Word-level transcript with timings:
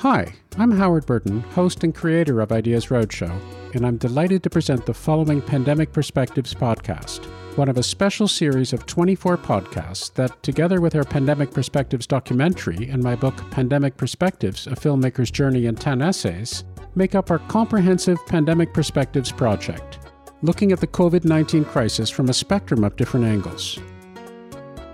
Hi, 0.00 0.32
I'm 0.56 0.70
Howard 0.70 1.04
Burton, 1.04 1.42
host 1.42 1.84
and 1.84 1.94
creator 1.94 2.40
of 2.40 2.52
Ideas 2.52 2.86
Roadshow, 2.86 3.38
and 3.74 3.86
I'm 3.86 3.98
delighted 3.98 4.42
to 4.42 4.48
present 4.48 4.86
the 4.86 4.94
following 4.94 5.42
Pandemic 5.42 5.92
Perspectives 5.92 6.54
podcast, 6.54 7.26
one 7.58 7.68
of 7.68 7.76
a 7.76 7.82
special 7.82 8.26
series 8.26 8.72
of 8.72 8.86
24 8.86 9.36
podcasts 9.36 10.10
that, 10.14 10.42
together 10.42 10.80
with 10.80 10.94
our 10.94 11.04
Pandemic 11.04 11.50
Perspectives 11.50 12.06
documentary 12.06 12.88
and 12.88 13.02
my 13.02 13.14
book 13.14 13.34
Pandemic 13.50 13.98
Perspectives 13.98 14.66
A 14.66 14.70
Filmmaker's 14.70 15.30
Journey 15.30 15.66
in 15.66 15.74
10 15.74 16.00
Essays, 16.00 16.64
make 16.94 17.14
up 17.14 17.30
our 17.30 17.40
comprehensive 17.40 18.24
Pandemic 18.24 18.72
Perspectives 18.72 19.30
project, 19.30 19.98
looking 20.40 20.72
at 20.72 20.80
the 20.80 20.86
COVID 20.86 21.26
19 21.26 21.66
crisis 21.66 22.08
from 22.08 22.30
a 22.30 22.32
spectrum 22.32 22.84
of 22.84 22.96
different 22.96 23.26
angles. 23.26 23.78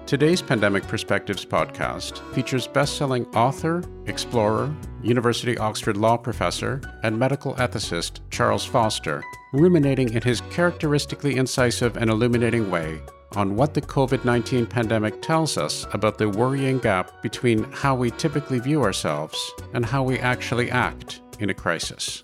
Today's 0.06 0.40
Pandemic 0.40 0.86
Perspectives 0.86 1.44
podcast 1.44 2.18
features 2.32 2.68
best-selling 2.68 3.26
author, 3.34 3.82
explorer, 4.06 4.72
University 5.02 5.58
Oxford 5.58 5.96
law 5.96 6.16
professor, 6.16 6.80
and 7.02 7.18
medical 7.18 7.54
ethicist 7.56 8.20
Charles 8.30 8.64
Foster, 8.64 9.20
ruminating 9.52 10.12
in 10.14 10.22
his 10.22 10.42
characteristically 10.42 11.34
incisive 11.34 11.96
and 11.96 12.08
illuminating 12.08 12.70
way 12.70 13.00
on 13.34 13.56
what 13.56 13.74
the 13.74 13.80
COVID 13.80 14.24
19 14.24 14.66
pandemic 14.66 15.20
tells 15.22 15.58
us 15.58 15.88
about 15.92 16.18
the 16.18 16.28
worrying 16.28 16.78
gap 16.78 17.20
between 17.20 17.64
how 17.72 17.96
we 17.96 18.12
typically 18.12 18.60
view 18.60 18.84
ourselves 18.84 19.36
and 19.74 19.84
how 19.84 20.04
we 20.04 20.20
actually 20.20 20.70
act 20.70 21.20
in 21.40 21.50
a 21.50 21.54
crisis. 21.54 22.22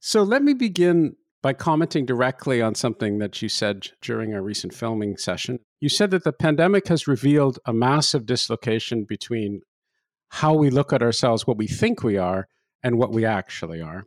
So 0.00 0.22
let 0.22 0.42
me 0.42 0.54
begin 0.54 1.14
by 1.42 1.52
commenting 1.52 2.06
directly 2.06 2.62
on 2.62 2.74
something 2.74 3.18
that 3.18 3.42
you 3.42 3.48
said 3.48 3.88
during 4.00 4.32
our 4.32 4.42
recent 4.42 4.72
filming 4.72 5.16
session. 5.16 5.58
You 5.80 5.88
said 5.88 6.12
that 6.12 6.24
the 6.24 6.32
pandemic 6.32 6.86
has 6.88 7.08
revealed 7.08 7.58
a 7.66 7.72
massive 7.72 8.24
dislocation 8.26 9.04
between 9.04 9.62
how 10.30 10.54
we 10.54 10.70
look 10.70 10.92
at 10.92 11.02
ourselves, 11.02 11.46
what 11.46 11.58
we 11.58 11.66
think 11.66 12.02
we 12.02 12.16
are, 12.16 12.46
and 12.82 12.96
what 12.96 13.12
we 13.12 13.24
actually 13.24 13.80
are. 13.82 14.04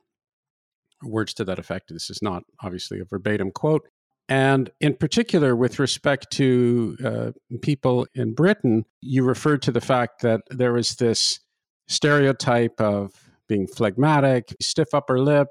Words 1.04 1.34
to 1.36 1.46
that 1.46 1.60
effect. 1.60 1.92
This 1.92 2.10
is 2.10 2.22
not 2.22 2.44
obviously 2.64 3.00
a 3.00 3.06
verbatim 3.06 3.52
quote. 3.52 3.88
And 4.28 4.72
in 4.80 4.96
particular, 4.96 5.56
with 5.56 5.78
respect 5.78 6.32
to 6.32 6.98
uh, 7.04 7.32
people 7.62 8.08
in 8.16 8.34
Britain, 8.34 8.86
you 9.02 9.24
referred 9.24 9.62
to 9.64 9.72
the 9.72 9.82
fact 9.82 10.22
that 10.22 10.42
there 10.50 10.74
was 10.74 10.96
this 10.96 11.40
stereotype 11.88 12.82
of 12.82 13.12
being 13.48 13.68
phlegmatic, 13.68 14.56
stiff 14.60 14.94
upper 14.94 15.20
lip, 15.20 15.50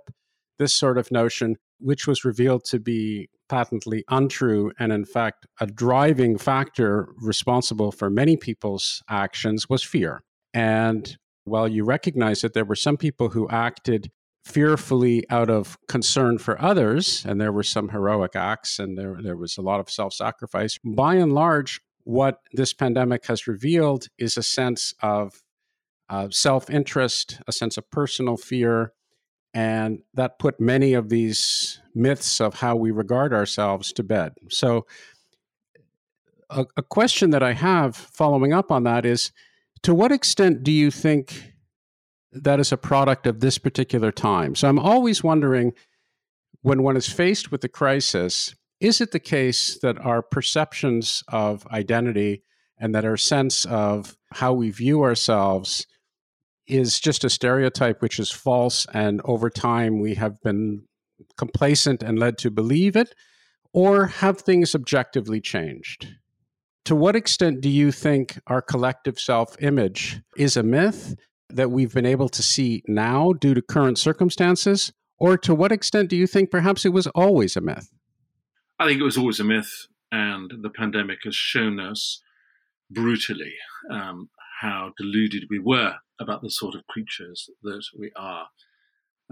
this 0.59 0.75
sort 0.75 0.99
of 0.99 1.13
notion 1.13 1.57
which 1.85 2.07
was 2.07 2.25
revealed 2.25 2.65
to 2.65 2.81
be 2.81 3.29
patently 3.51 4.05
untrue 4.09 4.73
and, 4.79 4.91
in 4.91 5.05
fact, 5.05 5.47
a 5.61 5.67
driving 5.67 6.39
factor 6.39 7.09
responsible 7.21 7.93
for 7.93 8.09
many 8.09 8.39
people's 8.39 9.03
actions 9.11 9.69
was 9.69 9.83
fear. 9.83 10.23
And 10.55 11.15
while 11.45 11.69
you 11.69 11.85
recognize 11.85 12.41
that 12.41 12.55
there 12.55 12.65
were 12.65 12.75
some 12.75 12.97
people 12.97 13.29
who 13.29 13.47
acted 13.51 14.11
fearfully 14.47 15.25
out 15.29 15.51
of 15.51 15.77
concern 15.87 16.39
for 16.39 16.61
others, 16.61 17.23
and 17.27 17.39
there 17.39 17.53
were 17.53 17.63
some 17.63 17.91
heroic 17.91 18.35
acts 18.35 18.79
and 18.79 18.97
there, 18.97 19.19
there 19.23 19.37
was 19.37 19.59
a 19.59 19.63
lot 19.63 19.79
of 19.79 19.91
self 19.91 20.15
sacrifice, 20.15 20.79
by 20.83 21.17
and 21.17 21.35
large, 21.35 21.83
what 22.05 22.39
this 22.55 22.73
pandemic 22.73 23.27
has 23.27 23.47
revealed 23.47 24.07
is 24.19 24.39
a 24.39 24.43
sense 24.43 24.95
of 25.03 25.43
uh, 26.09 26.29
self 26.31 26.71
interest, 26.71 27.41
a 27.47 27.53
sense 27.53 27.77
of 27.77 27.91
personal 27.91 28.39
fear, 28.39 28.93
and 29.55 30.03
that 30.15 30.41
put 30.41 30.61
many 30.61 30.95
of 30.95 31.09
these 31.09 31.81
myths 31.95 32.41
of 32.41 32.55
how 32.55 32.75
we 32.75 32.91
regard 32.91 33.33
ourselves 33.33 33.93
to 33.93 34.03
bed. 34.03 34.33
So, 34.51 34.87
a, 36.51 36.67
a, 36.77 36.83
question 36.83 37.31
that 37.31 37.43
I 37.43 37.53
have 37.53 37.97
following 37.97 38.53
up 38.53 38.71
on 38.71 38.83
that 38.83 39.07
is 39.07 39.33
to 39.83 39.95
what 39.95 40.13
extent 40.13 40.63
do 40.63 40.73
you 40.73 40.91
think 40.91 41.55
that 42.33 42.61
is 42.61 42.71
a 42.71 42.77
product 42.77 43.27
of 43.27 43.41
this 43.41 43.57
particular 43.57 44.11
time? 44.11 44.57
So, 44.57 44.69
I'm 44.69 44.79
always 44.79 45.23
wondering 45.23 45.73
when 46.63 46.83
one 46.83 46.97
is 46.97 47.09
faced 47.09 47.53
with 47.53 47.63
a 47.63 47.69
crisis, 47.69 48.55
is 48.81 49.01
it 49.01 49.13
the 49.13 49.21
case 49.21 49.79
that 49.81 49.99
our 49.99 50.21
perceptions 50.21 51.23
of 51.29 51.67
identity 51.69 52.43
and 52.79 52.95
that 52.95 53.05
our 53.05 53.17
sense 53.17 53.65
of 53.67 54.17
how 54.33 54.53
we 54.53 54.71
view 54.71 55.03
ourselves 55.03 55.87
is 56.67 56.99
just 57.01 57.25
a 57.25 57.31
stereotype 57.31 58.01
which 58.01 58.19
is 58.19 58.31
false, 58.31 58.87
and 58.93 59.21
over 59.25 59.51
time 59.51 60.01
we 60.01 60.15
have 60.15 60.41
been 60.43 60.85
complacent 61.37 62.03
and 62.03 62.19
led 62.19 62.39
to 62.39 62.51
believe 62.51 62.97
it, 62.97 63.15
or 63.73 64.07
have 64.07 64.39
things 64.39 64.75
objectively 64.75 65.41
changed? 65.41 66.09
To 66.87 66.95
what 66.95 67.17
extent 67.17 67.61
do 67.61 67.69
you 67.69 67.93
think 67.93 68.39
our 68.47 68.61
collective 68.61 69.19
self 69.19 69.57
image 69.63 70.21
is 70.37 70.57
a 70.57 70.63
myth 70.63 71.17
that 71.49 71.71
we've 71.71 71.95
been 71.95 72.07
able 72.07 72.29
to 72.29 72.43
see 72.43 72.83
now 72.87 73.33
due 73.33 73.55
to 73.55 73.63
current 73.63 73.99
circumstances? 73.99 74.93
Or 75.19 75.39
to 75.39 75.55
what 75.55 75.73
extent 75.73 76.11
do 76.11 76.17
you 76.17 76.27
think 76.27 76.51
perhaps 76.51 76.85
it 76.85 76.93
was 76.93 77.07
always 77.09 77.57
a 77.57 77.61
myth? 77.61 77.89
I 78.79 78.87
think 78.87 79.01
it 79.01 79.05
was 79.05 79.17
always 79.17 79.41
a 79.41 79.45
myth, 79.45 79.87
and 80.11 80.53
the 80.61 80.71
pandemic 80.71 81.21
has 81.25 81.35
shown 81.35 81.79
us 81.79 82.21
brutally 82.91 83.55
um, 83.91 84.29
how 84.61 84.93
deluded 84.99 85.45
we 85.49 85.59
were 85.59 85.95
about 86.21 86.43
the 86.43 86.51
sort 86.51 86.75
of 86.75 86.87
creatures 86.87 87.51
that 87.63 87.85
we 87.99 88.11
are. 88.17 88.49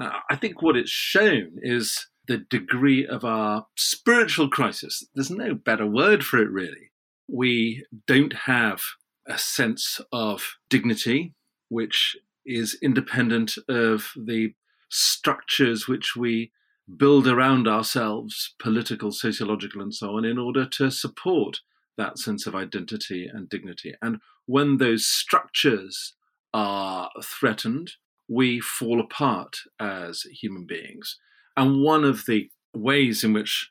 Uh, 0.01 0.11
I 0.31 0.37
think 0.37 0.63
what 0.63 0.77
it's 0.77 0.91
shown 0.91 1.59
is 1.63 2.09
the 2.27 2.39
degree 2.39 3.07
of 3.07 3.25
our 3.25 3.67
spiritual 3.77 4.49
crisis. 4.49 5.07
There's 5.15 5.31
no 5.31 5.55
better 5.55 5.87
word 5.87 6.25
for 6.25 6.39
it, 6.39 6.51
really. 6.51 6.93
We 7.29 7.85
don't 8.07 8.33
have 8.33 8.81
a 9.27 9.39
sense 9.39 10.01
of 10.13 10.57
dignity, 10.69 11.35
which 11.69 12.17
is 12.45 12.79
independent 12.83 13.55
of 13.69 14.13
the 14.17 14.55
structures 14.89 15.89
which 15.89 16.17
we 16.17 16.53
build 16.97 17.27
around 17.27 17.69
ourselves, 17.69 18.55
political, 18.59 19.13
sociological, 19.13 19.81
and 19.81 19.95
so 19.95 20.17
on, 20.17 20.25
in 20.25 20.39
order 20.39 20.67
to 20.67 20.91
support 20.91 21.61
that 21.97 22.19
sense 22.19 22.47
of 22.47 22.55
identity 22.55 23.29
and 23.33 23.49
dignity. 23.49 23.95
And 24.03 24.19
when 24.47 24.79
those 24.79 25.07
structures 25.07 26.15
are 26.55 27.11
threatened, 27.23 27.93
we 28.29 28.61
fall 28.61 29.01
apart 29.01 29.59
as 29.81 30.23
human 30.23 30.67
beings. 30.67 31.19
And 31.57 31.83
one 31.83 32.05
of 32.05 32.25
the 32.27 32.49
ways 32.75 33.25
in 33.25 33.33
which 33.33 33.71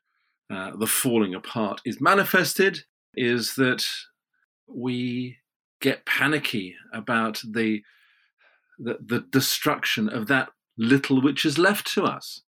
uh, 0.51 0.75
the 0.75 0.87
falling 0.87 1.33
apart 1.33 1.81
is 1.85 2.01
manifested 2.01 2.79
is 3.15 3.55
that 3.55 3.83
we 4.67 5.37
get 5.81 6.05
panicky 6.05 6.75
about 6.93 7.41
the, 7.43 7.81
the, 8.77 8.97
the 9.03 9.25
destruction 9.31 10.09
of 10.09 10.27
that 10.27 10.49
little 10.77 11.21
which 11.21 11.45
is 11.45 11.57
left 11.57 11.91
to 11.93 12.03
us. 12.03 12.41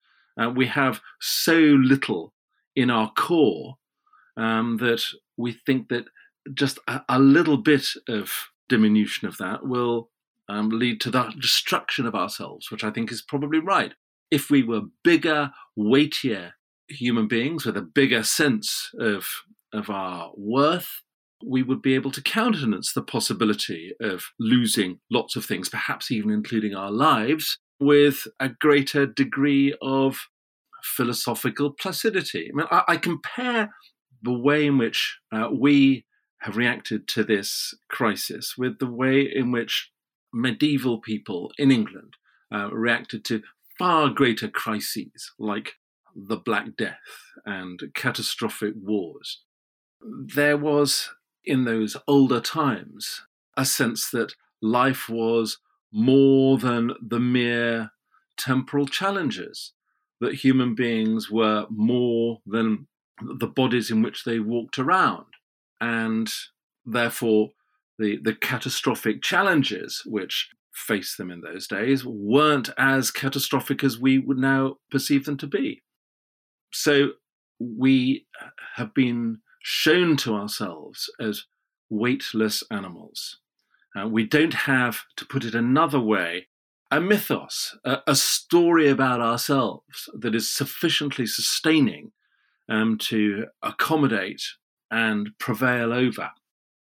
Uh, 0.41 0.49
we 0.49 0.67
have 0.67 1.01
so 1.19 1.55
little 1.55 2.33
in 2.75 2.89
our 2.89 3.11
core 3.11 3.75
um, 4.37 4.77
that 4.77 5.03
we 5.37 5.51
think 5.65 5.89
that 5.89 6.05
just 6.53 6.79
a, 6.87 7.01
a, 7.09 7.19
little 7.19 7.57
bit 7.57 7.85
of 8.07 8.31
diminution 8.69 9.27
of 9.27 9.37
that 9.37 9.65
will 9.65 10.09
um, 10.51 10.69
lead 10.69 10.99
to 11.01 11.11
the 11.11 11.33
destruction 11.39 12.05
of 12.05 12.15
ourselves, 12.15 12.69
which 12.69 12.83
I 12.83 12.91
think 12.91 13.11
is 13.11 13.21
probably 13.21 13.59
right. 13.59 13.93
If 14.29 14.49
we 14.49 14.63
were 14.63 14.81
bigger, 15.03 15.51
weightier 15.75 16.53
human 16.89 17.27
beings 17.27 17.65
with 17.65 17.77
a 17.77 17.81
bigger 17.81 18.23
sense 18.23 18.89
of, 18.99 19.25
of 19.73 19.89
our 19.89 20.31
worth, 20.35 20.89
we 21.43 21.63
would 21.63 21.81
be 21.81 21.95
able 21.95 22.11
to 22.11 22.21
countenance 22.21 22.93
the 22.93 23.01
possibility 23.01 23.93
of 24.01 24.25
losing 24.39 24.99
lots 25.09 25.35
of 25.35 25.45
things, 25.45 25.69
perhaps 25.69 26.11
even 26.11 26.29
including 26.29 26.75
our 26.75 26.91
lives, 26.91 27.57
with 27.79 28.27
a 28.39 28.49
greater 28.49 29.05
degree 29.05 29.75
of 29.81 30.27
philosophical 30.83 31.71
placidity. 31.71 32.51
I 32.51 32.55
mean, 32.55 32.67
I, 32.69 32.83
I 32.89 32.97
compare 32.97 33.73
the 34.21 34.37
way 34.37 34.67
in 34.67 34.77
which 34.77 35.17
uh, 35.31 35.47
we 35.51 36.05
have 36.41 36.57
reacted 36.57 37.07
to 37.07 37.23
this 37.23 37.73
crisis 37.89 38.55
with 38.57 38.79
the 38.79 38.91
way 38.91 39.21
in 39.21 39.51
which 39.51 39.90
medieval 40.33 40.99
people 40.99 41.51
in 41.57 41.71
England 41.71 42.15
uh, 42.53 42.69
reacted 42.71 43.25
to 43.25 43.41
far 43.77 44.09
greater 44.09 44.47
crises 44.47 45.31
like 45.39 45.73
the 46.15 46.37
Black 46.37 46.75
Death 46.77 46.99
and 47.45 47.81
catastrophic 47.93 48.73
wars. 48.75 49.41
There 50.01 50.57
was, 50.57 51.09
in 51.43 51.65
those 51.65 51.97
older 52.07 52.39
times, 52.39 53.25
a 53.55 53.65
sense 53.65 54.09
that 54.11 54.35
life 54.61 55.09
was 55.09 55.59
more 55.91 56.57
than 56.57 56.93
the 57.01 57.19
mere 57.19 57.91
temporal 58.37 58.87
challenges, 58.87 59.73
that 60.19 60.35
human 60.35 60.75
beings 60.75 61.29
were 61.29 61.65
more 61.69 62.41
than 62.45 62.87
the 63.21 63.47
bodies 63.47 63.91
in 63.91 64.01
which 64.01 64.23
they 64.23 64.39
walked 64.39 64.79
around. 64.79 65.25
And 65.79 66.31
therefore, 66.85 67.51
the, 68.01 68.17
the 68.21 68.33
catastrophic 68.33 69.21
challenges 69.21 70.01
which 70.05 70.49
faced 70.73 71.17
them 71.17 71.29
in 71.29 71.41
those 71.41 71.67
days 71.67 72.03
weren't 72.03 72.69
as 72.77 73.11
catastrophic 73.11 73.83
as 73.83 73.99
we 73.99 74.17
would 74.17 74.37
now 74.37 74.75
perceive 74.89 75.25
them 75.25 75.37
to 75.37 75.47
be. 75.47 75.81
So 76.73 77.11
we 77.59 78.25
have 78.75 78.93
been 78.93 79.39
shown 79.61 80.17
to 80.17 80.33
ourselves 80.33 81.09
as 81.19 81.45
weightless 81.89 82.63
animals. 82.71 83.37
Uh, 83.95 84.07
we 84.07 84.25
don't 84.25 84.53
have, 84.53 85.01
to 85.17 85.25
put 85.25 85.43
it 85.43 85.53
another 85.53 85.99
way, 85.99 86.47
a 86.89 86.99
mythos, 86.99 87.77
a, 87.85 87.99
a 88.07 88.15
story 88.15 88.89
about 88.89 89.21
ourselves 89.21 90.09
that 90.13 90.33
is 90.33 90.51
sufficiently 90.51 91.25
sustaining 91.25 92.11
um, 92.67 92.97
to 92.97 93.45
accommodate 93.61 94.41
and 94.89 95.31
prevail 95.37 95.93
over 95.93 96.31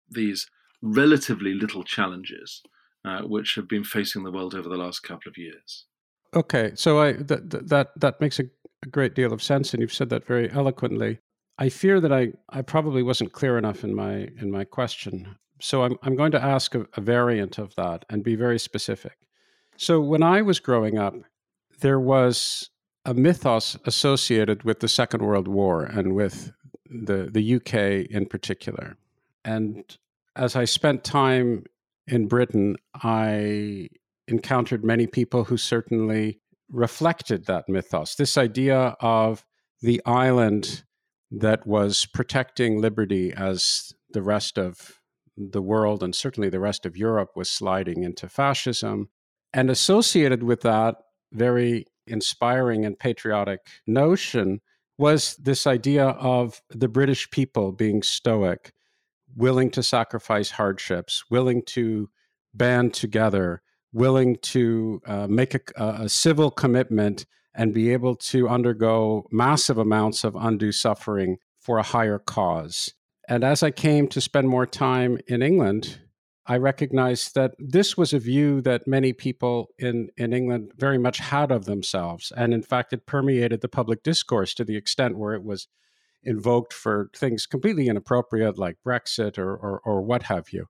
these 0.10 0.48
relatively 0.82 1.54
little 1.54 1.84
challenges 1.84 2.64
uh, 3.06 3.22
which 3.22 3.56
have 3.56 3.68
been 3.68 3.84
facing 3.84 4.24
the 4.24 4.32
world 4.32 4.54
over 4.54 4.70
the 4.70 4.78
last 4.78 5.02
couple 5.02 5.30
of 5.30 5.38
years. 5.38 5.86
Okay, 6.34 6.72
so 6.76 7.02
I 7.02 7.14
that 7.14 7.68
that 7.68 7.90
that 8.00 8.22
makes 8.22 8.40
a, 8.40 8.44
a 8.84 8.88
great 8.88 9.16
deal 9.16 9.34
of 9.34 9.44
sense, 9.44 9.74
and 9.74 9.82
you've 9.82 9.94
said 9.94 10.10
that 10.10 10.26
very 10.26 10.52
eloquently. 10.52 11.20
I 11.58 11.70
fear 11.70 12.00
that 12.00 12.14
I, 12.14 12.34
I 12.50 12.62
probably 12.62 13.04
wasn't 13.04 13.34
clear 13.34 13.58
enough 13.58 13.84
in 13.84 13.94
my 13.94 14.30
in 14.40 14.50
my 14.52 14.64
question. 14.64 15.36
So 15.60 15.84
I'm 15.84 15.98
I'm 16.04 16.16
going 16.16 16.32
to 16.32 16.44
ask 16.44 16.74
a, 16.76 16.86
a 16.96 17.02
variant 17.02 17.58
of 17.58 17.76
that 17.76 18.06
and 18.10 18.24
be 18.24 18.36
very 18.36 18.60
specific. 18.60 19.18
So 19.78 20.00
when 20.00 20.24
I 20.24 20.42
was 20.42 20.60
growing 20.60 20.98
up, 20.98 21.16
there 21.80 22.00
was 22.00 22.70
a 23.04 23.14
mythos 23.14 23.78
associated 23.86 24.64
with 24.64 24.80
the 24.80 24.88
Second 24.88 25.24
World 25.24 25.48
War 25.48 25.84
and 25.84 26.16
with 26.16 26.54
the 26.86 27.30
the 27.32 27.56
UK 27.56 28.10
in 28.10 28.26
particular. 28.26 28.96
And 29.44 29.98
as 30.36 30.56
I 30.56 30.66
spent 30.66 31.04
time 31.04 31.66
in 32.08 32.28
Britain, 32.28 32.78
I 32.96 33.90
encountered 34.28 34.84
many 34.84 35.08
people 35.08 35.46
who 35.46 35.58
certainly 35.58 36.40
reflected 36.70 37.46
that 37.46 37.68
mythos. 37.68 38.16
This 38.16 38.38
idea 38.38 38.96
of 39.00 39.46
the 39.82 40.02
island 40.06 40.84
that 41.32 41.66
was 41.66 42.06
protecting 42.14 42.80
liberty 42.80 43.34
as 43.36 43.94
the 44.12 44.22
rest 44.22 44.58
of 44.58 45.00
the 45.38 45.62
world 45.62 46.04
and 46.04 46.14
certainly 46.14 46.50
the 46.50 46.60
rest 46.60 46.86
of 46.86 46.98
Europe 46.98 47.30
was 47.36 47.50
sliding 47.50 48.04
into 48.04 48.28
fascism. 48.28 49.10
And 49.54 49.70
associated 49.70 50.44
with 50.44 50.62
that 50.62 50.96
very 51.32 51.86
inspiring 52.08 52.86
and 52.86 52.98
patriotic 52.98 53.60
notion 53.88 54.60
was 54.98 55.36
this 55.38 55.66
idea 55.66 56.06
of 56.06 56.62
the 56.70 56.88
British 56.88 57.30
people 57.32 57.72
being 57.72 58.04
stoic, 58.04 58.74
willing 59.36 59.70
to 59.72 59.84
sacrifice 59.84 60.52
hardships, 60.52 61.24
willing 61.30 61.64
to 61.64 62.10
band 62.54 62.94
together, 62.94 63.62
willing 63.94 64.38
to 64.38 65.02
uh, 65.06 65.28
make 65.28 65.54
a, 65.54 65.64
a, 65.78 66.10
civil 66.10 66.52
commitment 66.52 67.26
and 67.54 67.74
be 67.74 67.92
able 67.92 68.16
to 68.16 68.48
undergo 68.48 69.26
massive 69.32 69.78
amounts 69.78 70.24
of 70.24 70.36
undue 70.36 70.72
suffering 70.72 71.38
for 71.60 71.78
a 71.78 71.84
higher 71.84 72.20
cause. 72.20 72.94
And 73.28 73.44
as 73.44 73.64
I 73.64 73.72
came 73.72 74.08
to 74.10 74.22
spend 74.22 74.50
more 74.50 74.66
time 74.66 75.18
in 75.28 75.42
England, 75.42 76.00
I 76.48 76.58
recognized 76.58 77.36
that 77.36 77.54
this 77.60 77.96
was 77.96 78.14
a 78.14 78.20
view 78.20 78.62
that 78.62 78.88
many 78.88 79.14
people 79.14 79.68
in, 79.78 80.10
in 80.18 80.34
England 80.34 80.72
very 80.78 80.98
much 80.98 81.20
had 81.20 81.52
of 81.52 81.66
themselves. 81.66 82.32
And 82.36 82.54
in 82.54 82.64
fact, 82.64 82.94
it 82.94 83.06
permeated 83.06 83.62
the 83.62 83.68
public 83.68 84.04
discourse 84.04 84.54
to 84.56 84.64
the 84.64 84.76
extent 84.76 85.18
where 85.18 85.34
it 85.34 85.44
was 85.44 85.68
invoked 86.24 86.74
for 86.74 87.10
things 87.16 87.46
completely 87.46 87.88
inappropriate 87.88 88.58
like 88.58 88.78
Brexit 88.86 89.38
or, 89.38 89.56
or, 89.56 89.82
or 89.84 90.02
what 90.02 90.24
have 90.24 90.52
you. 90.52 90.68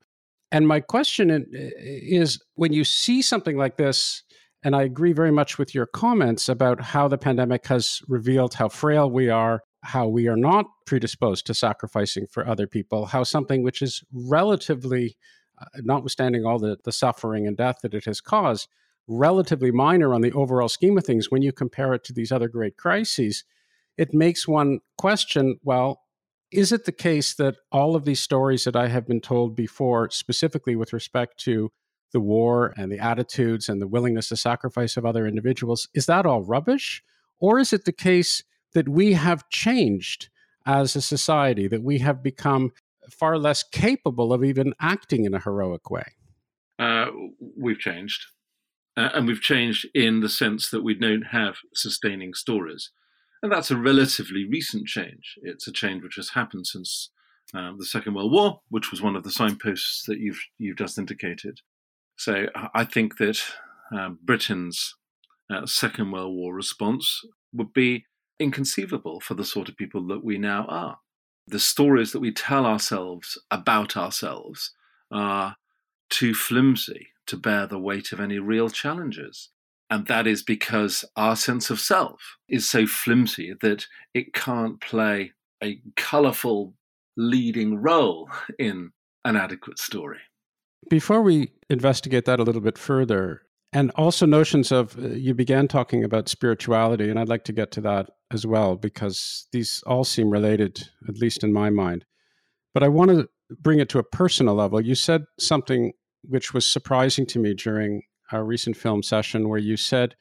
And 0.51 0.68
my 0.68 0.81
question 0.81 1.45
is 1.51 2.42
when 2.56 2.74
you 2.74 2.83
see 2.83 3.21
something 3.21 3.57
like 3.57 3.77
this, 3.77 4.24
and 4.63 4.75
I 4.75 4.83
agree 4.83 5.13
very 5.13 5.31
much 5.31 5.57
with 5.57 5.74
your 5.74 5.86
comments 5.86 6.50
about 6.50 6.81
how 6.81 7.07
the 7.07 7.18
pandemic 7.18 7.68
has 7.68 8.01
revealed 8.07 8.56
how 8.56 8.69
frail 8.69 9.09
we 9.09 9.30
are, 9.30 9.63
how 9.83 10.07
we 10.07 10.27
are 10.27 10.38
not 10.38 10.65
predisposed 10.86 11.48
to 11.48 11.53
sacrificing 11.53 12.27
for 12.30 12.48
other 12.48 12.68
people, 12.68 13.06
how 13.07 13.24
something 13.24 13.63
which 13.63 13.81
is 13.81 14.03
relatively, 14.12 15.15
uh, 15.59 15.65
notwithstanding 15.77 16.45
all 16.45 16.59
the, 16.59 16.77
the 16.83 16.92
suffering 16.92 17.48
and 17.48 17.57
death 17.57 17.77
that 17.81 17.94
it 17.94 18.06
has 18.06 18.21
caused, 18.21 18.68
relatively 19.07 19.71
minor 19.71 20.13
on 20.13 20.21
the 20.21 20.31
overall 20.33 20.69
scheme 20.69 20.98
of 20.98 21.06
things 21.06 21.31
when 21.31 21.42
you 21.42 21.51
compare 21.51 21.94
it 21.94 22.03
to 22.03 22.13
these 22.13 22.31
other 22.31 22.48
great 22.48 22.77
crises 22.77 23.44
it 23.97 24.13
makes 24.13 24.47
one 24.47 24.79
question 24.97 25.59
well, 25.63 26.01
is 26.51 26.71
it 26.71 26.85
the 26.85 26.91
case 26.91 27.33
that 27.35 27.55
all 27.71 27.95
of 27.95 28.05
these 28.05 28.19
stories 28.19 28.65
that 28.65 28.75
I 28.75 28.88
have 28.88 29.07
been 29.07 29.21
told 29.21 29.55
before, 29.55 30.09
specifically 30.09 30.75
with 30.75 30.91
respect 30.91 31.38
to 31.45 31.71
the 32.11 32.19
war 32.19 32.73
and 32.75 32.91
the 32.91 32.99
attitudes 32.99 33.69
and 33.69 33.81
the 33.81 33.88
willingness 33.88 34.27
to 34.29 34.35
sacrifice 34.35 34.97
of 34.97 35.05
other 35.05 35.25
individuals, 35.25 35.88
is 35.93 36.07
that 36.07 36.25
all 36.25 36.43
rubbish? 36.43 37.01
Or 37.39 37.57
is 37.57 37.71
it 37.71 37.85
the 37.85 37.93
case 37.93 38.43
that 38.73 38.89
we 38.89 39.13
have 39.13 39.49
changed 39.49 40.29
as 40.65 40.95
a 40.95 41.01
society, 41.01 41.67
that 41.67 41.83
we 41.83 41.99
have 41.99 42.21
become 42.21 42.71
far 43.10 43.38
less 43.38 43.63
capable 43.63 44.33
of 44.33 44.43
even 44.43 44.74
acting 44.79 45.25
in 45.25 45.33
a 45.33 45.39
heroic 45.39 45.89
way? 45.89 46.05
Uh, 46.77 47.07
we've 47.57 47.79
changed. 47.79 48.25
Uh, 48.98 49.10
and 49.13 49.25
we've 49.25 49.41
changed 49.41 49.88
in 49.93 50.19
the 50.19 50.29
sense 50.29 50.69
that 50.69 50.83
we 50.83 50.93
don't 50.93 51.27
have 51.31 51.55
sustaining 51.74 52.33
stories. 52.33 52.91
And 53.41 53.51
that's 53.51 53.71
a 53.71 53.77
relatively 53.77 54.48
recent 54.48 54.88
change. 54.88 55.38
It's 55.41 55.67
a 55.67 55.71
change 55.71 56.03
which 56.03 56.15
has 56.15 56.29
happened 56.29 56.67
since 56.67 57.10
um, 57.53 57.77
the 57.79 57.86
Second 57.86 58.13
World 58.13 58.31
War, 58.31 58.62
which 58.69 58.91
was 58.91 59.01
one 59.01 59.15
of 59.15 59.24
the 59.24 59.31
signposts 59.31 60.03
that 60.05 60.19
you've 60.19 60.39
you've 60.57 60.77
just 60.77 60.98
indicated. 60.98 61.60
So 62.15 62.45
I 62.75 62.83
think 62.86 63.17
that 63.17 63.41
uh, 63.95 64.10
Britain's 64.24 64.95
uh, 65.51 65.65
Second 65.65 66.12
World 66.12 66.36
War 66.36 66.53
response 66.53 67.21
would 67.51 67.74
be 67.74 68.05
inconceivable 68.39 69.19
for 69.19 69.33
the 69.33 69.45
sort 69.45 69.69
of 69.69 69.77
people 69.77 70.05
that 70.07 70.24
we 70.24 70.38
now 70.38 70.65
are. 70.67 71.00
The 71.48 71.60
stories 71.60 72.12
that 72.12 72.19
we 72.19 72.31
tell 72.31 72.65
ourselves 72.65 73.39
about 73.50 73.98
ourselves 73.98 74.74
are 75.12 75.57
too 76.10 76.33
flimsy 76.33 77.07
to 77.25 77.38
bear 77.38 77.65
the 77.65 77.79
weight 77.79 78.12
of 78.12 78.19
any 78.19 78.39
real 78.39 78.69
challenges. 78.69 79.50
And 79.91 80.07
that 80.07 80.25
is 80.25 80.41
because 80.41 81.03
our 81.17 81.36
sense 81.36 81.69
of 81.69 81.79
self 81.79 82.38
is 82.48 82.67
so 82.67 82.88
flimsy 82.88 83.53
that 83.62 83.86
it 84.13 84.33
can't 84.33 84.79
play 84.79 85.33
a 85.62 85.81
colourful 85.98 86.74
leading 87.17 87.75
role 87.75 88.29
in 88.57 88.91
an 89.25 89.36
adequate 89.36 89.77
story. 89.77 90.19
Before 90.89 91.21
we 91.21 91.51
investigate 91.69 92.24
that 92.25 92.39
a 92.39 92.43
little 92.43 92.62
bit 92.62 92.77
further, 92.77 93.41
and 93.74 93.91
also 93.91 94.25
notions 94.25 94.71
of, 94.71 94.98
uh, 94.98 95.10
you 95.10 95.33
began 95.33 95.67
talking 95.67 96.03
about 96.05 96.29
spirituality, 96.29 97.10
and 97.10 97.19
I'd 97.19 97.29
like 97.29 97.43
to 97.45 97.53
get 97.53 97.71
to 97.71 97.81
that 97.81 98.10
as 98.31 98.48
well, 98.48 98.77
because 98.77 99.48
these 99.51 99.83
all 99.86 100.05
seem 100.05 100.29
related, 100.29 100.89
at 101.07 101.17
least 101.17 101.43
in 101.43 101.51
my 101.51 101.69
mind. 101.69 102.05
But 102.74 102.83
I 102.83 102.88
want 102.88 103.12
to 103.12 103.29
bring 103.60 103.79
it 103.79 103.89
to 103.89 104.00
a 104.00 104.03
personal 104.03 104.55
level. 104.55 104.79
You 104.79 104.95
said 104.95 105.25
something 105.38 105.91
which 106.24 106.53
was 106.53 106.65
surprising 106.65 107.25
to 107.27 107.39
me 107.39 107.53
during 107.53 108.03
our 108.33 108.43
recent 108.43 108.77
film 108.77 109.03
session 109.03 109.50
where 109.50 109.59
you 109.59 109.77
said, 109.77 110.15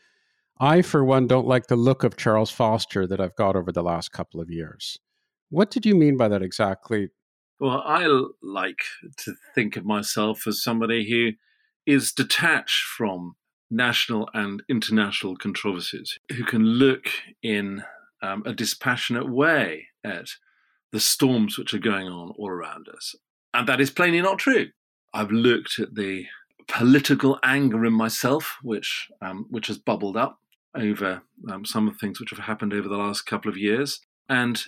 I, 0.58 0.82
for 0.82 1.04
one, 1.04 1.26
don't 1.26 1.46
like 1.46 1.68
the 1.68 1.76
look 1.76 2.04
of 2.04 2.16
Charles 2.16 2.50
Foster 2.50 3.06
that 3.06 3.20
I've 3.20 3.36
got 3.36 3.56
over 3.56 3.72
the 3.72 3.82
last 3.82 4.12
couple 4.12 4.40
of 4.40 4.50
years. 4.50 4.98
What 5.48 5.70
did 5.70 5.86
you 5.86 5.94
mean 5.94 6.16
by 6.16 6.28
that 6.28 6.42
exactly? 6.42 7.08
Well, 7.58 7.82
I 7.84 8.06
like 8.42 8.82
to 9.18 9.34
think 9.54 9.76
of 9.76 9.84
myself 9.84 10.46
as 10.46 10.62
somebody 10.62 11.08
who 11.10 11.32
is 11.90 12.12
detached 12.12 12.84
from 12.84 13.36
national 13.70 14.28
and 14.34 14.62
international 14.68 15.36
controversies, 15.36 16.18
who 16.30 16.44
can 16.44 16.64
look 16.64 17.06
in 17.42 17.82
um, 18.22 18.42
a 18.44 18.52
dispassionate 18.52 19.30
way 19.30 19.86
at 20.04 20.28
the 20.92 21.00
storms 21.00 21.56
which 21.56 21.72
are 21.72 21.78
going 21.78 22.08
on 22.08 22.34
all 22.36 22.48
around 22.48 22.88
us. 22.88 23.14
And 23.54 23.68
that 23.68 23.80
is 23.80 23.90
plainly 23.90 24.20
not 24.20 24.38
true. 24.38 24.68
I've 25.12 25.30
looked 25.30 25.78
at 25.78 25.94
the 25.94 26.26
political 26.70 27.38
anger 27.42 27.84
in 27.84 27.92
myself, 27.92 28.58
which 28.62 29.08
um, 29.20 29.46
which 29.50 29.66
has 29.66 29.78
bubbled 29.78 30.16
up 30.16 30.38
over 30.74 31.22
um, 31.50 31.64
some 31.64 31.88
of 31.88 31.94
the 31.94 31.98
things 31.98 32.20
which 32.20 32.30
have 32.30 32.38
happened 32.38 32.72
over 32.72 32.88
the 32.88 32.96
last 32.96 33.22
couple 33.22 33.50
of 33.50 33.56
years, 33.56 34.00
and 34.28 34.62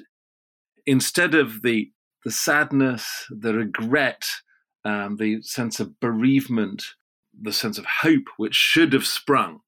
instead 0.86 1.34
of 1.34 1.62
the 1.62 1.90
the 2.24 2.30
sadness, 2.30 3.26
the 3.30 3.54
regret, 3.54 4.24
um, 4.84 5.16
the 5.16 5.42
sense 5.42 5.80
of 5.80 5.98
bereavement, 5.98 6.84
the 7.40 7.52
sense 7.52 7.78
of 7.78 7.86
hope 8.02 8.28
which 8.36 8.54
should 8.54 8.92
have 8.92 9.06
sprung 9.06 9.60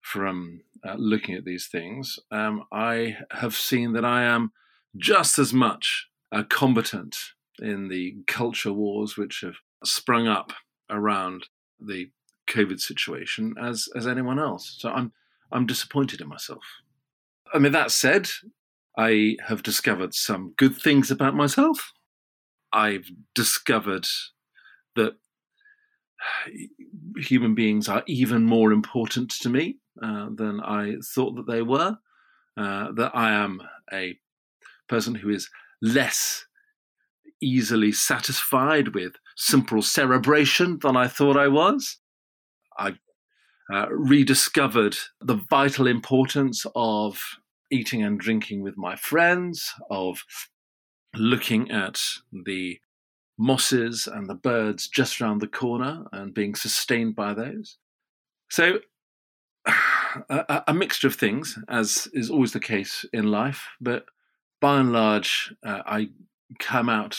from 0.00 0.60
uh, 0.86 0.94
looking 0.96 1.34
at 1.34 1.44
these 1.44 1.66
things, 1.66 2.18
um, 2.30 2.64
I 2.72 3.16
have 3.32 3.54
seen 3.54 3.92
that 3.94 4.04
I 4.04 4.22
am 4.22 4.52
just 4.96 5.38
as 5.38 5.52
much 5.52 6.08
a 6.30 6.44
combatant 6.44 7.16
in 7.60 7.88
the 7.88 8.16
culture 8.26 8.72
wars 8.72 9.16
which 9.16 9.40
have 9.42 9.56
sprung 9.84 10.28
up 10.28 10.52
around 10.90 11.46
the 11.80 12.10
COVID 12.48 12.80
situation 12.80 13.54
as 13.60 13.88
as 13.94 14.06
anyone 14.06 14.38
else. 14.38 14.76
So 14.78 14.90
I'm 14.90 15.12
I'm 15.52 15.66
disappointed 15.66 16.20
in 16.20 16.28
myself. 16.28 16.62
I 17.52 17.58
mean, 17.58 17.72
that 17.72 17.90
said, 17.90 18.28
I 18.96 19.36
have 19.46 19.62
discovered 19.62 20.14
some 20.14 20.54
good 20.56 20.76
things 20.76 21.10
about 21.10 21.34
myself. 21.34 21.92
I've 22.72 23.10
discovered 23.34 24.06
that 24.96 25.14
human 27.16 27.54
beings 27.54 27.88
are 27.88 28.02
even 28.06 28.44
more 28.44 28.72
important 28.72 29.30
to 29.30 29.48
me 29.48 29.78
uh, 30.02 30.28
than 30.34 30.60
I 30.60 30.96
thought 31.14 31.36
that 31.36 31.46
they 31.46 31.62
were. 31.62 31.96
Uh, 32.56 32.90
that 32.92 33.12
I 33.14 33.32
am 33.32 33.62
a 33.92 34.18
person 34.88 35.14
who 35.14 35.30
is 35.30 35.48
less 35.80 36.44
easily 37.40 37.92
satisfied 37.92 38.94
with 38.94 39.12
simple 39.38 39.80
cerebration 39.80 40.78
than 40.82 40.96
I 40.96 41.06
thought 41.06 41.36
I 41.36 41.48
was. 41.48 41.98
I 42.76 42.96
uh, 43.72 43.86
rediscovered 43.90 44.96
the 45.20 45.40
vital 45.48 45.86
importance 45.86 46.66
of 46.74 47.20
eating 47.70 48.02
and 48.02 48.18
drinking 48.18 48.62
with 48.62 48.76
my 48.76 48.96
friends, 48.96 49.72
of 49.90 50.24
looking 51.14 51.70
at 51.70 52.00
the 52.44 52.78
mosses 53.38 54.08
and 54.12 54.28
the 54.28 54.34
birds 54.34 54.88
just 54.88 55.20
around 55.20 55.40
the 55.40 55.46
corner 55.46 56.04
and 56.12 56.34
being 56.34 56.54
sustained 56.54 57.14
by 57.14 57.32
those. 57.32 57.78
So, 58.50 58.80
a, 60.28 60.64
a 60.66 60.74
mixture 60.74 61.06
of 61.06 61.14
things, 61.14 61.56
as 61.68 62.08
is 62.12 62.28
always 62.28 62.52
the 62.52 62.60
case 62.60 63.04
in 63.12 63.30
life, 63.30 63.68
but 63.80 64.04
by 64.60 64.80
and 64.80 64.92
large, 64.92 65.54
uh, 65.64 65.82
I 65.86 66.08
come 66.58 66.88
out 66.88 67.16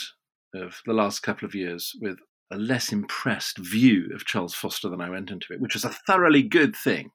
of 0.54 0.80
the 0.86 0.92
last 0.92 1.20
couple 1.20 1.46
of 1.46 1.54
years 1.54 1.92
with 2.00 2.18
a 2.50 2.56
less 2.56 2.92
impressed 2.92 3.58
view 3.58 4.10
of 4.14 4.24
Charles 4.24 4.54
Foster 4.54 4.88
than 4.88 5.00
I 5.00 5.10
went 5.10 5.30
into 5.30 5.52
it, 5.52 5.60
which 5.60 5.74
was 5.74 5.84
a 5.84 5.96
thoroughly 6.06 6.42
good 6.42 6.74
thing. 6.74 7.10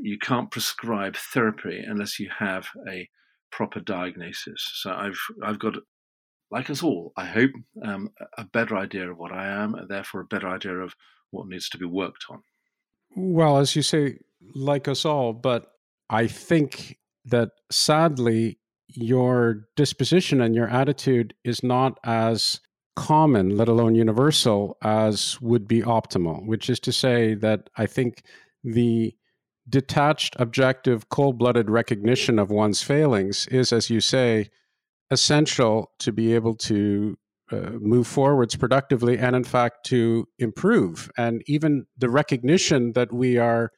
You 0.00 0.18
can't 0.18 0.50
prescribe 0.50 1.16
therapy 1.16 1.82
unless 1.86 2.18
you 2.18 2.30
have 2.38 2.68
a 2.88 3.08
proper 3.52 3.80
diagnosis. 3.80 4.70
So 4.74 4.92
I've 4.92 5.18
I've 5.42 5.58
got, 5.58 5.74
like 6.50 6.70
us 6.70 6.82
all, 6.82 7.12
I 7.16 7.26
hope, 7.26 7.52
um, 7.84 8.10
a 8.36 8.44
better 8.44 8.76
idea 8.76 9.10
of 9.10 9.18
what 9.18 9.32
I 9.32 9.46
am, 9.46 9.74
and 9.74 9.88
therefore 9.88 10.22
a 10.22 10.26
better 10.26 10.48
idea 10.48 10.78
of 10.78 10.94
what 11.30 11.46
needs 11.46 11.68
to 11.70 11.78
be 11.78 11.84
worked 11.84 12.24
on. 12.30 12.42
Well, 13.16 13.58
as 13.58 13.76
you 13.76 13.82
say, 13.82 14.18
like 14.54 14.88
us 14.88 15.04
all, 15.04 15.32
but 15.32 15.66
I 16.10 16.26
think 16.26 16.98
that 17.26 17.50
sadly 17.70 18.58
your 18.94 19.66
disposition 19.76 20.40
and 20.40 20.54
your 20.54 20.68
attitude 20.68 21.34
is 21.44 21.62
not 21.62 21.98
as 22.04 22.60
common, 22.96 23.56
let 23.56 23.68
alone 23.68 23.94
universal, 23.94 24.76
as 24.82 25.40
would 25.40 25.66
be 25.66 25.82
optimal, 25.82 26.46
which 26.46 26.70
is 26.70 26.78
to 26.80 26.92
say 26.92 27.34
that 27.34 27.68
I 27.76 27.86
think 27.86 28.22
the 28.62 29.14
detached, 29.68 30.36
objective, 30.38 31.08
cold 31.08 31.38
blooded 31.38 31.70
recognition 31.70 32.38
of 32.38 32.50
one's 32.50 32.82
failings 32.82 33.46
is, 33.48 33.72
as 33.72 33.90
you 33.90 34.00
say, 34.00 34.50
essential 35.10 35.90
to 35.98 36.12
be 36.12 36.34
able 36.34 36.54
to 36.54 37.16
uh, 37.50 37.70
move 37.80 38.06
forwards 38.06 38.56
productively 38.56 39.18
and, 39.18 39.36
in 39.36 39.44
fact, 39.44 39.84
to 39.86 40.26
improve. 40.38 41.10
And 41.16 41.42
even 41.46 41.86
the 41.96 42.08
recognition 42.08 42.92
that 42.92 43.12
we 43.12 43.38
are 43.38 43.70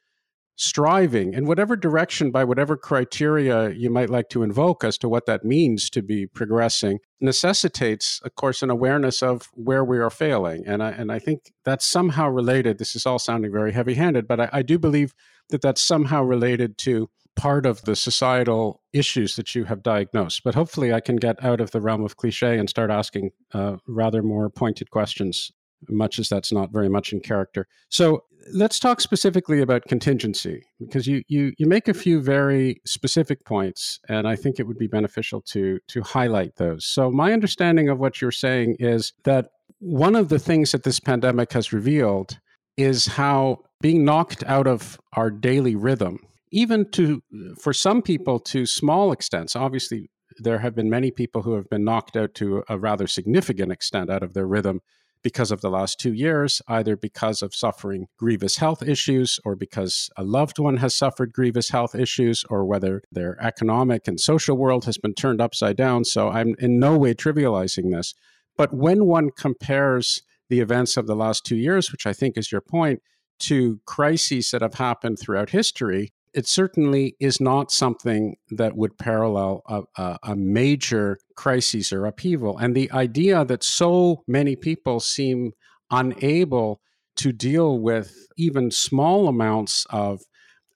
striving 0.57 1.33
in 1.33 1.45
whatever 1.45 1.75
direction 1.75 2.31
by 2.31 2.43
whatever 2.43 2.75
criteria 2.75 3.69
you 3.69 3.91
might 3.91 4.09
like 4.09 4.27
to 4.27 4.41
invoke 4.41 4.83
as 4.83 4.97
to 4.97 5.07
what 5.07 5.27
that 5.27 5.45
means 5.45 5.87
to 5.87 6.01
be 6.01 6.25
progressing 6.25 6.99
necessitates 7.21 8.19
of 8.23 8.33
course 8.35 8.63
an 8.63 8.69
awareness 8.69 9.21
of 9.21 9.49
where 9.53 9.85
we 9.85 9.99
are 9.99 10.09
failing. 10.09 10.63
And 10.65 10.81
I, 10.81 10.91
and 10.91 11.11
I 11.11 11.19
think 11.19 11.53
that's 11.63 11.85
somehow 11.85 12.27
related 12.29 12.79
this 12.79 12.95
is 12.95 13.05
all 13.05 13.19
sounding 13.19 13.51
very 13.51 13.71
heavy 13.71 13.93
handed 13.93 14.27
but 14.27 14.39
I, 14.39 14.49
I 14.51 14.61
do 14.63 14.79
believe 14.79 15.13
that 15.49 15.61
that's 15.61 15.81
somehow 15.81 16.23
related 16.23 16.77
to 16.79 17.09
part 17.35 17.67
of 17.67 17.83
the 17.83 17.95
societal 17.95 18.81
issues 18.91 19.35
that 19.35 19.53
you 19.53 19.65
have 19.65 19.83
diagnosed. 19.83 20.43
But 20.43 20.55
hopefully 20.55 20.91
I 20.91 20.99
can 20.99 21.17
get 21.17 21.41
out 21.43 21.61
of 21.61 21.69
the 21.69 21.79
realm 21.79 22.03
of 22.03 22.17
cliche 22.17 22.57
and 22.57 22.67
start 22.67 22.89
asking 22.89 23.29
uh, 23.53 23.77
rather 23.87 24.23
more 24.23 24.49
pointed 24.49 24.89
questions 24.89 25.51
much 25.89 26.19
as 26.19 26.29
that's 26.29 26.51
not 26.51 26.71
very 26.71 26.89
much 26.89 27.13
in 27.13 27.19
character. 27.19 27.67
So 27.89 28.23
let's 28.53 28.79
talk 28.79 29.01
specifically 29.01 29.61
about 29.61 29.85
contingency 29.85 30.63
because 30.79 31.07
you 31.07 31.23
you 31.27 31.53
you 31.57 31.65
make 31.65 31.87
a 31.87 31.93
few 31.93 32.21
very 32.21 32.81
specific 32.85 33.45
points, 33.45 33.99
and 34.09 34.27
I 34.27 34.35
think 34.35 34.59
it 34.59 34.67
would 34.67 34.77
be 34.77 34.87
beneficial 34.87 35.41
to 35.41 35.79
to 35.87 36.01
highlight 36.01 36.55
those. 36.55 36.85
So 36.85 37.11
my 37.11 37.33
understanding 37.33 37.89
of 37.89 37.99
what 37.99 38.21
you're 38.21 38.31
saying 38.31 38.77
is 38.79 39.13
that 39.23 39.49
one 39.79 40.15
of 40.15 40.29
the 40.29 40.39
things 40.39 40.71
that 40.71 40.83
this 40.83 40.99
pandemic 40.99 41.53
has 41.53 41.71
revealed 41.71 42.39
is 42.77 43.05
how 43.07 43.59
being 43.81 44.03
knocked 44.03 44.43
out 44.45 44.67
of 44.67 44.99
our 45.13 45.29
daily 45.29 45.75
rhythm 45.75 46.19
even 46.51 46.89
to 46.91 47.21
for 47.59 47.73
some 47.73 48.01
people 48.01 48.39
to 48.39 48.65
small 48.65 49.11
extents 49.11 49.55
obviously 49.55 50.09
there 50.39 50.59
have 50.59 50.75
been 50.75 50.89
many 50.89 51.11
people 51.11 51.41
who 51.41 51.53
have 51.53 51.69
been 51.69 51.83
knocked 51.83 52.15
out 52.15 52.33
to 52.35 52.63
a 52.69 52.77
rather 52.77 53.07
significant 53.07 53.71
extent 53.71 54.09
out 54.09 54.23
of 54.23 54.33
their 54.33 54.47
rhythm 54.47 54.81
because 55.23 55.51
of 55.51 55.61
the 55.61 55.69
last 55.69 55.99
two 55.99 56.13
years, 56.13 56.61
either 56.67 56.95
because 56.95 57.41
of 57.41 57.55
suffering 57.55 58.07
grievous 58.17 58.57
health 58.57 58.81
issues 58.81 59.39
or 59.43 59.55
because 59.55 60.09
a 60.17 60.23
loved 60.23 60.59
one 60.59 60.77
has 60.77 60.95
suffered 60.95 61.33
grievous 61.33 61.69
health 61.69 61.95
issues 61.95 62.43
or 62.49 62.65
whether 62.65 63.01
their 63.11 63.37
economic 63.41 64.07
and 64.07 64.19
social 64.19 64.57
world 64.57 64.85
has 64.85 64.97
been 64.97 65.13
turned 65.13 65.41
upside 65.41 65.75
down. 65.75 66.05
So 66.05 66.29
I'm 66.29 66.55
in 66.59 66.79
no 66.79 66.97
way 66.97 67.13
trivializing 67.13 67.91
this. 67.91 68.13
But 68.57 68.73
when 68.73 69.05
one 69.05 69.29
compares 69.31 70.21
the 70.49 70.59
events 70.59 70.97
of 70.97 71.07
the 71.07 71.15
last 71.15 71.45
two 71.45 71.57
years, 71.57 71.91
which 71.91 72.07
I 72.07 72.13
think 72.13 72.37
is 72.37 72.51
your 72.51 72.61
point, 72.61 73.01
to 73.39 73.79
crises 73.85 74.49
that 74.51 74.61
have 74.61 74.75
happened 74.75 75.19
throughout 75.19 75.51
history, 75.51 76.11
it 76.37 76.47
certainly 76.47 77.15
is 77.19 77.41
not 77.41 77.71
something 77.71 78.37
that 78.51 78.77
would 78.77 78.95
parallel 78.99 79.63
a, 79.65 79.81
a, 79.97 80.19
a, 80.21 80.35
major 80.35 81.17
crisis 81.35 81.91
or 81.91 82.05
upheaval. 82.05 82.59
And 82.59 82.75
the 82.75 82.91
idea 82.91 83.43
that 83.43 83.63
so 83.63 84.23
many 84.27 84.55
people 84.55 84.99
seem 84.99 85.53
unable 85.89 86.79
to 87.15 87.31
deal 87.31 87.79
with 87.79 88.27
even 88.37 88.69
small 88.69 89.27
amounts 89.27 89.87
of 89.89 90.21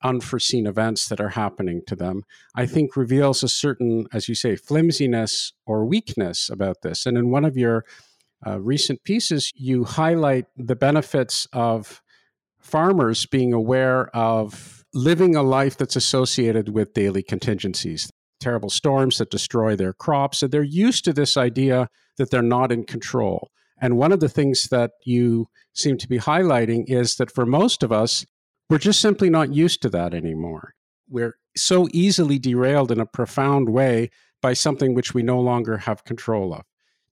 unforeseen 0.04 0.66
events 0.66 1.08
that 1.10 1.22
are 1.22 1.30
happening 1.30 1.84
to 1.86 1.96
them, 1.96 2.24
I 2.56 2.66
think 2.66 2.98
reveals 2.98 3.44
a 3.44 3.48
certain, 3.48 4.08
as 4.12 4.28
you 4.28 4.34
say, 4.34 4.56
flimsiness 4.56 5.54
or 5.68 5.86
weakness 5.86 6.50
about 6.50 6.82
this. 6.82 7.06
And 7.06 7.20
in 7.20 7.30
one 7.30 7.46
of 7.46 7.56
your 7.56 7.86
uh, 8.48 8.60
recent 8.60 9.04
pieces, 9.04 9.52
you 9.54 9.84
highlight 9.84 10.48
the 10.58 10.76
benefits 10.76 11.48
of 11.54 12.02
farmers 12.60 13.28
being 13.28 13.54
aware 13.54 14.10
of 14.16 14.81
living 14.94 15.36
a 15.36 15.44
life 15.44 15.78
that's 15.78 15.96
associated 15.96 16.70
with 16.70 16.94
daily 16.94 17.24
contingencies, 17.24 18.12
terrible 18.40 18.70
storms 18.70 19.18
that 19.18 19.32
destroy 19.32 19.76
their 19.76 19.94
crops. 19.94 20.44
And 20.44 20.52
they're 20.52 20.64
used 20.64 21.06
to 21.06 21.14
this 21.14 21.38
idea 21.38 21.90
that 22.18 22.32
they're 22.32 22.42
not 22.42 22.72
in 22.72 22.84
control. 22.84 23.50
And 23.80 23.98
one 23.98 24.12
of 24.12 24.20
the 24.20 24.30
things 24.30 24.68
that 24.70 24.92
you 25.06 25.48
seem 25.74 25.98
to 25.98 26.08
be 26.08 26.20
highlighting 26.20 26.84
is 26.88 27.16
that 27.16 27.32
for 27.32 27.46
most 27.46 27.84
of 27.84 27.92
us, 27.92 28.26
we're 28.70 28.78
just 28.78 29.02
simply 29.02 29.30
not 29.30 29.54
used 29.54 29.82
to 29.82 29.90
that 29.90 30.14
anymore. 30.14 30.74
We're 31.10 31.36
so 31.58 31.88
easily 31.92 32.40
derailed 32.40 32.92
in 32.92 33.00
a 33.00 33.06
profound 33.06 33.70
way 33.70 34.12
by 34.42 34.54
something 34.54 34.94
which 34.94 35.14
we 35.14 35.24
no 35.24 35.40
longer 35.40 35.78
have 35.78 36.04
control 36.04 36.54
of. 36.54 36.64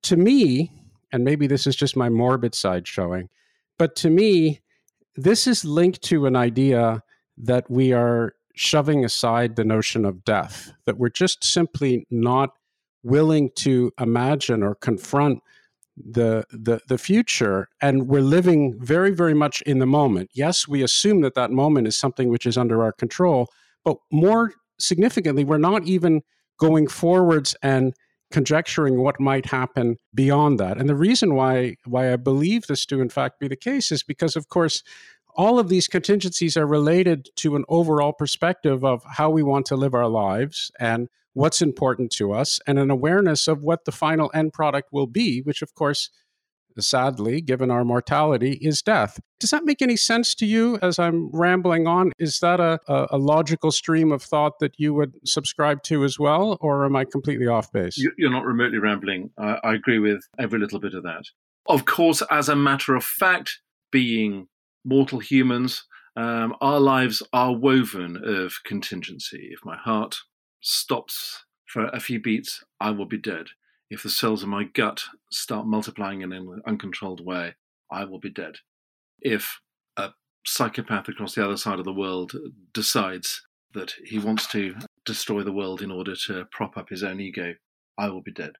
To 0.04 0.16
me, 0.16 0.72
and 1.12 1.24
maybe 1.24 1.48
this 1.48 1.68
is 1.68 1.76
just 1.76 1.98
my 1.98 2.10
morbid 2.10 2.56
side 2.56 2.88
showing, 2.88 3.30
but 3.78 3.96
to 3.98 4.10
me, 4.10 4.62
this 5.16 5.48
is 5.48 5.66
linked 5.66 6.02
to 6.04 6.26
an 6.26 6.36
idea 6.36 7.04
that 7.40 7.70
we 7.70 7.94
are 7.94 8.34
shoving 8.56 9.06
aside 9.06 9.56
the 9.56 9.64
notion 9.64 10.06
of 10.06 10.24
death, 10.24 10.74
that 10.86 10.98
we're 10.98 11.10
just 11.10 11.44
simply 11.44 12.06
not 12.12 12.52
willing 13.04 13.50
to 13.56 13.92
imagine 14.00 14.62
or 14.62 14.76
confront 14.76 15.40
the, 15.98 16.46
the 16.50 16.80
the 16.88 16.98
future 16.98 17.68
and 17.82 18.08
we're 18.08 18.22
living 18.22 18.74
very 18.80 19.12
very 19.12 19.34
much 19.34 19.62
in 19.64 19.80
the 19.80 19.86
moment 19.86 20.30
yes 20.34 20.66
we 20.66 20.82
assume 20.82 21.20
that 21.20 21.34
that 21.34 21.52
moment 21.52 21.88
is 21.88 21.98
something 21.98 22.30
which 22.30 22.46
is 22.46 22.58
under 22.58 22.82
our 22.82 22.94
control 22.94 23.50
but 23.84 23.98
more 24.12 24.54
significantly, 24.80 25.44
we're 25.44 25.58
not 25.58 25.86
even 25.86 26.22
going 26.60 26.88
forwards 26.88 27.56
and 27.62 27.94
conjecturing 28.32 29.02
what 29.02 29.20
might 29.20 29.48
happen 29.48 29.98
beyond 30.14 30.60
that. 30.60 30.78
And 30.78 30.88
the 30.88 30.96
reason 30.96 31.34
why 31.36 31.76
why 31.86 32.14
I 32.14 32.16
believe 32.16 32.68
this 32.68 32.86
to 32.88 33.02
in 33.02 33.10
fact 33.10 33.40
be 33.40 33.48
the 33.48 33.56
case 33.56 33.92
is 33.92 34.04
because 34.04 34.36
of 34.36 34.50
course 34.50 34.84
all 35.36 35.60
of 35.60 35.70
these 35.70 35.88
contingencies 35.88 36.58
are 36.58 36.68
related 36.68 37.30
to 37.38 37.56
an 37.56 37.64
overall 37.70 38.14
perspective 38.14 38.84
of 38.84 39.04
how 39.06 39.30
we 39.30 39.44
want 39.44 39.66
to 39.68 39.76
live 39.76 39.94
our 39.94 40.08
lives 40.08 40.72
and 40.80 41.08
what's 41.34 41.62
important 41.62 42.12
to 42.12 42.34
us 42.34 42.60
and 42.68 42.80
an 42.80 42.90
awareness 42.90 43.48
of 43.48 43.64
what 43.64 43.86
the 43.86 43.92
final 43.92 44.32
end 44.34 44.54
product 44.54 44.90
will 44.92 45.08
be, 45.08 45.42
which 45.42 45.62
of 45.62 45.74
course 45.76 46.10
sadly, 46.82 47.42
given 47.42 47.72
our 47.72 47.84
mortality, 47.84 48.54
is 48.62 48.82
death. 48.82 49.20
Does 49.40 49.50
that 49.52 49.66
make 49.66 49.82
any 49.82 49.96
sense 49.96 50.36
to 50.36 50.46
you 50.46 50.78
as 50.82 51.00
I'm 51.00 51.30
rambling 51.32 51.88
on? 51.88 52.12
Is 52.20 52.40
that 52.40 52.60
a, 52.60 52.80
a, 52.88 53.18
logical 53.18 53.72
stream 53.72 54.12
of 54.12 54.22
thought 54.22 54.60
that 54.60 54.74
you 54.78 54.94
would 54.94 55.16
subscribe 55.26 55.84
to 55.84 56.04
as 56.04 56.20
well, 56.20 56.58
or 56.62 56.86
am 56.86 56.96
I 56.96 57.06
completely 57.06 57.48
off 57.48 57.72
base? 57.72 57.98
You're 58.18 58.32
not 58.32 58.46
remotely 58.46 58.80
rambling. 58.80 59.32
I 59.38 59.74
agree 59.74 60.00
with 60.00 60.22
every 60.38 60.60
little 60.60 60.80
bit 60.80 60.94
of 60.94 61.04
that. 61.04 61.24
Of 61.68 61.86
course, 61.86 62.24
as 62.32 62.50
a 62.50 62.56
matter 62.56 62.96
of 62.96 63.04
fact, 63.04 63.60
being 63.92 64.48
mortal 64.90 65.20
humans, 65.20 65.86
um, 66.18 66.56
our 66.60 66.80
lives 66.80 67.24
are 67.32 67.54
woven 67.54 68.20
of 68.26 68.56
contingency. 68.66 69.50
If 69.52 69.64
my 69.64 69.78
heart 69.78 70.18
stops 70.60 71.46
for 71.66 71.86
a 71.88 72.00
few 72.00 72.20
beats, 72.20 72.64
I 72.82 72.92
will 72.92 73.06
be 73.06 73.18
dead 73.18 73.48
if 73.90 74.04
the 74.04 74.10
cells 74.10 74.44
in 74.44 74.50
my 74.50 74.66
gut 74.66 75.04
start 75.32 75.66
multiplying 75.66 76.22
in 76.22 76.32
an 76.32 76.62
uncontrolled 76.68 77.26
way, 77.26 77.56
I 77.92 78.06
will 78.06 78.20
be 78.20 78.30
dead. 78.30 78.58
If 79.20 79.60
a 79.98 80.12
psychopath 80.46 81.08
across 81.10 81.36
the 81.36 81.44
other 81.44 81.58
side 81.58 81.80
of 81.80 81.86
the 81.86 81.94
world 81.94 82.34
decides 82.74 83.42
that 83.74 83.94
he 84.06 84.20
wants 84.20 84.48
to 84.48 84.76
destroy 85.06 85.44
the 85.44 85.52
world 85.52 85.82
in 85.82 85.92
order 85.92 86.16
to 86.28 86.46
prop 86.52 86.78
up 86.78 86.90
his 86.90 87.04
own 87.04 87.20
ego, 87.20 87.56
I 87.98 88.10
will 88.10 88.22
be 88.22 88.32
dead. 88.32 88.54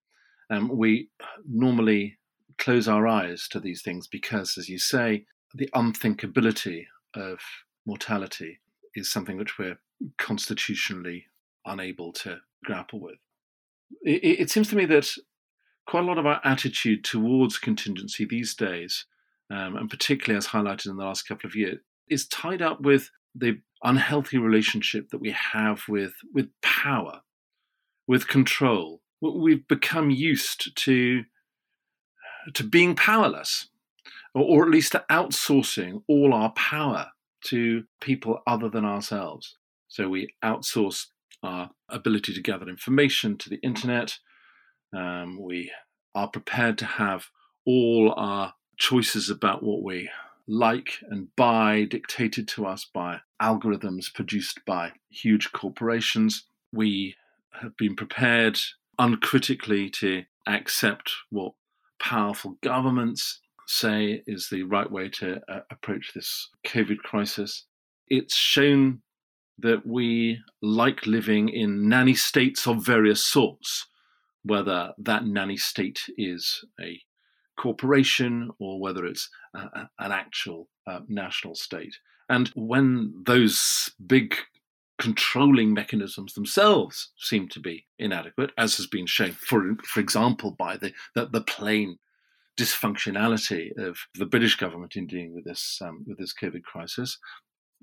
Um, 0.50 0.76
we 0.76 1.10
normally 1.48 2.18
close 2.58 2.88
our 2.88 3.08
eyes 3.08 3.48
to 3.50 3.60
these 3.60 3.84
things 3.84 4.08
because, 4.08 4.58
as 4.58 4.68
you 4.68 4.80
say, 4.80 5.26
the 5.54 5.70
unthinkability 5.76 6.86
of 7.16 7.40
mortality 7.86 8.60
is 8.96 9.12
something 9.12 9.38
which 9.38 9.58
we're 9.58 9.80
constitutionally 10.18 11.26
unable 11.66 12.12
to 12.14 12.40
grapple 12.64 13.00
with 13.00 13.18
it, 14.02 14.40
it, 14.42 14.50
seems 14.50 14.70
to 14.70 14.76
me 14.76 14.86
that 14.86 15.10
quite 15.88 16.04
a 16.04 16.08
lot 16.08 16.18
of 16.18 16.26
our 16.26 16.42
attitude 16.44 17.04
towards 17.04 17.58
contingency 17.58 18.26
these 18.26 18.54
days, 18.56 19.06
um, 19.50 19.76
and 19.76 19.90
particularly 19.90 20.38
as 20.38 20.48
highlighted 20.48 20.88
in 20.88 20.98
the 20.98 21.04
last 21.04 21.28
couple 21.28 21.48
of 21.48 21.56
years, 21.56 21.80
is 22.08 22.28
tied 22.28 22.62
up 22.62 22.82
with 22.82 23.12
the 23.36 23.60
unhealthy 23.84 24.38
relationship 24.38 25.10
that 25.10 25.22
we 25.22 25.32
have 25.32 25.84
with 25.88 26.14
with 26.34 26.50
power, 26.62 27.22
with 28.08 28.28
control. 28.28 29.02
We've 29.22 29.68
become 29.68 30.10
used 30.10 30.76
to 30.84 31.24
to 32.54 32.64
being 32.64 32.96
powerless, 32.96 33.68
or, 34.34 34.64
at 34.64 34.70
least 34.70 34.92
to 34.94 35.04
outsourcing 35.10 36.04
all 36.08 36.34
our 36.34 36.52
power 36.52 37.08
to 37.46 37.84
people 38.02 38.42
other 38.46 38.70
than 38.70 38.86
ourselves. 38.86 39.58
So 39.88 40.10
we 40.10 40.34
outsource 40.44 41.08
our 41.42 41.72
ability 41.88 42.34
to 42.34 42.42
gather 42.42 42.68
information 42.68 43.38
to 43.38 43.50
the 43.50 43.60
internet. 43.64 44.18
Um, 44.96 45.40
we 45.42 45.72
are 46.14 46.28
prepared 46.28 46.78
to 46.80 46.86
have 46.86 47.28
all 47.66 48.14
our 48.18 48.54
choices 48.78 49.30
about 49.30 49.64
what 49.64 49.84
we 49.84 50.10
like 50.48 50.98
and 51.10 51.28
buy 51.36 51.86
dictated 51.86 52.48
to 52.50 52.66
us 52.66 52.86
by 52.92 53.20
algorithms 53.42 54.14
produced 54.14 54.60
by 54.66 54.92
huge 55.10 55.52
corporations. 55.52 56.46
We 56.74 57.16
have 57.62 57.78
been 57.78 57.96
prepared 57.96 58.60
uncritically 58.98 59.90
to 59.92 60.24
accept 60.48 61.12
what 61.30 61.54
powerful 62.00 62.58
governments 62.62 63.42
say 63.70 64.24
is 64.26 64.50
the 64.50 64.64
right 64.64 64.90
way 64.90 65.10
to 65.10 65.40
uh, 65.48 65.60
approach 65.72 66.12
this 66.14 66.50
COVID 66.66 66.98
crisis. 67.00 67.66
It's 68.08 68.36
shown 68.36 69.02
that 69.60 69.86
we 69.86 70.40
like 70.62 71.06
living 71.06 71.50
in 71.50 71.88
nanny 71.88 72.16
states 72.16 72.68
of 72.68 72.86
various 72.86 73.26
sorts, 73.26 73.88
whether 74.44 74.94
that 74.98 75.26
nanny 75.26 75.58
state 75.58 76.02
is 76.18 76.64
a 76.82 77.00
corporation 77.58 78.50
or 78.60 78.80
whether 78.80 79.06
it's 79.06 79.30
a, 79.54 79.88
an 80.00 80.12
actual 80.12 80.68
uh, 80.88 81.02
national 81.08 81.56
state. 81.56 81.96
And 82.30 82.48
when 82.56 83.14
those 83.26 83.92
big 84.08 84.36
controlling 84.98 85.74
mechanisms 85.74 86.34
themselves 86.34 87.12
seem 87.18 87.48
to 87.50 87.60
be 87.60 87.86
inadequate, 88.00 88.52
as 88.58 88.78
has 88.78 88.88
been 88.88 89.06
shown, 89.06 89.32
for, 89.32 89.76
for 89.84 90.00
example, 90.00 90.52
by 90.52 90.78
the, 90.78 90.92
the, 91.16 91.28
the 91.28 91.42
plain 91.42 91.98
dysfunctionality 92.60 93.72
of 93.78 93.98
the 94.16 94.26
British 94.26 94.56
government 94.56 94.96
in 94.96 95.08
dealing 95.08 95.34
with 95.34 95.46
this 95.46 95.80
um, 95.82 96.04
with 96.08 96.18
this 96.18 96.34
COVID 96.34 96.64
crisis, 96.64 97.18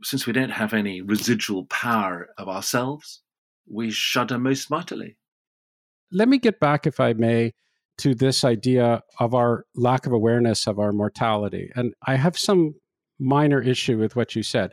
since 0.02 0.26
we 0.26 0.32
don't 0.32 0.50
have 0.50 0.74
any 0.74 1.00
residual 1.00 1.64
power 1.66 2.28
of 2.36 2.48
ourselves, 2.48 3.22
we 3.70 3.90
shudder 3.90 4.38
most 4.38 4.70
mightily. 4.70 5.16
Let 6.12 6.28
me 6.28 6.38
get 6.38 6.60
back, 6.60 6.86
if 6.86 7.00
I 7.00 7.14
may, 7.14 7.54
to 7.98 8.14
this 8.14 8.44
idea 8.44 9.02
of 9.18 9.34
our 9.34 9.64
lack 9.74 10.06
of 10.06 10.12
awareness 10.12 10.66
of 10.66 10.78
our 10.78 10.92
mortality. 10.92 11.70
And 11.74 11.94
I 12.06 12.16
have 12.16 12.38
some 12.38 12.74
minor 13.18 13.60
issue 13.60 13.98
with 13.98 14.14
what 14.14 14.36
you 14.36 14.42
said. 14.42 14.72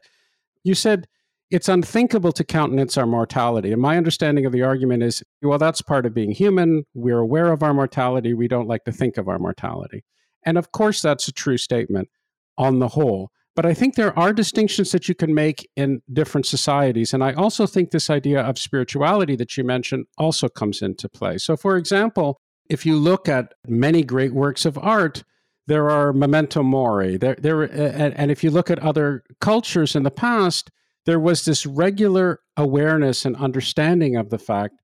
You 0.63 0.75
said 0.75 1.07
it's 1.53 1.69
unthinkable 1.69 2.31
to 2.31 2.43
countenance 2.43 2.97
our 2.97 3.05
mortality. 3.05 3.71
And 3.71 3.79
my 3.79 3.95
understanding 3.95 4.47
of 4.47 4.51
the 4.51 4.63
argument 4.63 5.03
is 5.03 5.21
well, 5.43 5.59
that's 5.59 5.83
part 5.83 6.07
of 6.07 6.13
being 6.13 6.31
human. 6.31 6.85
We're 6.95 7.19
aware 7.19 7.51
of 7.51 7.61
our 7.61 7.75
mortality. 7.75 8.33
We 8.33 8.47
don't 8.47 8.67
like 8.67 8.85
to 8.85 8.91
think 8.91 9.17
of 9.17 9.27
our 9.27 9.37
mortality. 9.37 10.03
And 10.43 10.57
of 10.57 10.71
course, 10.71 10.99
that's 10.99 11.27
a 11.27 11.31
true 11.31 11.57
statement 11.57 12.09
on 12.57 12.79
the 12.79 12.87
whole. 12.87 13.29
But 13.55 13.67
I 13.67 13.75
think 13.75 13.93
there 13.93 14.17
are 14.17 14.33
distinctions 14.33 14.91
that 14.93 15.07
you 15.07 15.13
can 15.13 15.35
make 15.35 15.69
in 15.75 16.01
different 16.11 16.47
societies. 16.47 17.13
And 17.13 17.23
I 17.23 17.33
also 17.33 17.67
think 17.67 17.91
this 17.91 18.09
idea 18.09 18.41
of 18.41 18.57
spirituality 18.57 19.35
that 19.35 19.55
you 19.55 19.63
mentioned 19.63 20.07
also 20.17 20.49
comes 20.49 20.81
into 20.81 21.07
play. 21.07 21.37
So, 21.37 21.55
for 21.55 21.77
example, 21.77 22.39
if 22.67 22.83
you 22.83 22.95
look 22.95 23.29
at 23.29 23.53
many 23.67 24.01
great 24.01 24.33
works 24.33 24.65
of 24.65 24.75
art, 24.79 25.23
there 25.67 25.91
are 25.91 26.13
memento 26.13 26.63
mori. 26.63 27.17
There, 27.17 27.35
there, 27.35 27.61
and, 27.61 28.15
and 28.15 28.31
if 28.31 28.43
you 28.43 28.49
look 28.49 28.71
at 28.71 28.79
other 28.79 29.23
cultures 29.39 29.95
in 29.95 30.01
the 30.01 30.09
past, 30.09 30.71
there 31.05 31.19
was 31.19 31.45
this 31.45 31.65
regular 31.65 32.39
awareness 32.57 33.25
and 33.25 33.35
understanding 33.37 34.15
of 34.15 34.29
the 34.29 34.37
fact 34.37 34.75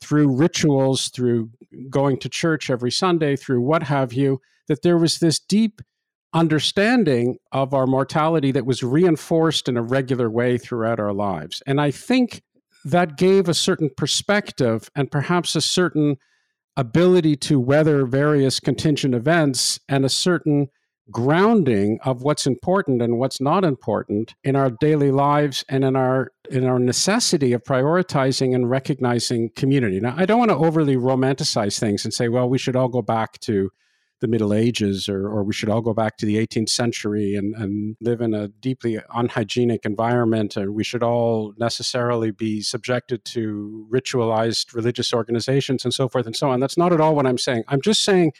through 0.00 0.36
rituals, 0.36 1.08
through 1.08 1.50
going 1.90 2.18
to 2.18 2.28
church 2.28 2.70
every 2.70 2.90
Sunday, 2.90 3.36
through 3.36 3.60
what 3.60 3.84
have 3.84 4.12
you, 4.12 4.40
that 4.68 4.82
there 4.82 4.98
was 4.98 5.18
this 5.18 5.38
deep 5.38 5.80
understanding 6.32 7.36
of 7.52 7.72
our 7.72 7.86
mortality 7.86 8.50
that 8.50 8.66
was 8.66 8.82
reinforced 8.82 9.68
in 9.68 9.76
a 9.76 9.82
regular 9.82 10.28
way 10.28 10.58
throughout 10.58 10.98
our 10.98 11.12
lives. 11.12 11.62
And 11.66 11.80
I 11.80 11.90
think 11.90 12.42
that 12.84 13.16
gave 13.16 13.48
a 13.48 13.54
certain 13.54 13.90
perspective 13.96 14.90
and 14.94 15.10
perhaps 15.10 15.54
a 15.54 15.60
certain 15.60 16.16
ability 16.76 17.36
to 17.36 17.60
weather 17.60 18.04
various 18.04 18.58
contingent 18.60 19.14
events 19.14 19.78
and 19.88 20.04
a 20.04 20.08
certain 20.08 20.68
grounding 21.10 21.98
of 22.02 22.22
what's 22.22 22.46
important 22.46 23.02
and 23.02 23.18
what's 23.18 23.40
not 23.40 23.64
important 23.64 24.34
in 24.42 24.56
our 24.56 24.70
daily 24.70 25.10
lives 25.10 25.64
and 25.68 25.84
in 25.84 25.96
our 25.96 26.32
in 26.50 26.64
our 26.64 26.78
necessity 26.78 27.52
of 27.52 27.62
prioritizing 27.62 28.54
and 28.54 28.70
recognizing 28.70 29.50
community. 29.50 30.00
Now, 30.00 30.14
I 30.16 30.26
don't 30.26 30.38
want 30.38 30.50
to 30.50 30.56
overly 30.56 30.96
romanticize 30.96 31.78
things 31.78 32.04
and 32.04 32.12
say, 32.12 32.28
well, 32.28 32.48
we 32.48 32.58
should 32.58 32.76
all 32.76 32.88
go 32.88 33.02
back 33.02 33.38
to 33.40 33.70
the 34.20 34.28
Middle 34.28 34.54
Ages, 34.54 35.08
or, 35.08 35.28
or 35.28 35.44
we 35.44 35.52
should 35.52 35.68
all 35.68 35.82
go 35.82 35.92
back 35.92 36.16
to 36.16 36.24
the 36.24 36.36
18th 36.36 36.70
century 36.70 37.34
and, 37.34 37.54
and 37.54 37.96
live 38.00 38.22
in 38.22 38.32
a 38.32 38.48
deeply 38.48 38.98
unhygienic 39.12 39.84
environment, 39.84 40.56
and 40.56 40.74
we 40.74 40.84
should 40.84 41.02
all 41.02 41.52
necessarily 41.58 42.30
be 42.30 42.62
subjected 42.62 43.24
to 43.26 43.86
ritualized 43.92 44.74
religious 44.74 45.12
organizations 45.12 45.84
and 45.84 45.92
so 45.92 46.08
forth 46.08 46.24
and 46.24 46.36
so 46.36 46.48
on. 46.48 46.60
That's 46.60 46.78
not 46.78 46.92
at 46.92 47.02
all 47.02 47.14
what 47.14 47.26
I'm 47.26 47.36
saying. 47.36 47.64
I'm 47.68 47.82
just 47.82 48.02
saying 48.02 48.32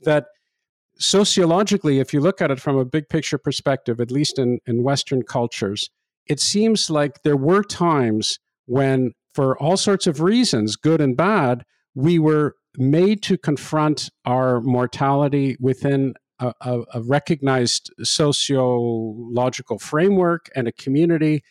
that 0.00 0.26
sociologically, 0.98 2.00
if 2.00 2.12
you 2.12 2.20
look 2.20 2.40
at 2.40 2.50
it 2.50 2.60
from 2.60 2.76
a 2.76 2.84
big 2.84 3.08
picture 3.08 3.38
perspective, 3.38 4.00
at 4.00 4.10
least 4.10 4.38
in, 4.38 4.58
in 4.66 4.82
Western 4.82 5.22
cultures, 5.22 5.90
it 6.26 6.40
seems 6.40 6.90
like 6.90 7.22
there 7.22 7.36
were 7.36 7.62
times 7.62 8.38
when, 8.66 9.12
for 9.34 9.56
all 9.58 9.76
sorts 9.76 10.06
of 10.06 10.20
reasons, 10.20 10.76
good 10.76 11.00
and 11.00 11.16
bad, 11.16 11.64
we 11.94 12.18
were 12.18 12.54
made 12.76 13.22
to 13.22 13.38
confront 13.38 14.10
our 14.24 14.60
mortality 14.60 15.56
within 15.58 16.14
a, 16.38 16.52
a, 16.60 16.80
a, 16.94 17.02
recognized 17.02 17.92
sociological 18.02 19.78
framework 19.78 20.48
and 20.54 20.68
a 20.68 20.72
community 20.72 21.42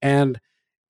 and 0.00 0.40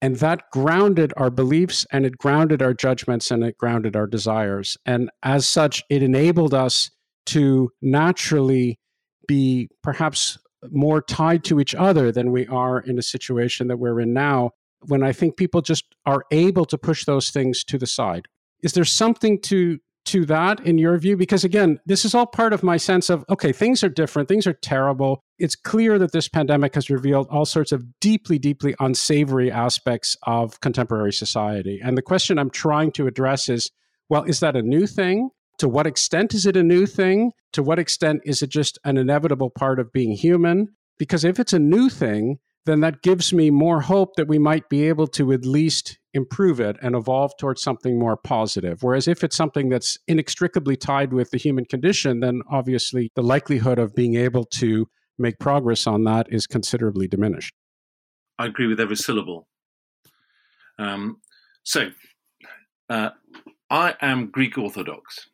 and 0.01 0.17
that 0.17 0.49
grounded 0.51 1.13
our 1.15 1.29
beliefs 1.29 1.85
and 1.91 2.05
it 2.05 2.17
grounded 2.17 2.61
our 2.61 2.73
judgments 2.73 3.31
and 3.31 3.41
it 3.41 3.57
grounded 3.57 3.95
our 3.95 4.07
desires. 4.07 4.77
And 4.85 5.09
as 5.21 5.47
such 5.47 5.83
it 5.89 6.03
enabled 6.03 6.53
us 6.53 6.89
to 7.27 7.71
naturally 7.81 8.79
be 9.27 9.69
perhaps 9.81 10.37
more 10.71 11.01
tied 11.01 11.43
to 11.45 11.59
each 11.59 11.75
other 11.75 12.11
than 12.11 12.31
we 12.31 12.47
are 12.47 12.79
in 12.79 12.97
a 12.97 13.03
situation 13.03 13.67
that 13.67 13.77
we're 13.77 13.99
in 13.99 14.13
now 14.13 14.51
when 14.85 15.03
I 15.03 15.13
think 15.13 15.37
people 15.37 15.61
just 15.61 15.85
are 16.05 16.23
able 16.31 16.65
to 16.65 16.77
push 16.77 17.05
those 17.05 17.29
things 17.29 17.63
to 17.65 17.77
the 17.77 17.87
side. 17.87 18.27
Is 18.61 18.73
there 18.73 18.85
something 18.85 19.39
to 19.41 19.79
to 20.05 20.25
that 20.25 20.59
in 20.65 20.77
your 20.77 20.97
view? 20.97 21.15
Because 21.15 21.45
again, 21.45 21.79
this 21.85 22.03
is 22.03 22.13
all 22.13 22.25
part 22.25 22.51
of 22.51 22.61
my 22.61 22.75
sense 22.75 23.09
of 23.09 23.23
okay, 23.29 23.53
things 23.53 23.83
are 23.83 23.89
different, 23.89 24.27
things 24.27 24.45
are 24.45 24.53
terrible. 24.53 25.21
It's 25.39 25.55
clear 25.55 25.97
that 25.99 26.11
this 26.11 26.27
pandemic 26.27 26.75
has 26.75 26.89
revealed 26.89 27.27
all 27.29 27.45
sorts 27.45 27.71
of 27.71 27.85
deeply, 27.99 28.37
deeply 28.37 28.75
unsavory 28.79 29.51
aspects 29.51 30.17
of 30.23 30.59
contemporary 30.59 31.13
society. 31.13 31.79
And 31.81 31.97
the 31.97 32.01
question 32.01 32.37
I'm 32.37 32.49
trying 32.49 32.91
to 32.93 33.07
address 33.07 33.47
is 33.49 33.71
well, 34.09 34.23
is 34.23 34.41
that 34.41 34.55
a 34.55 34.61
new 34.61 34.85
thing? 34.85 35.29
To 35.59 35.69
what 35.69 35.87
extent 35.87 36.33
is 36.33 36.45
it 36.45 36.57
a 36.57 36.63
new 36.63 36.85
thing? 36.85 37.31
To 37.53 37.63
what 37.63 37.79
extent 37.79 38.21
is 38.25 38.41
it 38.41 38.49
just 38.49 38.79
an 38.83 38.97
inevitable 38.97 39.49
part 39.49 39.79
of 39.79 39.91
being 39.91 40.11
human? 40.11 40.69
Because 40.97 41.23
if 41.23 41.39
it's 41.39 41.53
a 41.53 41.59
new 41.59 41.89
thing, 41.89 42.39
then 42.65 42.79
that 42.79 43.01
gives 43.01 43.33
me 43.33 43.49
more 43.49 43.81
hope 43.81 44.15
that 44.15 44.27
we 44.27 44.39
might 44.39 44.69
be 44.69 44.87
able 44.87 45.07
to 45.07 45.31
at 45.33 45.45
least 45.45 45.99
improve 46.13 46.59
it 46.59 46.77
and 46.81 46.95
evolve 46.95 47.31
towards 47.37 47.61
something 47.61 47.99
more 47.99 48.15
positive. 48.15 48.83
Whereas 48.83 49.07
if 49.07 49.23
it's 49.23 49.35
something 49.35 49.69
that's 49.69 49.97
inextricably 50.07 50.77
tied 50.77 51.11
with 51.11 51.31
the 51.31 51.37
human 51.37 51.65
condition, 51.65 52.19
then 52.19 52.41
obviously 52.49 53.11
the 53.15 53.23
likelihood 53.23 53.79
of 53.79 53.95
being 53.95 54.15
able 54.15 54.45
to 54.45 54.87
make 55.17 55.39
progress 55.39 55.87
on 55.87 56.03
that 56.05 56.27
is 56.31 56.47
considerably 56.47 57.07
diminished. 57.07 57.53
I 58.39 58.45
agree 58.45 58.67
with 58.67 58.79
every 58.79 58.95
syllable. 58.95 59.47
Um, 60.79 61.17
so, 61.63 61.91
uh, 62.89 63.09
I 63.69 63.95
am 64.01 64.27
Greek 64.27 64.57
Orthodox. 64.57 65.29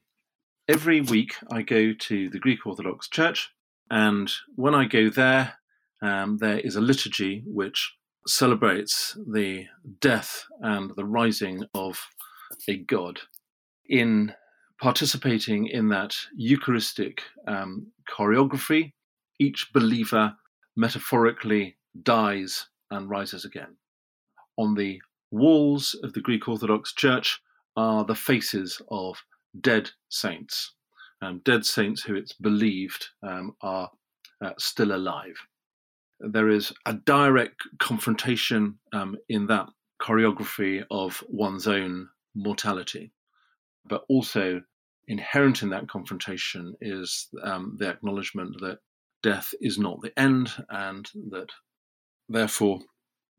Every 0.69 1.01
week 1.01 1.33
I 1.51 1.63
go 1.63 1.93
to 1.93 2.29
the 2.29 2.37
Greek 2.37 2.67
Orthodox 2.67 3.09
Church, 3.09 3.49
and 3.89 4.31
when 4.55 4.75
I 4.75 4.85
go 4.85 5.09
there, 5.09 5.55
um, 6.03 6.37
there 6.37 6.59
is 6.59 6.75
a 6.75 6.79
liturgy 6.79 7.41
which 7.47 7.95
celebrates 8.27 9.17
the 9.27 9.65
death 9.99 10.45
and 10.61 10.91
the 10.95 11.05
rising 11.05 11.63
of 11.73 11.99
a 12.67 12.77
god. 12.77 13.19
In 13.87 14.31
participating 14.79 15.65
in 15.65 15.89
that 15.89 16.15
Eucharistic 16.35 17.23
um, 17.47 17.87
choreography, 18.07 18.93
each 19.39 19.73
believer 19.73 20.35
metaphorically 20.75 21.77
dies 22.03 22.67
and 22.91 23.09
rises 23.09 23.43
again. 23.43 23.75
On 24.55 24.75
the 24.75 25.01
walls 25.31 25.99
of 26.03 26.13
the 26.13 26.21
Greek 26.21 26.47
Orthodox 26.47 26.93
Church 26.93 27.41
are 27.75 28.05
the 28.05 28.13
faces 28.13 28.79
of 28.91 29.17
dead 29.61 29.89
saints, 30.09 30.73
um, 31.21 31.41
dead 31.43 31.65
saints 31.65 32.01
who 32.03 32.15
it's 32.15 32.33
believed 32.33 33.07
um, 33.23 33.55
are 33.61 33.89
uh, 34.43 34.53
still 34.57 34.95
alive 34.95 35.35
there 36.19 36.49
is 36.49 36.73
a 36.85 36.93
direct 36.93 37.61
confrontation 37.79 38.77
um, 38.93 39.17
in 39.29 39.47
that 39.47 39.67
choreography 40.01 40.83
of 40.91 41.23
one's 41.27 41.67
own 41.67 42.09
mortality. 42.35 43.11
But 43.85 44.03
also 44.09 44.61
inherent 45.07 45.63
in 45.63 45.69
that 45.69 45.87
confrontation 45.87 46.75
is 46.81 47.27
um, 47.43 47.75
the 47.79 47.89
acknowledgement 47.89 48.59
that 48.61 48.79
death 49.23 49.53
is 49.61 49.79
not 49.79 50.01
the 50.01 50.17
end 50.19 50.51
and 50.69 51.09
that 51.31 51.49
therefore 52.27 52.79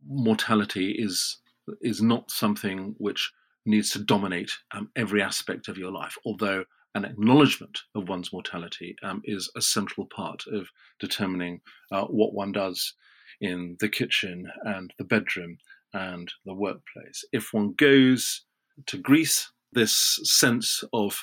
mortality 0.06 0.92
is 0.92 1.38
is 1.80 2.02
not 2.02 2.30
something 2.30 2.94
which 2.98 3.30
needs 3.66 3.90
to 3.90 3.98
dominate 3.98 4.50
um, 4.72 4.90
every 4.96 5.22
aspect 5.22 5.68
of 5.68 5.76
your 5.76 5.92
life 5.92 6.16
although 6.24 6.64
an 6.94 7.04
acknowledgement 7.04 7.78
of 7.94 8.08
one's 8.08 8.32
mortality 8.32 8.96
um, 9.02 9.22
is 9.24 9.50
a 9.56 9.60
central 9.60 10.06
part 10.06 10.42
of 10.52 10.68
determining 10.98 11.60
uh, 11.92 12.04
what 12.04 12.34
one 12.34 12.52
does 12.52 12.94
in 13.40 13.76
the 13.80 13.88
kitchen 13.88 14.50
and 14.64 14.92
the 14.98 15.04
bedroom 15.04 15.56
and 15.94 16.32
the 16.44 16.54
workplace. 16.54 17.24
If 17.32 17.52
one 17.52 17.74
goes 17.74 18.44
to 18.86 18.98
Greece, 18.98 19.50
this 19.72 20.18
sense 20.24 20.82
of 20.92 21.18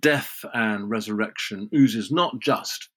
death 0.00 0.44
and 0.54 0.88
resurrection 0.90 1.68
oozes 1.74 2.10
not 2.10 2.38
just 2.40 2.88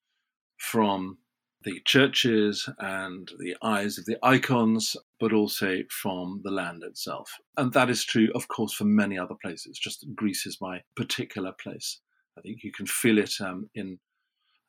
from 0.58 1.18
the 1.64 1.80
churches 1.86 2.68
and 2.80 3.32
the 3.40 3.56
eyes 3.62 3.98
of 3.98 4.06
the 4.06 4.18
icons, 4.24 4.96
but 5.22 5.32
also 5.32 5.78
from 5.90 6.42
the 6.44 6.52
land 6.52 6.82
itself. 6.84 7.32
And 7.56 7.72
that 7.74 7.92
is 7.92 8.04
true, 8.04 8.30
of 8.34 8.48
course, 8.48 8.74
for 8.74 8.86
many 8.86 9.20
other 9.20 9.36
places. 9.40 9.78
Just 9.78 10.04
Greece 10.16 10.48
is 10.48 10.58
my 10.60 10.82
particular 10.98 11.54
place. 11.62 12.00
I 12.38 12.42
think 12.42 12.64
you 12.64 12.72
can 12.72 12.88
feel 12.88 13.20
it 13.20 13.36
um, 13.40 13.70
in 13.76 14.00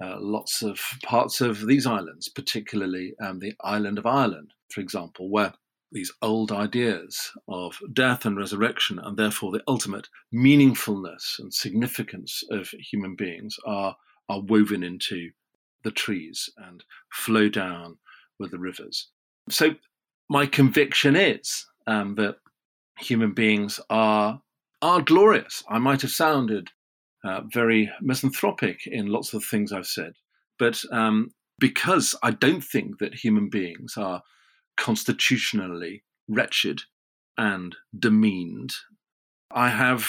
uh, 0.04 0.16
lots 0.20 0.62
of 0.62 0.78
parts 1.02 1.40
of 1.40 1.66
these 1.66 1.86
islands, 1.86 2.28
particularly 2.28 3.14
um, 3.24 3.38
the 3.38 3.54
island 3.64 3.98
of 3.98 4.04
Ireland, 4.04 4.52
for 4.70 4.82
example, 4.82 5.30
where 5.30 5.54
these 5.90 6.12
old 6.20 6.52
ideas 6.52 7.30
of 7.48 7.78
death 7.92 8.26
and 8.26 8.36
resurrection, 8.36 8.98
and 8.98 9.16
therefore 9.16 9.52
the 9.52 9.62
ultimate 9.66 10.08
meaningfulness 10.34 11.38
and 11.38 11.52
significance 11.52 12.42
of 12.50 12.68
human 12.68 13.16
beings, 13.16 13.56
are, 13.64 13.96
are 14.28 14.40
woven 14.40 14.82
into 14.82 15.30
the 15.82 15.90
trees 15.90 16.50
and 16.58 16.84
flow 17.10 17.48
down 17.48 17.96
with 18.38 18.50
the 18.50 18.58
rivers. 18.58 19.08
So, 19.48 19.76
my 20.28 20.46
conviction 20.46 21.16
is 21.16 21.66
um, 21.86 22.14
that 22.16 22.36
human 22.98 23.32
beings 23.32 23.80
are 23.90 24.40
are 24.80 25.00
glorious. 25.00 25.62
I 25.68 25.78
might 25.78 26.02
have 26.02 26.10
sounded 26.10 26.70
uh, 27.24 27.42
very 27.52 27.90
misanthropic 28.00 28.86
in 28.86 29.06
lots 29.06 29.32
of 29.32 29.44
things 29.44 29.72
I've 29.72 29.86
said. 29.86 30.14
But 30.58 30.82
um, 30.90 31.30
because 31.58 32.16
I 32.22 32.32
don't 32.32 32.64
think 32.64 32.98
that 32.98 33.14
human 33.14 33.48
beings 33.48 33.94
are 33.96 34.22
constitutionally 34.76 36.02
wretched 36.28 36.80
and 37.38 37.76
demeaned, 37.96 38.72
I 39.52 39.68
have 39.68 40.08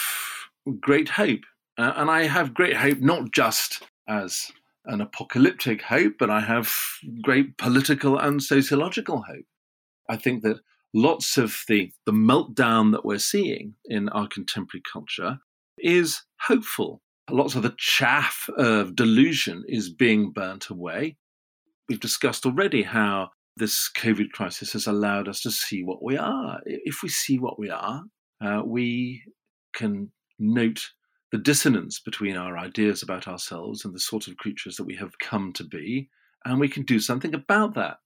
great 0.80 1.10
hope. 1.10 1.42
Uh, 1.76 1.92
and 1.96 2.10
I 2.10 2.24
have 2.24 2.54
great 2.54 2.76
hope 2.76 2.98
not 2.98 3.32
just 3.32 3.82
as 4.08 4.50
an 4.86 5.00
apocalyptic 5.00 5.82
hope, 5.82 6.14
but 6.18 6.30
I 6.30 6.40
have 6.40 6.72
great 7.22 7.56
political 7.56 8.18
and 8.18 8.42
sociological 8.42 9.22
hope. 9.22 9.46
I 10.08 10.16
think 10.16 10.42
that 10.42 10.58
lots 10.92 11.36
of 11.36 11.62
the, 11.68 11.92
the 12.06 12.12
meltdown 12.12 12.92
that 12.92 13.04
we're 13.04 13.18
seeing 13.18 13.74
in 13.84 14.08
our 14.10 14.28
contemporary 14.28 14.82
culture 14.90 15.38
is 15.78 16.22
hopeful. 16.40 17.00
Lots 17.30 17.54
of 17.54 17.62
the 17.62 17.74
chaff 17.78 18.48
of 18.56 18.94
delusion 18.94 19.64
is 19.66 19.90
being 19.90 20.30
burnt 20.30 20.68
away. 20.68 21.16
We've 21.88 22.00
discussed 22.00 22.46
already 22.46 22.82
how 22.82 23.30
this 23.56 23.90
COVID 23.96 24.30
crisis 24.32 24.72
has 24.72 24.86
allowed 24.86 25.28
us 25.28 25.40
to 25.42 25.50
see 25.50 25.82
what 25.82 26.02
we 26.02 26.16
are. 26.16 26.60
If 26.64 27.02
we 27.02 27.08
see 27.08 27.38
what 27.38 27.58
we 27.58 27.70
are, 27.70 28.02
uh, 28.44 28.62
we 28.64 29.22
can 29.74 30.10
note 30.38 30.90
the 31.32 31.38
dissonance 31.38 31.98
between 31.98 32.36
our 32.36 32.58
ideas 32.58 33.02
about 33.02 33.26
ourselves 33.26 33.84
and 33.84 33.94
the 33.94 34.00
sort 34.00 34.28
of 34.28 34.36
creatures 34.36 34.76
that 34.76 34.84
we 34.84 34.96
have 34.96 35.18
come 35.18 35.52
to 35.54 35.64
be, 35.64 36.08
and 36.44 36.60
we 36.60 36.68
can 36.68 36.84
do 36.84 37.00
something 37.00 37.34
about 37.34 37.74
that. 37.74 37.96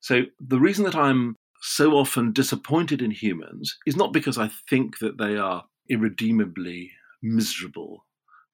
So, 0.00 0.22
the 0.40 0.60
reason 0.60 0.84
that 0.84 0.96
I'm 0.96 1.36
so 1.62 1.92
often 1.92 2.32
disappointed 2.32 3.02
in 3.02 3.10
humans 3.10 3.76
is 3.86 3.96
not 3.96 4.12
because 4.12 4.38
I 4.38 4.50
think 4.68 4.98
that 4.98 5.18
they 5.18 5.36
are 5.36 5.64
irredeemably 5.88 6.90
miserable 7.22 8.06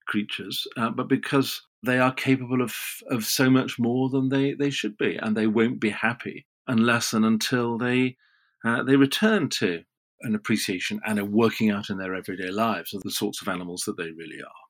creatures, 0.07 0.67
uh, 0.77 0.91
but 0.91 1.09
because 1.09 1.63
they 1.85 1.99
are 1.99 2.13
capable 2.15 2.63
of 2.63 2.75
of 3.11 3.25
so 3.25 3.51
much 3.51 3.79
more 3.79 4.09
than 4.11 4.29
they, 4.29 4.55
they 4.55 4.71
should 4.71 4.97
be, 4.99 5.17
and 5.17 5.37
they 5.37 5.47
won't 5.47 5.81
be 5.81 5.91
happy 5.91 6.47
unless 6.69 7.13
and 7.13 7.25
until 7.25 7.79
they 7.79 8.17
uh, 8.65 8.83
they 8.85 8.97
return 8.97 9.49
to 9.49 9.83
an 10.23 10.35
appreciation 10.35 11.01
and 11.07 11.19
a 11.19 11.25
working 11.25 11.71
out 11.71 11.91
in 11.91 11.99
their 11.99 12.15
everyday 12.15 12.51
lives 12.51 12.95
of 12.95 13.03
the 13.03 13.11
sorts 13.11 13.43
of 13.43 13.49
animals 13.49 13.83
that 13.87 13.97
they 13.97 14.11
really 14.13 14.41
are. 14.43 14.62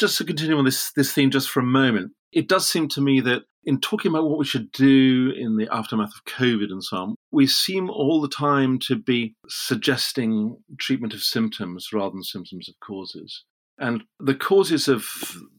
Just 0.00 0.16
to 0.16 0.24
continue 0.24 0.56
on 0.56 0.64
this 0.64 0.92
this 0.92 1.12
theme 1.12 1.30
just 1.30 1.50
for 1.50 1.60
a 1.60 1.62
moment, 1.62 2.12
it 2.32 2.48
does 2.48 2.66
seem 2.66 2.88
to 2.88 3.02
me 3.02 3.20
that 3.20 3.42
in 3.64 3.78
talking 3.80 4.10
about 4.10 4.26
what 4.26 4.38
we 4.38 4.46
should 4.46 4.72
do 4.72 5.30
in 5.36 5.58
the 5.58 5.68
aftermath 5.70 6.14
of 6.14 6.24
COVID 6.24 6.70
and 6.70 6.82
so 6.82 6.96
on, 6.96 7.14
we 7.30 7.46
seem 7.46 7.90
all 7.90 8.22
the 8.22 8.28
time 8.28 8.78
to 8.78 8.96
be 8.96 9.34
suggesting 9.46 10.56
treatment 10.78 11.12
of 11.12 11.22
symptoms 11.22 11.92
rather 11.92 12.12
than 12.12 12.22
symptoms 12.22 12.66
of 12.66 12.74
causes. 12.80 13.44
And 13.78 14.02
the 14.18 14.34
causes 14.34 14.88
of 14.88 15.06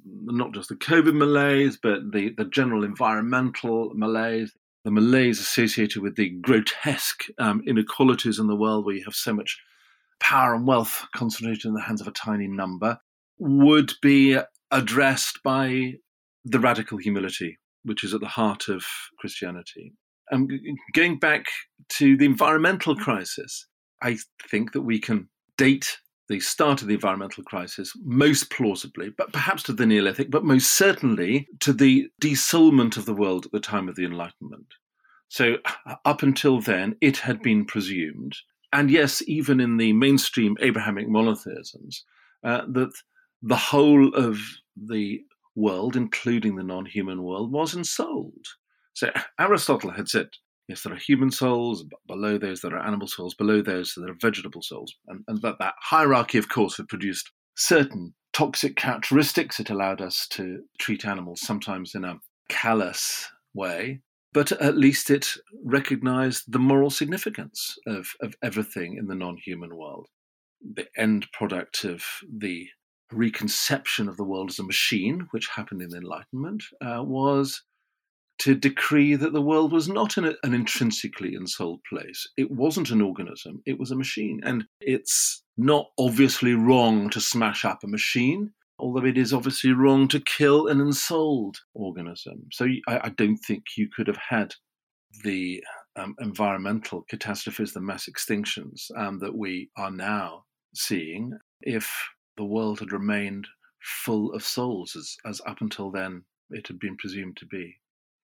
not 0.05 0.53
just 0.53 0.69
the 0.69 0.75
COVID 0.75 1.15
malaise, 1.15 1.77
but 1.81 2.11
the, 2.11 2.33
the 2.35 2.45
general 2.45 2.83
environmental 2.83 3.91
malaise, 3.93 4.53
the 4.85 4.91
malaise 4.91 5.39
associated 5.39 6.01
with 6.01 6.15
the 6.15 6.29
grotesque 6.41 7.25
um, 7.37 7.61
inequalities 7.67 8.39
in 8.39 8.47
the 8.47 8.55
world 8.55 8.85
where 8.85 8.95
you 8.95 9.03
have 9.05 9.13
so 9.13 9.33
much 9.33 9.59
power 10.19 10.55
and 10.55 10.65
wealth 10.65 11.05
concentrated 11.15 11.65
in 11.65 11.75
the 11.75 11.81
hands 11.81 12.01
of 12.01 12.07
a 12.07 12.11
tiny 12.11 12.47
number, 12.47 12.99
would 13.41 13.91
be 14.03 14.37
addressed 14.69 15.39
by 15.43 15.93
the 16.45 16.59
radical 16.59 16.99
humility, 16.99 17.57
which 17.83 18.03
is 18.03 18.13
at 18.13 18.21
the 18.21 18.27
heart 18.27 18.67
of 18.67 18.85
Christianity. 19.17 19.93
And 20.29 20.49
going 20.93 21.17
back 21.17 21.45
to 21.97 22.15
the 22.15 22.25
environmental 22.25 22.95
crisis, 22.95 23.65
I 24.03 24.17
think 24.47 24.73
that 24.73 24.83
we 24.83 24.99
can 24.99 25.27
date 25.57 25.97
the 26.29 26.39
start 26.39 26.83
of 26.83 26.87
the 26.87 26.93
environmental 26.93 27.43
crisis, 27.43 27.91
most 28.05 28.51
plausibly, 28.51 29.09
but 29.17 29.33
perhaps 29.33 29.63
to 29.63 29.73
the 29.73 29.87
Neolithic, 29.87 30.29
but 30.29 30.45
most 30.45 30.73
certainly 30.73 31.47
to 31.61 31.73
the 31.73 32.09
desoulment 32.21 32.95
of 32.95 33.05
the 33.05 33.13
world 33.13 33.47
at 33.47 33.51
the 33.51 33.59
time 33.59 33.89
of 33.89 33.95
the 33.95 34.05
Enlightenment. 34.05 34.67
So, 35.29 35.57
up 36.05 36.21
until 36.21 36.61
then, 36.61 36.95
it 37.01 37.17
had 37.17 37.41
been 37.41 37.65
presumed, 37.65 38.35
and 38.71 38.91
yes, 38.91 39.23
even 39.27 39.59
in 39.59 39.77
the 39.77 39.93
mainstream 39.93 40.57
Abrahamic 40.61 41.09
monotheisms, 41.09 42.05
uh, 42.43 42.61
that 42.67 42.91
the 43.41 43.55
whole 43.55 44.13
of 44.15 44.37
the 44.75 45.21
world, 45.55 45.95
including 45.95 46.55
the 46.55 46.63
non 46.63 46.85
human 46.85 47.23
world, 47.23 47.51
was 47.51 47.75
ensouled. 47.75 48.45
So, 48.93 49.11
Aristotle 49.39 49.91
had 49.91 50.07
said, 50.07 50.29
yes, 50.67 50.83
there 50.83 50.93
are 50.93 50.97
human 50.97 51.31
souls, 51.31 51.85
below 52.07 52.37
those 52.37 52.61
there 52.61 52.75
are 52.75 52.85
animal 52.85 53.07
souls, 53.07 53.33
below 53.33 53.61
those 53.61 53.93
there 53.95 54.09
are 54.11 54.17
vegetable 54.19 54.61
souls. 54.61 54.93
And, 55.07 55.23
and 55.27 55.41
that, 55.41 55.57
that 55.59 55.75
hierarchy, 55.81 56.37
of 56.37 56.49
course, 56.49 56.77
had 56.77 56.87
produced 56.87 57.31
certain 57.55 58.13
toxic 58.33 58.75
characteristics. 58.75 59.59
It 59.59 59.69
allowed 59.69 60.01
us 60.01 60.27
to 60.31 60.63
treat 60.79 61.05
animals 61.05 61.41
sometimes 61.41 61.95
in 61.95 62.05
a 62.05 62.19
callous 62.49 63.29
way, 63.53 64.01
but 64.33 64.51
at 64.53 64.77
least 64.77 65.09
it 65.09 65.27
recognized 65.63 66.45
the 66.47 66.59
moral 66.59 66.89
significance 66.89 67.77
of, 67.85 68.07
of 68.21 68.35
everything 68.41 68.97
in 68.97 69.07
the 69.07 69.15
non 69.15 69.37
human 69.37 69.75
world. 69.75 70.07
The 70.61 70.87
end 70.95 71.27
product 71.33 71.83
of 71.83 72.03
the 72.31 72.67
reconception 73.11 74.07
of 74.07 74.17
the 74.17 74.23
world 74.23 74.49
as 74.49 74.59
a 74.59 74.63
machine, 74.63 75.27
which 75.31 75.47
happened 75.47 75.81
in 75.81 75.89
the 75.89 75.97
Enlightenment, 75.97 76.63
uh, 76.81 77.03
was 77.03 77.61
to 78.39 78.55
decree 78.55 79.15
that 79.15 79.33
the 79.33 79.41
world 79.41 79.71
was 79.71 79.87
not 79.87 80.17
an, 80.17 80.35
an 80.43 80.53
intrinsically 80.53 81.35
ensouled 81.35 81.81
place. 81.87 82.27
It 82.37 82.49
wasn't 82.49 82.89
an 82.89 83.01
organism, 83.01 83.61
it 83.65 83.79
was 83.79 83.91
a 83.91 83.95
machine. 83.95 84.41
And 84.43 84.65
it's 84.79 85.43
not 85.57 85.87
obviously 85.99 86.53
wrong 86.53 87.09
to 87.11 87.21
smash 87.21 87.65
up 87.65 87.83
a 87.83 87.87
machine 87.87 88.51
although 88.81 89.05
it 89.05 89.17
is 89.17 89.31
obviously 89.31 89.71
wrong 89.71 90.07
to 90.07 90.19
kill 90.19 90.67
an 90.67 90.81
ensouled 90.81 91.57
organism. 91.75 92.47
So 92.51 92.65
I, 92.87 92.99
I 93.03 93.09
don't 93.09 93.37
think 93.37 93.63
you 93.77 93.87
could 93.95 94.07
have 94.07 94.17
had 94.17 94.55
the 95.23 95.63
um, 95.95 96.15
environmental 96.19 97.05
catastrophes, 97.09 97.73
the 97.73 97.79
mass 97.79 98.09
extinctions 98.09 98.89
um, 98.97 99.19
that 99.19 99.37
we 99.37 99.69
are 99.77 99.91
now 99.91 100.45
seeing, 100.73 101.37
if 101.61 101.91
the 102.37 102.45
world 102.45 102.79
had 102.79 102.91
remained 102.91 103.47
full 103.81 104.31
of 104.33 104.43
souls 104.43 104.95
as, 104.95 105.15
as 105.25 105.41
up 105.47 105.61
until 105.61 105.91
then 105.91 106.23
it 106.49 106.67
had 106.67 106.79
been 106.79 106.97
presumed 106.97 107.37
to 107.37 107.45
be. 107.45 107.77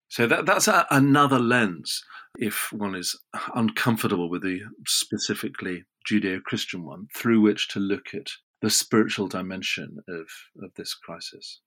So 0.10 0.28
that, 0.28 0.46
that's 0.46 0.68
a, 0.68 0.86
another 0.90 1.40
lens 1.40 2.04
if 2.38 2.70
one 2.72 2.96
is 2.96 3.20
uncomfortable 3.56 4.30
with 4.30 4.44
the 4.44 4.62
specifically 4.86 5.84
Judeo 6.10 6.42
Christian 6.42 6.86
one, 6.86 7.08
through 7.16 7.42
which 7.42 7.68
to 7.70 7.80
look 7.80 8.14
at 8.14 8.28
the 8.62 8.70
spiritual 8.70 9.28
dimension 9.28 9.98
of, 10.08 10.28
of 10.64 10.72
this 10.76 10.94
crisis. 10.94 11.62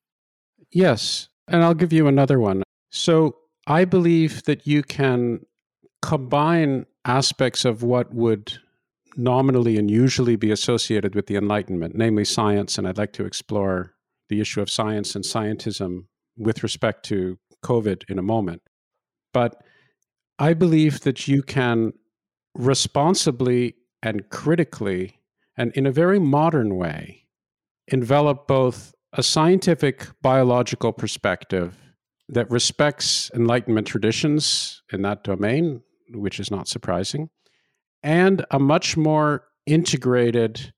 Yes. 0.72 1.28
And 1.48 1.62
I'll 1.62 1.74
give 1.74 1.92
you 1.92 2.06
another 2.06 2.38
one. 2.38 2.62
So 2.90 3.36
I 3.66 3.84
believe 3.84 4.44
that 4.44 4.66
you 4.66 4.82
can 4.82 5.44
combine 6.02 6.86
aspects 7.04 7.64
of 7.64 7.82
what 7.82 8.14
would 8.14 8.58
nominally 9.16 9.76
and 9.76 9.90
usually 9.90 10.36
be 10.36 10.50
associated 10.50 11.14
with 11.14 11.26
the 11.26 11.36
Enlightenment, 11.36 11.94
namely 11.94 12.24
science. 12.24 12.78
And 12.78 12.86
I'd 12.86 12.98
like 12.98 13.12
to 13.14 13.24
explore 13.24 13.94
the 14.28 14.40
issue 14.40 14.60
of 14.60 14.70
science 14.70 15.14
and 15.14 15.24
scientism 15.24 16.04
with 16.36 16.62
respect 16.62 17.04
to 17.06 17.38
COVID 17.64 18.04
in 18.08 18.18
a 18.18 18.22
moment. 18.22 18.62
But 19.32 19.62
I 20.38 20.54
believe 20.54 21.00
that 21.00 21.28
you 21.28 21.42
can 21.42 21.92
responsibly 22.54 23.76
and 24.02 24.28
critically 24.30 25.20
and 25.60 25.72
in 25.72 25.84
a 25.84 25.92
very 25.92 26.18
modern 26.18 26.76
way, 26.76 27.26
envelop 27.88 28.46
both 28.46 28.94
a 29.12 29.22
scientific 29.22 30.08
biological 30.22 30.90
perspective 30.90 31.76
that 32.30 32.50
respects 32.50 33.30
Enlightenment 33.34 33.86
traditions 33.86 34.82
in 34.90 35.02
that 35.02 35.22
domain, 35.22 35.82
which 36.14 36.40
is 36.40 36.50
not 36.50 36.66
surprising, 36.66 37.28
and 38.02 38.44
a 38.50 38.58
much 38.58 38.96
more 38.96 39.44
integrated 39.66 40.72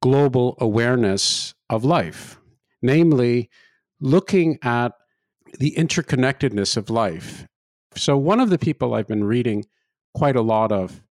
global 0.00 0.56
awareness 0.60 1.54
of 1.70 1.84
life, 1.84 2.38
namely 2.82 3.50
looking 4.00 4.58
at 4.62 4.92
the 5.58 5.74
interconnectedness 5.76 6.76
of 6.76 6.90
life. 6.90 7.46
So, 7.94 8.16
one 8.16 8.40
of 8.40 8.50
the 8.50 8.58
people 8.58 8.94
I've 8.94 9.08
been 9.08 9.24
reading 9.24 9.64
quite 10.14 10.36
a 10.36 10.42
lot 10.42 10.70
of 10.70 11.02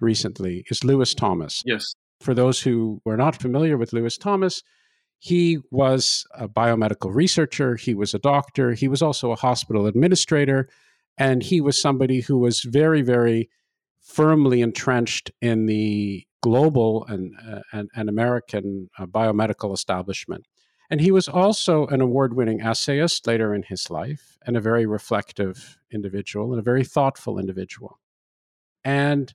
recently 0.00 0.64
is 0.70 0.84
Lewis 0.84 1.14
Thomas. 1.14 1.62
Yes. 1.64 1.94
For 2.20 2.34
those 2.34 2.60
who 2.60 3.00
were 3.04 3.16
not 3.16 3.40
familiar 3.40 3.76
with 3.76 3.92
Lewis 3.92 4.16
Thomas, 4.16 4.62
he 5.18 5.58
was 5.70 6.24
a 6.34 6.48
biomedical 6.48 7.14
researcher, 7.14 7.76
he 7.76 7.94
was 7.94 8.12
a 8.12 8.18
doctor, 8.18 8.72
he 8.72 8.88
was 8.88 9.02
also 9.02 9.30
a 9.30 9.36
hospital 9.36 9.86
administrator, 9.86 10.68
and 11.16 11.42
he 11.42 11.60
was 11.60 11.80
somebody 11.80 12.20
who 12.20 12.38
was 12.38 12.62
very, 12.62 13.02
very 13.02 13.48
firmly 14.02 14.60
entrenched 14.60 15.30
in 15.40 15.66
the 15.66 16.26
global 16.42 17.06
and, 17.06 17.34
uh, 17.48 17.60
and, 17.72 17.88
and, 17.94 18.08
American 18.08 18.90
uh, 18.98 19.06
biomedical 19.06 19.72
establishment. 19.72 20.44
And 20.90 21.00
he 21.00 21.12
was 21.12 21.28
also 21.28 21.86
an 21.86 22.00
award 22.00 22.34
winning 22.34 22.60
essayist 22.60 23.26
later 23.26 23.54
in 23.54 23.62
his 23.62 23.90
life, 23.90 24.36
and 24.44 24.56
a 24.56 24.60
very 24.60 24.84
reflective 24.84 25.78
individual 25.92 26.52
and 26.52 26.58
a 26.58 26.64
very 26.64 26.84
thoughtful 26.84 27.38
individual. 27.38 28.00
And 28.84 29.32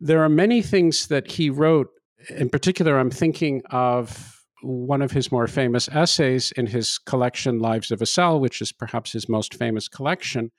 there 0.00 0.22
are 0.22 0.28
many 0.28 0.62
things 0.62 1.08
that 1.08 1.32
he 1.32 1.50
wrote 1.50 1.88
in 2.30 2.48
particular, 2.48 2.98
I'm 2.98 3.10
thinking 3.10 3.62
of 3.70 4.44
one 4.62 5.02
of 5.02 5.12
his 5.12 5.30
more 5.30 5.46
famous 5.46 5.88
essays 5.88 6.52
in 6.52 6.66
his 6.66 6.98
collection, 6.98 7.58
Lives 7.58 7.90
of 7.90 8.00
a 8.00 8.06
Cell, 8.06 8.40
which 8.40 8.62
is 8.62 8.72
perhaps 8.72 9.12
his 9.12 9.28
most 9.28 9.54
famous 9.54 9.88
collection, 9.88 10.50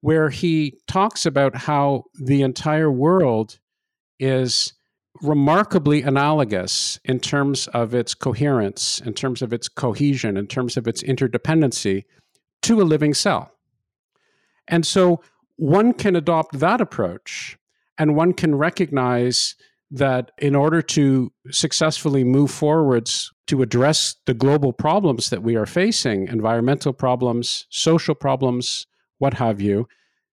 where 0.00 0.30
he 0.30 0.78
talks 0.86 1.26
about 1.26 1.54
how 1.54 2.04
the 2.14 2.42
entire 2.42 2.90
world 2.90 3.58
is 4.18 4.72
remarkably 5.22 6.02
analogous 6.02 6.98
in 7.04 7.20
terms 7.20 7.66
of 7.68 7.94
its 7.94 8.14
coherence, 8.14 9.00
in 9.04 9.12
terms 9.12 9.42
of 9.42 9.52
its 9.52 9.68
cohesion, 9.68 10.36
in 10.36 10.46
terms 10.46 10.76
of 10.76 10.86
its 10.86 11.02
interdependency 11.02 12.04
to 12.62 12.80
a 12.80 12.84
living 12.84 13.12
cell. 13.12 13.52
And 14.68 14.86
so 14.86 15.22
one 15.56 15.92
can 15.92 16.16
adopt 16.16 16.58
that 16.60 16.80
approach 16.80 17.58
and 17.98 18.16
one 18.16 18.32
can 18.32 18.54
recognize 18.54 19.56
that 19.90 20.30
in 20.38 20.54
order 20.54 20.80
to 20.80 21.32
successfully 21.50 22.22
move 22.22 22.50
forwards 22.50 23.32
to 23.48 23.60
address 23.60 24.14
the 24.26 24.34
global 24.34 24.72
problems 24.72 25.30
that 25.30 25.42
we 25.42 25.56
are 25.56 25.66
facing 25.66 26.28
environmental 26.28 26.92
problems, 26.92 27.66
social 27.68 28.14
problems, 28.14 28.86
what 29.20 29.34
have 29.34 29.60
you 29.60 29.86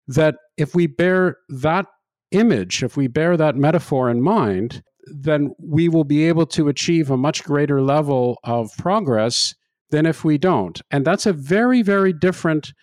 that 0.08 0.36
if 0.58 0.74
we 0.74 0.88
bear 0.88 1.38
that 1.50 1.88
image, 2.32 2.84
if 2.84 2.96
we 2.96 3.08
bear 3.08 3.36
that 3.38 3.56
metaphor 3.56 4.10
in 4.10 4.22
mind, 4.22 4.84
then 5.08 5.52
we 5.60 5.90
will 5.90 6.04
be 6.04 6.28
able 6.28 6.46
to 6.46 6.68
achieve 6.68 7.12
a 7.12 7.18
much 7.18 7.44
greater 7.44 7.82
level 7.82 8.40
of 8.44 8.76
progress 8.78 9.54
than 9.92 10.06
if 10.06 10.24
we 10.24 10.38
don't. 10.38 10.82
And 10.92 11.06
that's 11.06 11.26
a 11.26 11.34
very, 11.34 11.82
very 11.82 12.14
different 12.14 12.74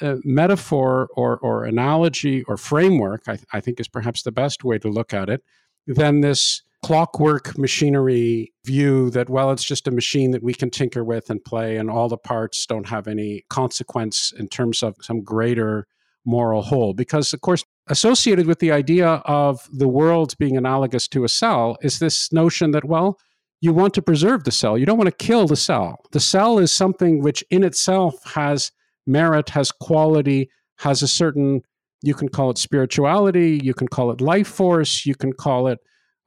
uh, 0.00 0.16
metaphor 0.24 1.08
or, 1.16 1.38
or 1.38 1.64
analogy 1.64 2.42
or 2.44 2.56
framework, 2.56 3.22
I, 3.28 3.38
I 3.52 3.60
think 3.60 3.80
is 3.80 3.88
perhaps 3.88 4.22
the 4.22 4.32
best 4.32 4.64
way 4.64 4.78
to 4.78 4.88
look 4.88 5.14
at 5.14 5.28
it, 5.28 5.42
than 5.86 6.20
this 6.20 6.62
clockwork 6.84 7.56
machinery 7.56 8.52
view 8.66 9.08
that, 9.08 9.30
well, 9.30 9.50
it's 9.50 9.64
just 9.64 9.88
a 9.88 9.90
machine 9.90 10.32
that 10.32 10.42
we 10.42 10.52
can 10.52 10.68
tinker 10.68 11.02
with 11.02 11.30
and 11.30 11.42
play, 11.42 11.78
and 11.78 11.90
all 11.90 12.10
the 12.10 12.18
parts 12.18 12.66
don't 12.66 12.90
have 12.90 13.08
any 13.08 13.42
consequence 13.48 14.34
in 14.38 14.46
terms 14.48 14.82
of 14.82 14.94
some 15.00 15.22
greater 15.22 15.86
moral 16.26 16.60
whole. 16.60 16.92
Because, 16.92 17.32
of 17.32 17.40
course, 17.40 17.64
associated 17.88 18.46
with 18.46 18.58
the 18.58 18.70
idea 18.70 19.22
of 19.24 19.66
the 19.72 19.88
world 19.88 20.36
being 20.38 20.58
analogous 20.58 21.08
to 21.08 21.24
a 21.24 21.28
cell 21.28 21.78
is 21.80 22.00
this 22.00 22.30
notion 22.32 22.72
that, 22.72 22.84
well, 22.84 23.18
you 23.62 23.72
want 23.72 23.94
to 23.94 24.02
preserve 24.02 24.44
the 24.44 24.50
cell. 24.50 24.76
You 24.76 24.84
don't 24.84 24.98
want 24.98 25.08
to 25.08 25.24
kill 25.24 25.46
the 25.46 25.56
cell. 25.56 25.96
The 26.12 26.20
cell 26.20 26.58
is 26.58 26.70
something 26.70 27.22
which 27.22 27.42
in 27.48 27.64
itself 27.64 28.14
has 28.34 28.70
merit, 29.06 29.48
has 29.48 29.72
quality, 29.72 30.50
has 30.80 31.00
a 31.00 31.08
certain 31.08 31.62
you 32.02 32.12
can 32.12 32.28
call 32.28 32.50
it 32.50 32.58
spirituality, 32.58 33.58
you 33.62 33.72
can 33.72 33.88
call 33.88 34.10
it 34.10 34.20
life 34.20 34.48
force, 34.48 35.06
you 35.06 35.14
can 35.14 35.32
call 35.32 35.66
it 35.68 35.78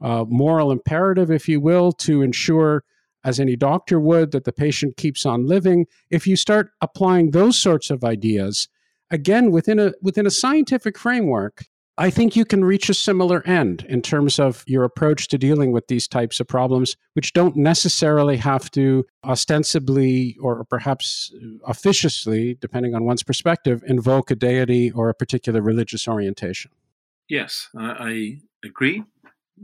uh, 0.01 0.25
moral 0.27 0.71
imperative, 0.71 1.31
if 1.31 1.47
you 1.47 1.59
will, 1.59 1.91
to 1.91 2.21
ensure, 2.21 2.83
as 3.23 3.39
any 3.39 3.55
doctor 3.55 3.99
would, 3.99 4.31
that 4.31 4.43
the 4.43 4.53
patient 4.53 4.97
keeps 4.97 5.25
on 5.25 5.45
living. 5.45 5.85
If 6.09 6.27
you 6.27 6.35
start 6.35 6.71
applying 6.81 7.31
those 7.31 7.57
sorts 7.57 7.89
of 7.89 8.03
ideas, 8.03 8.67
again 9.09 9.51
within 9.51 9.79
a 9.79 9.93
within 10.01 10.27
a 10.27 10.31
scientific 10.31 10.97
framework, 10.97 11.65
I 11.97 12.11
think 12.11 12.35
you 12.35 12.45
can 12.45 12.63
reach 12.63 12.89
a 12.89 12.93
similar 12.93 13.45
end 13.47 13.83
in 13.89 14.03
terms 14.03 14.37
of 14.37 14.63
your 14.67 14.83
approach 14.83 15.29
to 15.29 15.37
dealing 15.37 15.71
with 15.71 15.87
these 15.87 16.07
types 16.07 16.39
of 16.39 16.47
problems, 16.47 16.95
which 17.13 17.33
don't 17.33 17.55
necessarily 17.55 18.37
have 18.37 18.69
to 18.71 19.03
ostensibly 19.23 20.37
or 20.39 20.63
perhaps 20.65 21.33
officiously, 21.65 22.55
depending 22.61 22.93
on 22.93 23.05
one's 23.05 23.23
perspective, 23.23 23.83
invoke 23.87 24.29
a 24.29 24.35
deity 24.35 24.91
or 24.91 25.09
a 25.09 25.15
particular 25.15 25.59
religious 25.59 26.07
orientation. 26.07 26.69
Yes, 27.27 27.69
I, 27.75 28.41
agree. 28.63 29.03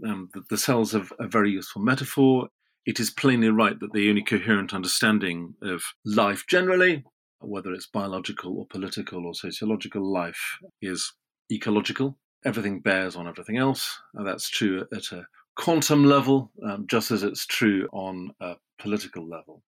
Um, 0.05 0.29
the, 0.33 0.43
the 0.49 0.57
cells 0.57 0.95
are 0.95 1.05
a 1.19 1.27
very 1.27 1.51
useful 1.51 1.81
metaphor. 1.81 2.47
It 2.85 2.99
is 2.99 3.09
plainly 3.09 3.49
right 3.49 3.79
that 3.79 3.93
the 3.93 4.09
only 4.09 4.23
coherent 4.23 4.73
understanding 4.73 5.55
of 5.61 5.83
life 6.05 6.45
generally, 6.47 7.03
whether 7.39 7.71
it's 7.73 7.87
biological 7.87 8.57
or 8.57 8.65
political 8.67 9.25
or 9.25 9.33
sociological 9.33 10.03
life, 10.11 10.57
is 10.81 11.13
ecological. 11.51 12.17
Everything 12.45 12.81
bears 12.81 13.15
on 13.15 13.27
everything 13.27 13.57
else. 13.57 13.97
And 14.15 14.27
that's 14.27 14.49
true 14.49 14.85
at 14.93 15.11
a 15.11 15.25
quantum 15.55 16.05
level, 16.05 16.51
um, 16.65 16.85
just 16.87 17.11
as 17.11 17.23
it's 17.23 17.45
true 17.45 17.87
on 17.93 18.31
a 18.41 18.55
political 18.79 19.27
level. 19.27 19.61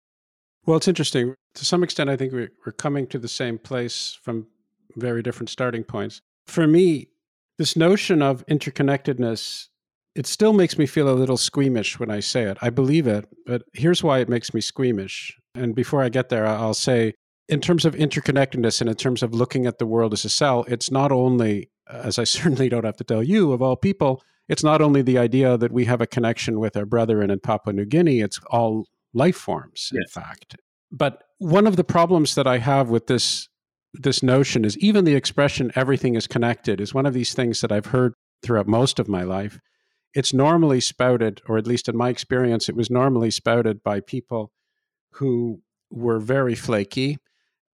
Well, 0.64 0.76
it's 0.76 0.88
interesting. 0.88 1.34
To 1.54 1.64
some 1.64 1.82
extent, 1.82 2.08
I 2.08 2.16
think 2.16 2.32
we're 2.32 2.72
coming 2.72 3.06
to 3.08 3.18
the 3.18 3.28
same 3.28 3.58
place 3.58 4.18
from 4.22 4.46
very 4.96 5.22
different 5.22 5.50
starting 5.50 5.84
points. 5.84 6.22
For 6.46 6.66
me, 6.66 7.08
this 7.58 7.76
notion 7.76 8.22
of 8.22 8.46
interconnectedness, 8.46 9.68
it 10.14 10.26
still 10.26 10.52
makes 10.52 10.76
me 10.78 10.86
feel 10.86 11.08
a 11.08 11.14
little 11.14 11.36
squeamish 11.36 11.98
when 11.98 12.10
I 12.10 12.20
say 12.20 12.42
it. 12.42 12.58
I 12.60 12.70
believe 12.70 13.06
it, 13.06 13.26
but 13.46 13.62
here's 13.72 14.02
why 14.02 14.18
it 14.18 14.28
makes 14.28 14.52
me 14.52 14.60
squeamish. 14.60 15.38
And 15.54 15.74
before 15.74 16.02
I 16.02 16.08
get 16.08 16.28
there, 16.28 16.46
I'll 16.46 16.74
say, 16.74 17.14
in 17.48 17.60
terms 17.60 17.84
of 17.84 17.94
interconnectedness 17.94 18.80
and 18.80 18.90
in 18.90 18.96
terms 18.96 19.22
of 19.22 19.34
looking 19.34 19.66
at 19.66 19.78
the 19.78 19.86
world 19.86 20.12
as 20.12 20.24
a 20.24 20.28
cell, 20.30 20.64
it's 20.68 20.90
not 20.90 21.12
only, 21.12 21.70
as 21.90 22.18
I 22.18 22.24
certainly 22.38 22.68
don't 22.68 22.84
have 22.84 22.96
to 22.96 23.04
tell 23.04 23.22
you, 23.22 23.52
of 23.52 23.62
all 23.62 23.76
people, 23.76 24.22
it's 24.48 24.64
not 24.64 24.82
only 24.82 25.02
the 25.02 25.18
idea 25.18 25.56
that 25.56 25.72
we 25.72 25.84
have 25.86 26.00
a 26.00 26.06
connection 26.06 26.60
with 26.60 26.76
our 26.76 26.84
brethren 26.84 27.30
in 27.30 27.40
Papua 27.40 27.72
New 27.72 27.86
Guinea, 27.86 28.20
it's 28.20 28.40
all 28.50 28.86
life 29.14 29.36
forms, 29.36 29.90
yes. 29.92 30.02
in 30.02 30.22
fact. 30.22 30.56
But 30.90 31.24
one 31.38 31.66
of 31.66 31.76
the 31.76 31.84
problems 31.84 32.34
that 32.34 32.46
I 32.46 32.58
have 32.58 32.90
with 32.90 33.06
this 33.06 33.48
this 33.94 34.22
notion 34.22 34.64
is 34.64 34.78
even 34.78 35.04
the 35.04 35.14
expression 35.14 35.70
everything 35.74 36.14
is 36.14 36.26
connected 36.26 36.80
is 36.80 36.94
one 36.94 37.04
of 37.04 37.12
these 37.12 37.34
things 37.34 37.60
that 37.60 37.70
I've 37.70 37.86
heard 37.86 38.14
throughout 38.42 38.66
most 38.66 38.98
of 38.98 39.06
my 39.06 39.22
life. 39.22 39.60
It's 40.14 40.34
normally 40.34 40.80
spouted, 40.80 41.40
or 41.48 41.56
at 41.58 41.66
least 41.66 41.88
in 41.88 41.96
my 41.96 42.10
experience, 42.10 42.68
it 42.68 42.76
was 42.76 42.90
normally 42.90 43.30
spouted 43.30 43.82
by 43.82 44.00
people 44.00 44.52
who 45.12 45.62
were 45.90 46.18
very 46.18 46.54
flaky 46.54 47.18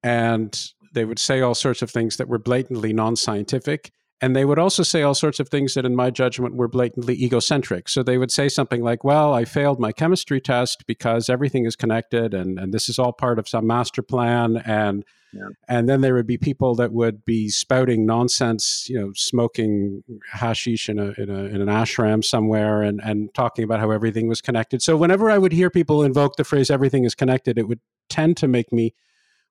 and 0.02 0.72
they 0.92 1.04
would 1.04 1.18
say 1.18 1.40
all 1.40 1.54
sorts 1.54 1.82
of 1.82 1.90
things 1.90 2.16
that 2.16 2.28
were 2.28 2.38
blatantly 2.38 2.92
non 2.92 3.16
scientific. 3.16 3.92
And 4.20 4.34
they 4.34 4.44
would 4.44 4.58
also 4.58 4.82
say 4.82 5.02
all 5.02 5.14
sorts 5.14 5.38
of 5.38 5.48
things 5.48 5.74
that, 5.74 5.84
in 5.84 5.94
my 5.94 6.10
judgment, 6.10 6.56
were 6.56 6.66
blatantly 6.66 7.14
egocentric. 7.14 7.88
So 7.88 8.02
they 8.02 8.18
would 8.18 8.32
say 8.32 8.48
something 8.48 8.82
like, 8.82 9.04
Well, 9.04 9.32
I 9.32 9.44
failed 9.44 9.78
my 9.78 9.92
chemistry 9.92 10.40
test 10.40 10.86
because 10.86 11.28
everything 11.28 11.66
is 11.66 11.76
connected 11.76 12.34
and, 12.34 12.58
and 12.58 12.74
this 12.74 12.88
is 12.88 12.98
all 12.98 13.12
part 13.12 13.38
of 13.38 13.48
some 13.48 13.66
master 13.66 14.02
plan. 14.02 14.56
And 14.56 15.04
yeah. 15.32 15.48
and 15.68 15.88
then 15.88 16.00
there 16.00 16.14
would 16.14 16.26
be 16.26 16.38
people 16.38 16.74
that 16.76 16.92
would 16.92 17.24
be 17.24 17.48
spouting 17.48 18.06
nonsense, 18.06 18.88
you 18.88 18.98
know, 18.98 19.12
smoking 19.14 20.02
hashish 20.32 20.88
in, 20.88 20.98
a, 20.98 21.12
in, 21.12 21.30
a, 21.30 21.44
in 21.44 21.60
an 21.60 21.68
ashram 21.68 22.24
somewhere 22.24 22.82
and, 22.82 23.00
and 23.04 23.32
talking 23.34 23.62
about 23.62 23.78
how 23.78 23.90
everything 23.90 24.26
was 24.26 24.40
connected. 24.40 24.82
So 24.82 24.96
whenever 24.96 25.30
I 25.30 25.38
would 25.38 25.52
hear 25.52 25.70
people 25.70 26.02
invoke 26.02 26.36
the 26.36 26.44
phrase 26.44 26.70
everything 26.70 27.04
is 27.04 27.14
connected, 27.14 27.58
it 27.58 27.68
would 27.68 27.80
tend 28.08 28.36
to 28.38 28.48
make 28.48 28.72
me 28.72 28.94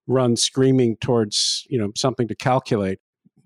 run 0.07 0.35
screaming 0.35 0.97
towards, 0.97 1.65
you 1.69 1.77
know, 1.77 1.91
something 1.95 2.27
to 2.27 2.35
calculate. 2.35 2.99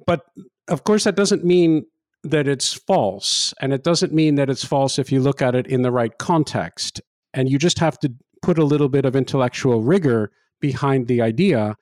But 0.08 0.26
of 0.72 0.86
course, 0.86 1.04
that 1.04 1.16
doesn't 1.16 1.44
mean 1.44 1.86
that 2.24 2.48
it's 2.48 2.74
false. 2.74 3.54
And 3.60 3.74
it 3.74 3.84
doesn't 3.84 4.14
mean 4.14 4.36
that 4.36 4.50
it's 4.50 4.64
false 4.64 4.98
if 4.98 5.12
you 5.12 5.20
look 5.20 5.42
at 5.42 5.54
it 5.54 5.68
in 5.68 5.82
the 5.82 5.92
right 5.92 6.18
context. 6.18 7.02
And 7.34 7.50
you 7.50 7.58
just 7.58 7.80
have 7.80 8.00
to 8.00 8.12
put 8.42 8.58
a 8.58 8.66
little 8.66 8.90
bit 8.90 9.06
of 9.06 9.16
intellectual 9.16 9.82
rigor 9.82 10.32
behind 10.60 11.08
the 11.08 11.22
idea. 11.22 11.76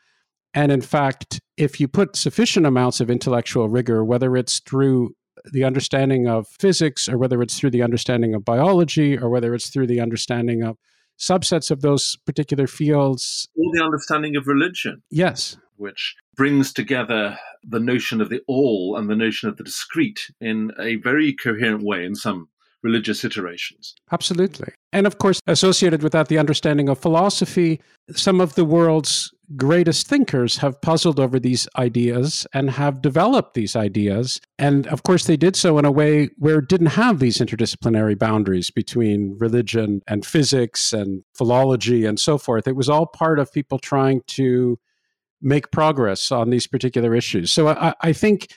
And 0.53 0.71
in 0.71 0.81
fact, 0.81 1.39
if 1.57 1.79
you 1.79 1.87
put 1.87 2.15
sufficient 2.15 2.65
amounts 2.65 2.99
of 2.99 3.11
intellectual 3.11 3.69
rigor, 3.69 4.03
whether 4.03 4.35
it's 4.35 4.59
through 4.59 5.11
the 5.51 5.63
understanding 5.63 6.27
of 6.27 6.47
physics 6.47 7.07
or 7.07 7.17
whether 7.17 7.41
it's 7.41 7.57
through 7.57 7.69
the 7.71 7.83
understanding 7.83 8.33
of 8.33 8.43
biology 8.43 9.17
or 9.17 9.29
whether 9.29 9.53
it's 9.53 9.69
through 9.69 9.87
the 9.87 9.99
understanding 9.99 10.63
of 10.63 10.77
subsets 11.19 11.69
of 11.69 11.81
those 11.81 12.17
particular 12.25 12.67
fields. 12.67 13.47
Or 13.55 13.71
the 13.73 13.83
understanding 13.83 14.35
of 14.35 14.47
religion. 14.47 15.03
Yes. 15.11 15.57
Which 15.77 16.15
brings 16.39 16.71
together 16.71 17.37
the 17.67 17.81
notion 17.81 18.21
of 18.21 18.29
the 18.29 18.39
all 18.47 18.95
and 18.95 19.09
the 19.09 19.15
notion 19.15 19.49
of 19.49 19.57
the 19.57 19.63
discrete 19.65 20.31
in 20.39 20.71
a 20.79 20.95
very 20.95 21.33
coherent 21.33 21.83
way 21.83 22.05
in 22.05 22.15
some 22.15 22.47
religious 22.81 23.25
iterations. 23.25 23.93
Absolutely. 24.09 24.69
And 24.93 25.05
of 25.05 25.17
course, 25.17 25.41
associated 25.47 26.01
with 26.01 26.13
that, 26.13 26.29
the 26.29 26.37
understanding 26.37 26.87
of 26.87 26.97
philosophy. 26.97 27.81
Some 28.11 28.39
of 28.39 28.55
the 28.55 28.63
world's 28.63 29.33
greatest 29.57 30.07
thinkers 30.07 30.55
have 30.59 30.79
puzzled 30.79 31.19
over 31.19 31.41
these 31.41 31.67
ideas 31.77 32.47
and 32.53 32.69
have 32.69 33.01
developed 33.01 33.53
these 33.53 33.75
ideas. 33.75 34.39
And 34.57 34.87
of 34.87 35.03
course, 35.03 35.25
they 35.25 35.35
did 35.35 35.57
so 35.57 35.77
in 35.77 35.83
a 35.83 35.91
way 35.91 36.29
where 36.37 36.59
it 36.59 36.69
didn't 36.69 36.95
have 37.03 37.19
these 37.19 37.39
interdisciplinary 37.39 38.17
boundaries 38.17 38.71
between 38.71 39.35
religion 39.39 40.03
and 40.07 40.25
physics 40.25 40.93
and 40.93 41.23
philology 41.35 42.05
and 42.05 42.17
so 42.17 42.37
forth. 42.37 42.65
It 42.65 42.77
was 42.77 42.87
all 42.87 43.07
part 43.07 43.39
of 43.39 43.51
people 43.51 43.77
trying 43.77 44.21
to 44.27 44.79
make 45.41 45.71
progress 45.71 46.31
on 46.31 46.49
these 46.49 46.67
particular 46.67 47.15
issues. 47.15 47.51
So 47.51 47.69
I, 47.69 47.93
I 48.01 48.13
think 48.13 48.47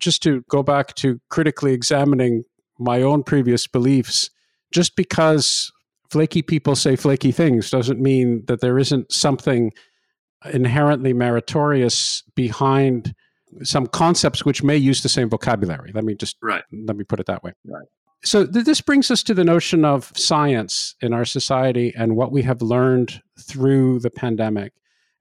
just 0.00 0.22
to 0.22 0.42
go 0.48 0.62
back 0.62 0.94
to 0.96 1.20
critically 1.28 1.72
examining 1.72 2.44
my 2.78 3.02
own 3.02 3.22
previous 3.22 3.66
beliefs, 3.66 4.30
just 4.72 4.96
because 4.96 5.70
flaky 6.10 6.42
people 6.42 6.74
say 6.74 6.96
flaky 6.96 7.32
things 7.32 7.70
doesn't 7.70 8.00
mean 8.00 8.44
that 8.46 8.60
there 8.60 8.78
isn't 8.78 9.12
something 9.12 9.72
inherently 10.52 11.12
meritorious 11.12 12.22
behind 12.34 13.14
some 13.62 13.86
concepts 13.86 14.44
which 14.44 14.62
may 14.62 14.76
use 14.76 15.02
the 15.02 15.08
same 15.08 15.28
vocabulary. 15.28 15.90
Let 15.94 16.04
me 16.04 16.14
just 16.14 16.36
right. 16.42 16.62
let 16.86 16.96
me 16.96 17.04
put 17.04 17.20
it 17.20 17.26
that 17.26 17.42
way. 17.42 17.52
Right. 17.66 17.86
So 18.22 18.46
th- 18.46 18.64
this 18.64 18.80
brings 18.80 19.10
us 19.10 19.22
to 19.24 19.34
the 19.34 19.44
notion 19.44 19.84
of 19.84 20.12
science 20.14 20.94
in 21.00 21.12
our 21.12 21.24
society 21.24 21.92
and 21.96 22.16
what 22.16 22.32
we 22.32 22.42
have 22.42 22.62
learned 22.62 23.20
through 23.38 24.00
the 24.00 24.10
pandemic. 24.10 24.72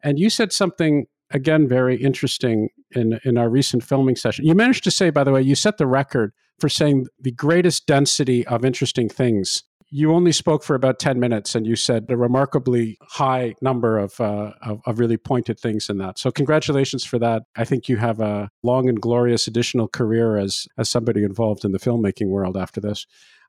And 0.04 0.20
you 0.20 0.30
said 0.30 0.52
something 0.52 1.08
again 1.32 1.68
very 1.68 1.96
interesting 1.96 2.70
in 2.92 3.20
in 3.24 3.38
our 3.38 3.50
recent 3.50 3.84
filming 3.84 4.16
session. 4.16 4.46
You 4.46 4.56
managed 4.56 4.84
to 4.86 4.92
say, 4.92 5.10
by 5.10 5.24
the 5.24 5.32
way, 5.32 5.42
you 5.42 5.56
set 5.56 5.78
the 5.78 5.88
record 5.88 6.34
for 6.60 6.70
saying 6.70 7.08
the 7.20 7.32
greatest 7.32 7.88
density 7.88 8.46
of 8.48 8.66
interesting 8.66 9.10
things. 9.10 9.64
You 9.92 10.14
only 10.14 10.32
spoke 10.32 10.64
for 10.64 10.76
about 10.76 11.00
ten 11.00 11.20
minutes, 11.20 11.56
and 11.56 11.66
you 11.66 11.76
said 11.76 12.06
a 12.10 12.18
remarkably 12.18 12.98
high 13.02 13.56
number 13.60 13.98
of, 13.98 14.20
uh, 14.22 14.52
of, 14.62 14.82
of 14.86 15.00
really 15.00 15.18
pointed 15.18 15.60
things 15.60 15.90
in 15.90 15.98
that. 15.98 16.20
So, 16.20 16.30
congratulations 16.30 17.04
for 17.04 17.18
that. 17.20 17.44
I 17.58 17.66
think 17.66 17.90
you 17.90 17.98
have 17.98 18.20
a 18.20 18.50
long 18.62 18.88
and 18.88 19.02
glorious 19.02 19.48
additional 19.48 19.88
career 19.88 20.38
as 20.38 20.68
as 20.78 20.90
somebody 20.90 21.24
involved 21.24 21.66
in 21.66 21.72
the 21.72 21.80
filmmaking 21.80 22.28
world 22.28 22.56
after 22.56 22.80
this. 22.80 23.08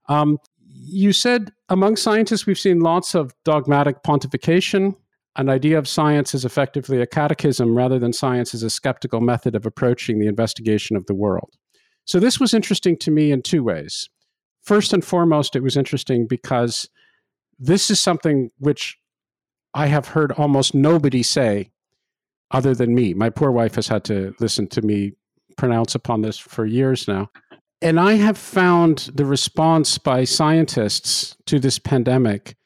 Um, 0.09 0.39
you 0.73 1.13
said 1.13 1.53
among 1.69 1.97
scientists, 1.97 2.47
we've 2.47 2.59
seen 2.59 2.81
lots 2.81 3.15
of 3.15 3.35
dogmatic 3.45 4.03
pontification, 4.03 4.95
an 5.37 5.49
idea 5.49 5.79
of 5.79 5.89
science 5.89 6.35
is 6.35 6.45
effectively 6.45 7.01
a 7.01 7.07
catechism 7.07 7.77
rather 7.77 7.99
than 7.99 8.13
science 8.13 8.55
as 8.55 8.63
a 8.63 8.71
skeptical 8.71 9.21
method 9.21 9.55
of 9.55 9.65
approaching 9.65 10.19
the 10.19 10.27
investigation 10.27 10.97
of 10.97 11.07
the 11.07 11.15
world. 11.15 11.51
So, 12.05 12.19
this 12.19 12.41
was 12.41 12.55
interesting 12.55 12.97
to 12.99 13.11
me 13.11 13.31
in 13.31 13.43
two 13.43 13.63
ways. 13.63 14.09
First 14.63 14.93
and 14.93 15.05
foremost, 15.05 15.55
it 15.55 15.63
was 15.63 15.77
interesting 15.77 16.27
because 16.27 16.89
this 17.59 17.91
is 17.91 18.01
something 18.01 18.51
which 18.59 18.99
I 19.75 19.87
have 19.87 20.09
heard 20.09 20.33
almost 20.33 20.75
nobody 20.75 21.23
say 21.23 21.71
other 22.51 22.75
than 22.75 22.95
me. 22.95 23.15
My 23.15 23.31
poor 23.31 23.51
wife 23.51 23.77
has 23.77 23.89
had 23.89 24.05
to 24.05 24.35
listen 24.41 24.67
to 24.69 24.83
me 24.83 25.13
pronounce 25.57 25.95
upon 25.95 26.23
this 26.23 26.39
for 26.39 26.65
years 26.65 27.07
now. 27.07 27.31
And 27.83 28.01
I 28.01 28.15
have 28.15 28.37
found 28.37 29.11
the 29.15 29.25
response 29.25 29.99
by 29.99 30.25
scientists 30.25 31.37
to 31.47 31.59
this 31.59 31.79
pandemic 31.79 32.57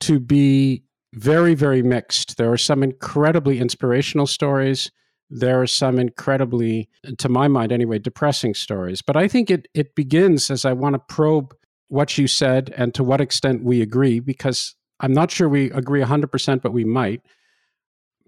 to 0.00 0.18
be 0.18 0.82
very, 1.16 1.54
very 1.54 1.82
mixed. 1.82 2.36
There 2.36 2.52
are 2.52 2.58
some 2.58 2.82
incredibly 2.82 3.58
inspirational 3.58 4.26
stories. 4.26 4.90
There 5.30 5.60
are 5.60 5.66
some 5.66 5.98
incredibly, 5.98 6.88
to 7.18 7.28
my 7.28 7.48
mind 7.48 7.72
anyway, 7.72 7.98
depressing 7.98 8.54
stories. 8.54 9.02
But 9.02 9.16
I 9.16 9.26
think 9.26 9.50
it, 9.50 9.66
it 9.74 9.94
begins 9.94 10.50
as 10.50 10.64
I 10.64 10.72
want 10.72 10.92
to 10.92 10.98
probe 10.98 11.54
what 11.88 12.18
you 12.18 12.28
said 12.28 12.72
and 12.76 12.94
to 12.94 13.02
what 13.02 13.20
extent 13.20 13.64
we 13.64 13.80
agree, 13.80 14.20
because 14.20 14.76
I'm 15.00 15.12
not 15.12 15.30
sure 15.30 15.48
we 15.48 15.70
agree 15.70 16.02
100%, 16.02 16.62
but 16.62 16.72
we 16.72 16.84
might. 16.84 17.22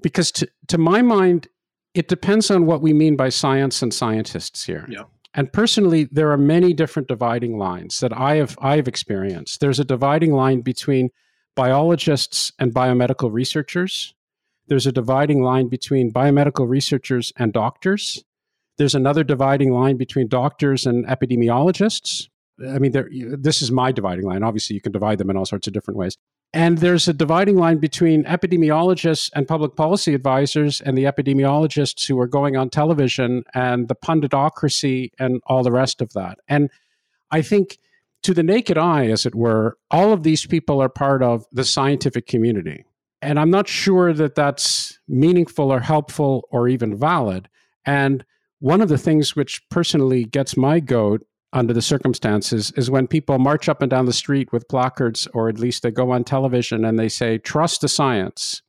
Because 0.03 0.33
to, 0.33 0.49
to 0.69 0.79
my 0.79 1.03
mind, 1.03 1.49
it 1.93 2.09
depends 2.09 2.51
on 2.51 2.65
what 2.67 2.81
we 2.81 2.93
mean 2.93 3.17
by 3.17 3.29
science 3.29 3.83
and 3.83 3.93
scientists 3.93 4.65
here. 4.65 4.87
Yeah. 4.89 5.05
And 5.35 5.53
personally, 5.53 6.09
there 6.11 6.31
are 6.33 6.39
many 6.39 6.73
different 6.73 7.09
dividing 7.09 7.59
lines 7.59 8.01
that 8.01 8.17
I 8.17 8.37
have 8.37 8.57
I've 8.63 8.89
experienced. 8.89 9.61
There's 9.61 9.79
a 9.79 9.85
dividing 9.85 10.33
line 10.33 10.63
between 10.63 11.11
biologists 11.59 12.53
and 12.61 12.73
biomedical 12.73 13.33
researchers. 13.33 14.15
There's 14.69 14.87
a 14.87 14.93
dividing 14.93 15.43
line 15.43 15.67
between 15.67 16.13
biomedical 16.13 16.69
researchers 16.69 17.33
and 17.37 17.53
doctors. 17.53 18.23
There's 18.77 18.95
another 18.95 19.25
dividing 19.25 19.73
line 19.73 19.97
between 19.97 20.29
doctors 20.29 20.87
and 20.87 21.05
epidemiologists. 21.07 22.29
I 22.65 22.79
mean, 22.79 22.93
there, 22.93 23.09
this 23.37 23.61
is 23.61 23.73
my 23.73 23.91
dividing 23.91 24.25
line. 24.25 24.45
Obviously, 24.45 24.75
you 24.75 24.81
can 24.81 24.93
divide 24.93 25.19
them 25.19 25.31
in 25.31 25.37
all 25.37 25.45
sorts 25.45 25.67
of 25.67 25.73
different 25.73 25.99
ways. 25.99 26.17
And 26.53 26.79
there's 26.79 27.09
a 27.09 27.13
dividing 27.13 27.57
line 27.57 27.79
between 27.79 28.23
epidemiologists 28.23 29.29
and 29.35 29.49
public 29.49 29.75
policy 29.75 30.15
advisors 30.15 30.81
and 30.81 30.97
the 30.97 31.05
epidemiologists 31.05 32.07
who 32.07 32.21
are 32.21 32.29
going 32.29 32.57
on 32.57 32.71
television 32.71 33.43
and 33.53 33.89
the 33.89 33.97
punditocracy 33.97 35.11
and 35.19 35.43
all 35.49 35.65
the 35.65 35.73
rest 35.73 36.01
of 36.01 36.13
that. 36.13 36.39
And 36.47 36.71
I 37.33 37.43
think 37.43 37.79
to 38.29 38.35
the 38.35 38.43
naked 38.43 38.77
eye, 38.77 39.07
as 39.07 39.25
it 39.25 39.35
were, 39.35 39.79
all 39.91 40.13
of 40.13 40.23
these 40.23 40.45
people 40.45 40.83
are 40.83 40.91
part 40.91 41.23
of 41.23 41.47
the 41.51 41.65
scientific 41.65 42.27
community. 42.27 42.85
And 43.23 43.41
I'm 43.41 43.49
not 43.49 43.67
sure 43.67 44.13
that 44.13 44.35
that's 44.35 44.99
meaningful 45.09 45.73
or 45.73 45.81
helpful 45.81 46.47
or 46.51 46.69
even 46.69 46.95
valid. 46.95 47.49
And 47.87 48.27
one 48.59 48.83
of 48.83 48.91
the 48.91 48.99
things 48.99 49.35
which 49.35 49.63
personally 49.71 50.27
gets 50.27 50.59
my 50.59 50.79
goat 50.79 51.27
under 51.55 51.73
the 51.73 51.81
circumstances 51.81 52.71
is 52.73 52.91
when 52.91 53.07
people 53.07 53.39
march 53.39 53.67
up 53.67 53.81
and 53.81 53.89
down 53.89 54.05
the 54.05 54.13
street 54.13 54.53
with 54.53 54.69
placards, 54.69 55.27
or 55.33 55.49
at 55.49 55.59
least 55.59 55.83
they 55.83 55.91
go 55.91 56.11
on 56.11 56.23
television 56.23 56.85
and 56.85 56.99
they 56.99 57.09
say, 57.09 57.39
trust 57.39 57.81
the 57.81 57.89
science. 57.89 58.61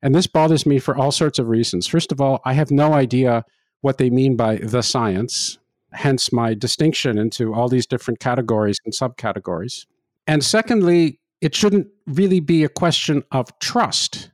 And 0.00 0.14
this 0.14 0.26
bothers 0.26 0.64
me 0.64 0.78
for 0.78 0.96
all 0.96 1.12
sorts 1.12 1.38
of 1.38 1.50
reasons. 1.50 1.86
First 1.86 2.10
of 2.10 2.22
all, 2.22 2.40
I 2.46 2.54
have 2.54 2.70
no 2.70 2.94
idea 2.94 3.44
what 3.82 3.98
they 3.98 4.08
mean 4.08 4.34
by 4.34 4.56
the 4.56 4.82
science, 4.82 5.58
hence 5.94 6.32
my 6.32 6.54
distinction 6.54 7.18
into 7.18 7.54
all 7.54 7.68
these 7.68 7.86
different 7.86 8.20
categories 8.20 8.76
and 8.84 8.94
subcategories. 8.94 9.86
And 10.26 10.44
secondly, 10.44 11.20
it 11.40 11.54
shouldn't 11.54 11.88
really 12.06 12.40
be 12.40 12.64
a 12.64 12.68
question 12.68 13.22
of 13.30 13.58
trust 13.58 14.30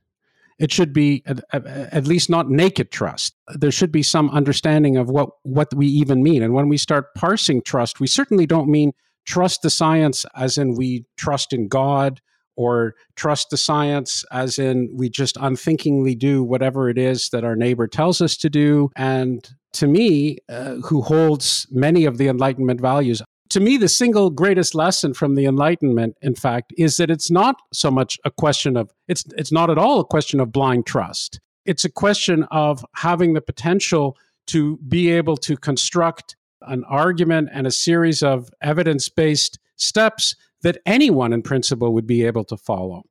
it 0.61 0.71
should 0.71 0.93
be 0.93 1.23
at, 1.25 1.43
at, 1.55 2.07
least 2.07 2.29
not 2.29 2.51
naked 2.51 2.93
trust. 2.93 3.35
There 3.49 3.73
should 3.73 3.91
be 3.91 4.03
some 4.03 4.29
understanding 4.29 4.99
of 4.99 5.09
what, 5.09 5.31
what 5.43 5.73
we 5.75 5.87
even 5.87 6.23
mean. 6.23 6.43
And 6.43 6.53
when 6.53 6.69
we 6.69 6.77
start 6.77 7.15
parsing 7.15 7.63
trust, 7.63 7.99
we 7.99 8.07
certainly 8.07 8.45
don't 8.45 8.69
mean 8.69 8.93
trust 9.25 9.63
the 9.63 9.71
science 9.71 10.27
as 10.37 10.59
in 10.59 10.75
we 10.75 11.07
trust 11.17 11.55
in 11.55 11.69
God 11.69 12.21
or 12.57 12.95
trust 13.17 13.49
the 13.49 13.57
science 13.57 14.23
as 14.31 14.59
in 14.59 14.91
we 14.95 15.09
just 15.09 15.39
unthinkingly 15.41 16.15
do 16.15 16.43
whatever 16.43 16.91
it 16.91 16.99
is 16.99 17.31
that 17.31 17.43
our 17.43 17.57
neighbor 17.57 17.87
tells 17.87 18.21
us 18.21 18.37
to 18.37 18.51
do. 18.51 18.91
And 18.97 19.49
to 19.75 19.87
me, 19.87 20.39
uh, 20.49 20.77
who 20.77 21.03
holds 21.03 21.67
many 21.71 22.05
of 22.05 22.19
the 22.19 22.29
Enlightenment 22.29 22.81
values, 22.81 23.23
to 23.51 23.61
me, 23.61 23.77
the 23.77 23.89
single 23.89 24.31
greatest 24.31 24.77
lesson 24.77 25.13
from 25.13 25.35
the 25.35 25.45
Enlightenment, 25.45 26.17
in 26.23 26.37
fact, 26.37 26.73
is 26.79 26.97
that 26.99 27.11
it's 27.11 27.33
not 27.33 27.57
so 27.73 27.91
much 27.91 28.19
a 28.25 28.31
question 28.31 28.77
of, 28.77 28.93
it's, 29.09 29.25
it's 29.37 29.51
not 29.51 29.71
at 29.71 29.79
all 29.79 29.99
a 29.99 30.05
question 30.05 30.39
of 30.39 30.53
blind 30.53 30.87
trust. 30.87 31.41
It's 31.67 31.85
a 31.85 31.91
question 31.91 32.45
of 32.53 32.85
having 32.95 33.35
the 33.35 33.41
potential 33.41 34.17
to 34.47 34.79
be 34.89 35.11
able 35.11 35.37
to 35.39 35.57
construct 35.57 36.37
an 36.63 36.85
argument 36.85 37.49
and 37.53 37.67
a 37.67 37.73
series 37.73 38.23
of 38.23 38.51
evidence 38.63 39.09
based 39.09 39.59
steps 39.77 40.37
that 40.63 40.79
anyone 40.87 41.33
in 41.33 41.43
principle 41.43 41.93
would 41.93 42.07
be 42.07 42.25
able 42.25 42.45
to 42.45 42.57
follow 42.57 43.03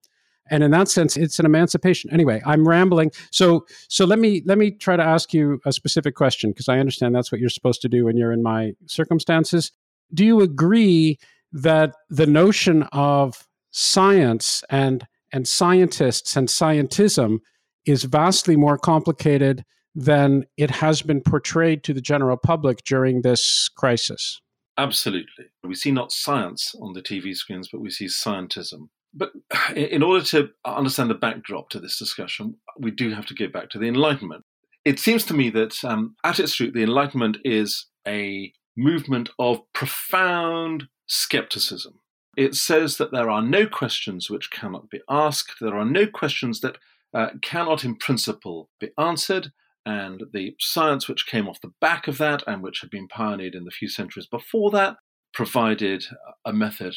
and 0.49 0.63
in 0.63 0.71
that 0.71 0.87
sense 0.87 1.17
it's 1.17 1.39
an 1.39 1.45
emancipation 1.45 2.11
anyway 2.11 2.41
i'm 2.45 2.67
rambling 2.67 3.11
so 3.31 3.65
so 3.87 4.05
let 4.05 4.19
me 4.19 4.41
let 4.45 4.57
me 4.57 4.71
try 4.71 4.95
to 4.95 5.03
ask 5.03 5.33
you 5.33 5.59
a 5.65 5.71
specific 5.71 6.15
question 6.15 6.51
because 6.51 6.69
i 6.69 6.77
understand 6.79 7.15
that's 7.15 7.31
what 7.31 7.39
you're 7.39 7.49
supposed 7.49 7.81
to 7.81 7.89
do 7.89 8.05
when 8.05 8.17
you're 8.17 8.31
in 8.31 8.43
my 8.43 8.71
circumstances 8.85 9.71
do 10.13 10.25
you 10.25 10.41
agree 10.41 11.17
that 11.51 11.95
the 12.09 12.27
notion 12.27 12.83
of 12.91 13.47
science 13.71 14.63
and 14.69 15.07
and 15.31 15.47
scientists 15.47 16.35
and 16.35 16.47
scientism 16.47 17.39
is 17.85 18.03
vastly 18.03 18.55
more 18.55 18.77
complicated 18.77 19.63
than 19.95 20.45
it 20.57 20.69
has 20.69 21.01
been 21.01 21.21
portrayed 21.21 21.83
to 21.83 21.93
the 21.93 22.01
general 22.01 22.37
public 22.37 22.83
during 22.83 23.21
this 23.21 23.69
crisis? 23.69 24.41
Absolutely. 24.77 25.45
We 25.63 25.75
see 25.75 25.91
not 25.91 26.11
science 26.11 26.73
on 26.81 26.93
the 26.93 27.01
TV 27.01 27.35
screens, 27.35 27.67
but 27.71 27.81
we 27.81 27.89
see 27.89 28.05
scientism. 28.05 28.89
But 29.13 29.31
in 29.75 30.03
order 30.03 30.23
to 30.25 30.49
understand 30.65 31.09
the 31.09 31.15
backdrop 31.15 31.69
to 31.69 31.79
this 31.79 31.97
discussion, 31.97 32.55
we 32.77 32.91
do 32.91 33.11
have 33.13 33.25
to 33.27 33.35
go 33.35 33.47
back 33.47 33.69
to 33.71 33.79
the 33.79 33.87
Enlightenment. 33.87 34.45
It 34.85 34.99
seems 34.99 35.25
to 35.25 35.33
me 35.33 35.49
that 35.51 35.83
um, 35.83 36.15
at 36.23 36.39
its 36.39 36.59
root, 36.59 36.73
the 36.73 36.83
Enlightenment 36.83 37.37
is 37.43 37.87
a 38.07 38.53
movement 38.77 39.29
of 39.37 39.61
profound 39.73 40.85
skepticism. 41.07 41.99
It 42.37 42.55
says 42.55 42.97
that 42.97 43.11
there 43.11 43.29
are 43.29 43.41
no 43.41 43.67
questions 43.67 44.29
which 44.29 44.51
cannot 44.51 44.89
be 44.89 45.01
asked, 45.09 45.55
there 45.59 45.75
are 45.75 45.85
no 45.85 46.07
questions 46.07 46.61
that 46.61 46.77
uh, 47.13 47.29
cannot, 47.41 47.83
in 47.83 47.95
principle, 47.95 48.69
be 48.79 48.91
answered, 48.97 49.51
and 49.85 50.23
the 50.31 50.55
science 50.59 51.09
which 51.09 51.25
came 51.25 51.47
off 51.47 51.61
the 51.61 51.73
back 51.81 52.07
of 52.07 52.17
that 52.19 52.43
and 52.47 52.61
which 52.61 52.81
had 52.81 52.89
been 52.89 53.07
pioneered 53.07 53.55
in 53.55 53.65
the 53.65 53.71
few 53.71 53.89
centuries 53.89 54.27
before 54.27 54.69
that 54.71 54.97
provided 55.33 56.05
a 56.45 56.53
method, 56.53 56.95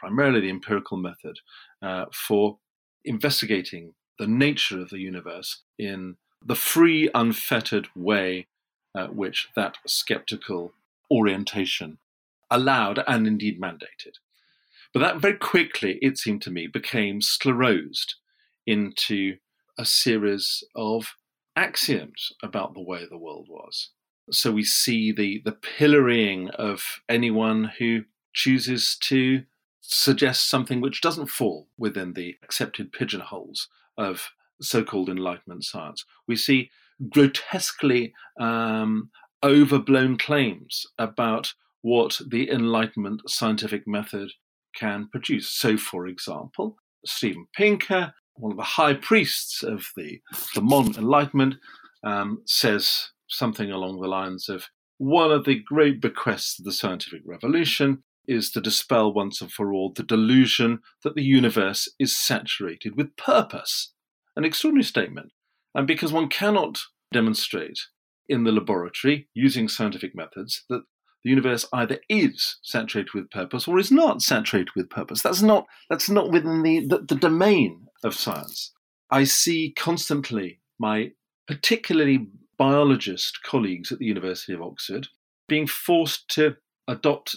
primarily 0.00 0.40
the 0.40 0.50
empirical 0.50 0.96
method, 0.96 1.38
uh, 1.82 2.06
for 2.12 2.58
investigating 3.04 3.94
the 4.18 4.26
nature 4.26 4.80
of 4.80 4.90
the 4.90 4.98
universe 4.98 5.62
in 5.78 6.16
the 6.44 6.54
free, 6.54 7.10
unfettered 7.14 7.88
way 7.94 8.46
uh, 8.94 9.06
which 9.08 9.48
that 9.54 9.76
skeptical 9.86 10.72
orientation 11.10 11.98
allowed 12.50 13.02
and 13.06 13.26
indeed 13.26 13.60
mandated. 13.60 14.16
But 14.92 15.00
that 15.00 15.20
very 15.20 15.36
quickly, 15.36 15.98
it 16.02 16.18
seemed 16.18 16.42
to 16.42 16.50
me, 16.50 16.66
became 16.66 17.20
sclerosed 17.20 18.14
into 18.66 19.36
a 19.78 19.84
series 19.84 20.64
of 20.74 21.14
axioms 21.56 22.32
about 22.42 22.74
the 22.74 22.82
way 22.82 23.06
the 23.08 23.18
world 23.18 23.46
was. 23.48 23.90
So 24.30 24.50
we 24.50 24.64
see 24.64 25.12
the, 25.12 25.42
the 25.44 25.52
pillorying 25.52 26.50
of 26.50 27.00
anyone 27.08 27.72
who 27.78 28.04
chooses 28.32 28.96
to 29.02 29.44
suggest 29.80 30.48
something 30.48 30.80
which 30.80 31.00
doesn't 31.00 31.26
fall 31.26 31.68
within 31.78 32.12
the 32.12 32.36
accepted 32.42 32.92
pigeonholes 32.92 33.68
of 33.96 34.30
so 34.60 34.84
called 34.84 35.08
Enlightenment 35.08 35.64
science. 35.64 36.04
We 36.26 36.36
see 36.36 36.70
grotesquely 37.08 38.12
um, 38.38 39.10
overblown 39.42 40.18
claims 40.18 40.86
about 40.98 41.54
what 41.82 42.20
the 42.26 42.50
Enlightenment 42.50 43.22
scientific 43.28 43.86
method 43.86 44.32
can 44.74 45.08
produce. 45.10 45.48
So, 45.48 45.76
for 45.76 46.06
example, 46.06 46.76
Steven 47.06 47.46
Pinker, 47.54 48.12
one 48.34 48.52
of 48.52 48.58
the 48.58 48.62
high 48.64 48.94
priests 48.94 49.62
of 49.62 49.86
the, 49.96 50.20
the 50.54 50.60
modern 50.60 50.94
Enlightenment, 50.94 51.54
um, 52.04 52.42
says 52.44 53.10
something 53.28 53.70
along 53.70 54.00
the 54.00 54.08
lines 54.08 54.48
of 54.48 54.66
one 54.98 55.32
of 55.32 55.44
the 55.44 55.60
great 55.60 56.00
bequests 56.00 56.58
of 56.58 56.64
the 56.66 56.72
scientific 56.72 57.22
revolution 57.24 58.02
is 58.30 58.50
to 58.52 58.60
dispel 58.60 59.12
once 59.12 59.40
and 59.40 59.52
for 59.52 59.72
all 59.72 59.92
the 59.92 60.02
delusion 60.02 60.78
that 61.02 61.14
the 61.14 61.22
universe 61.22 61.88
is 61.98 62.16
saturated 62.16 62.96
with 62.96 63.16
purpose. 63.16 63.92
An 64.36 64.44
extraordinary 64.44 64.84
statement. 64.84 65.32
And 65.74 65.86
because 65.86 66.12
one 66.12 66.28
cannot 66.28 66.80
demonstrate 67.12 67.78
in 68.28 68.44
the 68.44 68.52
laboratory 68.52 69.28
using 69.34 69.68
scientific 69.68 70.14
methods 70.14 70.64
that 70.68 70.82
the 71.24 71.30
universe 71.30 71.66
either 71.72 71.98
is 72.08 72.58
saturated 72.62 73.12
with 73.12 73.30
purpose 73.30 73.68
or 73.68 73.78
is 73.78 73.90
not 73.90 74.22
saturated 74.22 74.70
with 74.74 74.88
purpose. 74.88 75.20
That's 75.20 75.42
not 75.42 75.66
that's 75.90 76.08
not 76.08 76.30
within 76.30 76.62
the, 76.62 76.86
the, 76.86 76.98
the 76.98 77.14
domain 77.16 77.86
of 78.04 78.14
science. 78.14 78.72
I 79.10 79.24
see 79.24 79.74
constantly 79.76 80.60
my 80.78 81.10
particularly 81.46 82.28
biologist 82.56 83.42
colleagues 83.42 83.90
at 83.92 83.98
the 83.98 84.06
University 84.06 84.54
of 84.54 84.62
Oxford 84.62 85.08
being 85.48 85.66
forced 85.66 86.28
to 86.28 86.54
adopt 86.88 87.36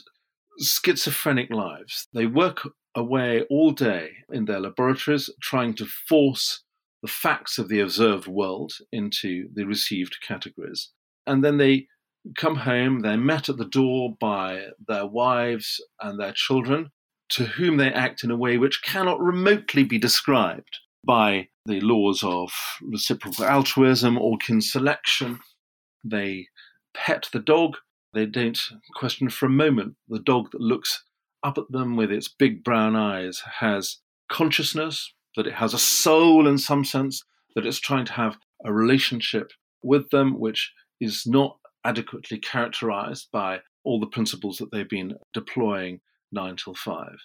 schizophrenic 0.60 1.50
lives. 1.52 2.08
They 2.14 2.26
work 2.26 2.68
away 2.96 3.44
all 3.50 3.72
day 3.72 4.12
in 4.32 4.46
their 4.46 4.60
laboratories 4.60 5.30
trying 5.42 5.74
to 5.76 5.86
force 5.86 6.64
the 7.02 7.08
facts 7.08 7.58
of 7.58 7.68
the 7.68 7.80
observed 7.80 8.28
world 8.28 8.74
into 8.92 9.50
the 9.54 9.66
received 9.66 10.18
categories. 10.26 10.92
And 11.28 11.44
then 11.44 11.58
they 11.58 11.88
come 12.38 12.56
home, 12.56 13.02
they're 13.02 13.18
met 13.18 13.50
at 13.50 13.58
the 13.58 13.66
door 13.66 14.16
by 14.20 14.68
their 14.88 15.06
wives 15.06 15.84
and 16.02 16.20
their 16.20 16.32
children, 16.34 16.92
to 17.30 17.46
whom 17.46 17.78
they 17.78 17.92
act 17.92 18.24
in 18.24 18.32
a 18.32 18.38
way 18.38 18.58
which 18.58 18.84
cannot 18.84 19.20
remotely 19.20 19.84
be 19.84 19.98
described 19.98 20.80
by 21.06 21.48
the 21.66 21.82
laws 21.82 22.24
of 22.24 22.52
reciprocal 22.82 23.46
altruism 23.46 24.18
or 24.18 24.38
kin 24.38 24.62
selection. 24.62 25.40
They 26.04 26.48
pet 26.94 27.28
the 27.34 27.40
dog. 27.40 27.78
They 28.14 28.26
don't 28.26 28.60
question 28.96 29.30
for 29.30 29.48
a 29.48 29.50
moment 29.50 29.96
the 30.08 30.20
dog 30.20 30.52
that 30.52 30.62
looks 30.62 31.04
up 31.44 31.58
at 31.58 31.72
them 31.72 31.96
with 31.96 32.12
its 32.12 32.28
big 32.28 32.64
brown 32.64 32.96
eyes 32.96 33.44
has 33.60 33.98
consciousness, 34.30 35.14
that 35.36 35.48
it 35.48 35.56
has 35.56 35.74
a 35.74 35.80
soul 35.80 36.48
in 36.48 36.58
some 36.58 36.86
sense, 36.86 37.24
that 37.56 37.66
it's 37.66 37.80
trying 37.80 38.06
to 38.06 38.14
have 38.14 38.38
a 38.64 38.72
relationship 38.72 39.52
with 39.84 40.10
them 40.12 40.40
which 40.40 40.72
is 41.02 41.24
not 41.26 41.58
adequately 41.84 42.38
characterized 42.38 43.28
by 43.32 43.60
all 43.84 44.00
the 44.00 44.08
principles 44.08 44.58
that 44.58 44.72
they've 44.72 44.90
been 44.90 45.16
deploying 45.34 46.00
nine 46.32 46.56
till 46.56 46.74
five. 46.74 47.18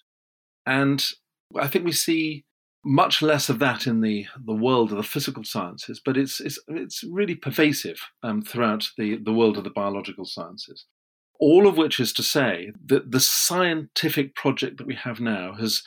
And 0.67 1.05
I 1.59 1.69
think 1.69 1.85
we 1.85 1.93
see 1.93 2.45
much 2.89 3.21
less 3.21 3.51
of 3.51 3.59
that 3.59 3.87
in 3.87 4.01
the, 4.01 4.27
the 4.43 4.55
world 4.55 4.91
of 4.91 4.97
the 4.97 5.03
physical 5.03 5.45
sciences, 5.45 6.01
but 6.03 6.17
it's, 6.17 6.41
it's, 6.41 6.59
it's 6.69 7.05
really 7.05 7.35
pervasive 7.35 8.01
um, 8.23 8.41
throughout 8.41 8.89
the, 8.97 9.19
the 9.19 9.33
world 9.33 9.59
of 9.59 9.65
the 9.65 9.71
biological 9.71 10.25
sciences. 10.25 10.87
All 11.39 11.69
of 11.69 11.77
which 11.77 12.01
is 12.01 12.15
to 12.15 12.23
say 12.23 12.73
that 12.87 13.11
the 13.11 13.21
scientific 13.21 14.35
project 14.35 14.79
that 14.79 14.87
we 14.87 14.95
have 14.95 15.21
now 15.21 15.53
has 15.61 15.83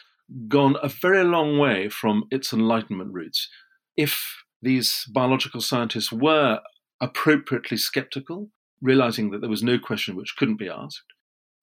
gone 0.47 0.75
a 0.83 0.87
very 0.89 1.23
long 1.23 1.57
way 1.57 1.89
from 1.89 2.25
its 2.29 2.53
Enlightenment 2.53 3.11
roots. 3.11 3.49
If 3.97 4.43
these 4.61 5.03
biological 5.11 5.61
scientists 5.61 6.11
were 6.11 6.59
appropriately 7.01 7.77
skeptical, 7.77 8.51
realizing 8.79 9.31
that 9.31 9.41
there 9.41 9.49
was 9.49 9.63
no 9.63 9.79
question 9.79 10.15
which 10.15 10.35
couldn't 10.37 10.59
be 10.59 10.69
asked, 10.69 11.01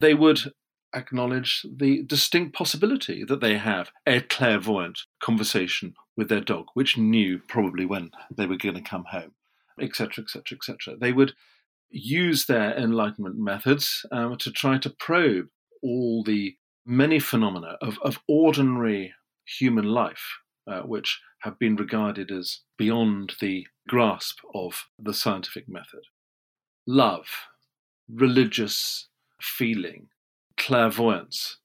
they 0.01 0.15
would 0.15 0.53
acknowledge 0.95 1.65
the 1.71 2.03
distinct 2.03 2.55
possibility 2.55 3.25
that 3.25 3.41
they 3.41 3.59
have 3.59 3.91
a 4.07 4.21
clairvoyant 4.21 5.01
conversation 5.21 5.95
with 6.17 6.29
their 6.29 6.41
dog, 6.41 6.67
which 6.75 6.99
knew 6.99 7.39
probably 7.47 7.85
when 7.85 8.11
they 8.35 8.47
were 8.47 8.57
going 8.57 8.75
to 8.75 8.81
come 8.81 9.05
home, 9.11 9.35
etc., 9.81 10.25
etc., 10.25 10.57
etc. 10.57 10.97
They 10.99 11.13
would 11.13 11.35
use 11.91 12.47
their 12.47 12.77
Enlightenment 12.77 13.37
methods 13.39 14.05
um, 14.11 14.37
to 14.39 14.51
try 14.51 14.79
to 14.79 14.91
probe 14.91 15.49
all 15.83 16.23
the 16.23 16.57
many 16.85 17.19
phenomena 17.19 17.77
of, 17.81 17.99
of 18.03 18.19
ordinary 18.27 19.15
human 19.45 19.85
life, 19.85 20.39
uh, 20.67 20.81
which 20.81 21.21
have 21.41 21.59
been 21.59 21.77
regarded 21.77 22.31
as 22.31 22.61
beyond 22.77 23.35
the 23.41 23.67
grasp 23.87 24.39
of 24.55 24.87
the 24.99 25.15
scientific 25.15 25.69
method. 25.69 26.03
Love, 26.87 27.27
religious 28.09 29.09
feeling, 29.41 30.09
clairvoyance, 30.69 31.57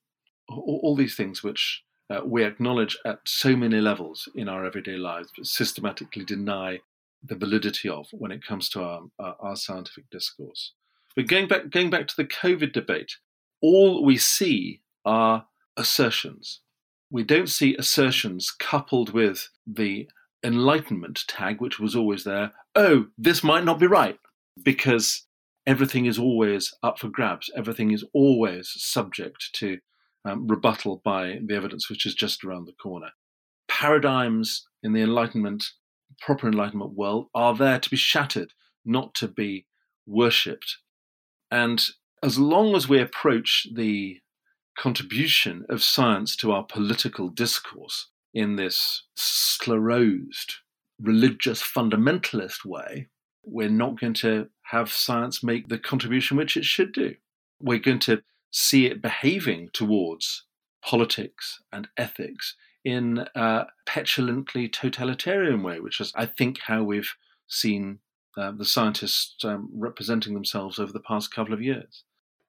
all, 0.47 0.79
all 0.81 0.95
these 0.95 1.15
things 1.15 1.43
which 1.43 1.83
uh, 2.09 2.21
we 2.23 2.41
acknowledge 2.45 2.97
at 3.05 3.19
so 3.25 3.53
many 3.53 3.81
levels 3.81 4.29
in 4.33 4.47
our 4.47 4.65
everyday 4.65 4.95
lives, 4.95 5.29
but 5.35 5.45
systematically 5.45 6.23
deny 6.23 6.79
the 7.21 7.35
validity 7.35 7.89
of 7.89 8.07
when 8.13 8.31
it 8.31 8.45
comes 8.47 8.69
to 8.69 8.81
our, 8.81 9.01
our, 9.19 9.35
our 9.41 9.55
scientific 9.57 10.05
discourse. 10.09 10.71
But 11.17 11.27
going 11.27 11.49
back, 11.49 11.69
going 11.69 11.89
back 11.89 12.07
to 12.07 12.15
the 12.15 12.23
COVID 12.23 12.71
debate, 12.71 13.17
all 13.61 14.05
we 14.05 14.15
see 14.15 14.79
are 15.03 15.47
assertions. 15.75 16.61
We 17.11 17.23
don't 17.23 17.49
see 17.49 17.75
assertions 17.75 18.51
coupled 18.57 19.09
with 19.11 19.49
the 19.67 20.07
enlightenment 20.45 21.25
tag, 21.27 21.59
which 21.59 21.77
was 21.77 21.93
always 21.93 22.23
there. 22.23 22.53
Oh, 22.73 23.07
this 23.17 23.43
might 23.43 23.65
not 23.65 23.79
be 23.79 23.87
right, 23.87 24.17
because 24.63 25.27
everything 25.65 26.05
is 26.05 26.19
always 26.19 26.73
up 26.83 26.99
for 26.99 27.09
grabs. 27.09 27.49
Everything 27.55 27.91
is 27.91 28.03
always 28.13 28.71
subject 28.75 29.49
to 29.53 29.77
um, 30.25 30.47
rebuttal 30.47 31.01
by 31.03 31.39
the 31.45 31.55
evidence 31.55 31.89
which 31.89 32.05
is 32.05 32.13
just 32.13 32.43
around 32.43 32.65
the 32.65 32.73
corner. 32.73 33.09
Paradigms 33.67 34.67
in 34.81 34.93
the 34.93 35.01
Enlightenment, 35.01 35.63
proper 36.21 36.47
Enlightenment 36.47 36.93
world, 36.93 37.27
are 37.33 37.55
there 37.55 37.79
to 37.79 37.89
be 37.89 37.97
shattered, 37.97 38.53
not 38.85 39.13
to 39.15 39.27
be 39.27 39.65
worshipped. 40.05 40.77
And 41.51 41.83
as 42.21 42.39
long 42.39 42.75
as 42.75 42.87
we 42.87 42.99
approach 42.99 43.67
the 43.73 44.19
contribution 44.77 45.65
of 45.69 45.83
science 45.83 46.35
to 46.37 46.51
our 46.51 46.63
political 46.63 47.29
discourse 47.29 48.09
in 48.33 48.55
this 48.55 49.03
sclerosed, 49.17 50.53
religious, 50.99 51.61
fundamentalist 51.61 52.65
way, 52.65 53.09
we're 53.43 53.69
not 53.69 53.99
going 53.99 54.13
to 54.15 54.47
have 54.63 54.91
science 54.91 55.43
make 55.43 55.67
the 55.67 55.77
contribution 55.77 56.37
which 56.37 56.57
it 56.57 56.65
should 56.65 56.93
do. 56.93 57.15
We're 57.59 57.79
going 57.79 57.99
to 57.99 58.23
see 58.51 58.85
it 58.85 59.01
behaving 59.01 59.69
towards 59.73 60.45
politics 60.83 61.61
and 61.71 61.87
ethics 61.97 62.55
in 62.83 63.25
a 63.35 63.65
petulantly 63.85 64.67
totalitarian 64.67 65.63
way, 65.63 65.79
which 65.79 66.01
is, 66.01 66.11
I 66.15 66.25
think, 66.25 66.59
how 66.65 66.83
we've 66.83 67.13
seen 67.47 67.99
uh, 68.37 68.51
the 68.51 68.65
scientists 68.65 69.43
um, 69.45 69.69
representing 69.73 70.33
themselves 70.33 70.79
over 70.79 70.91
the 70.91 70.99
past 70.99 71.33
couple 71.33 71.53
of 71.53 71.61
years. 71.61 72.03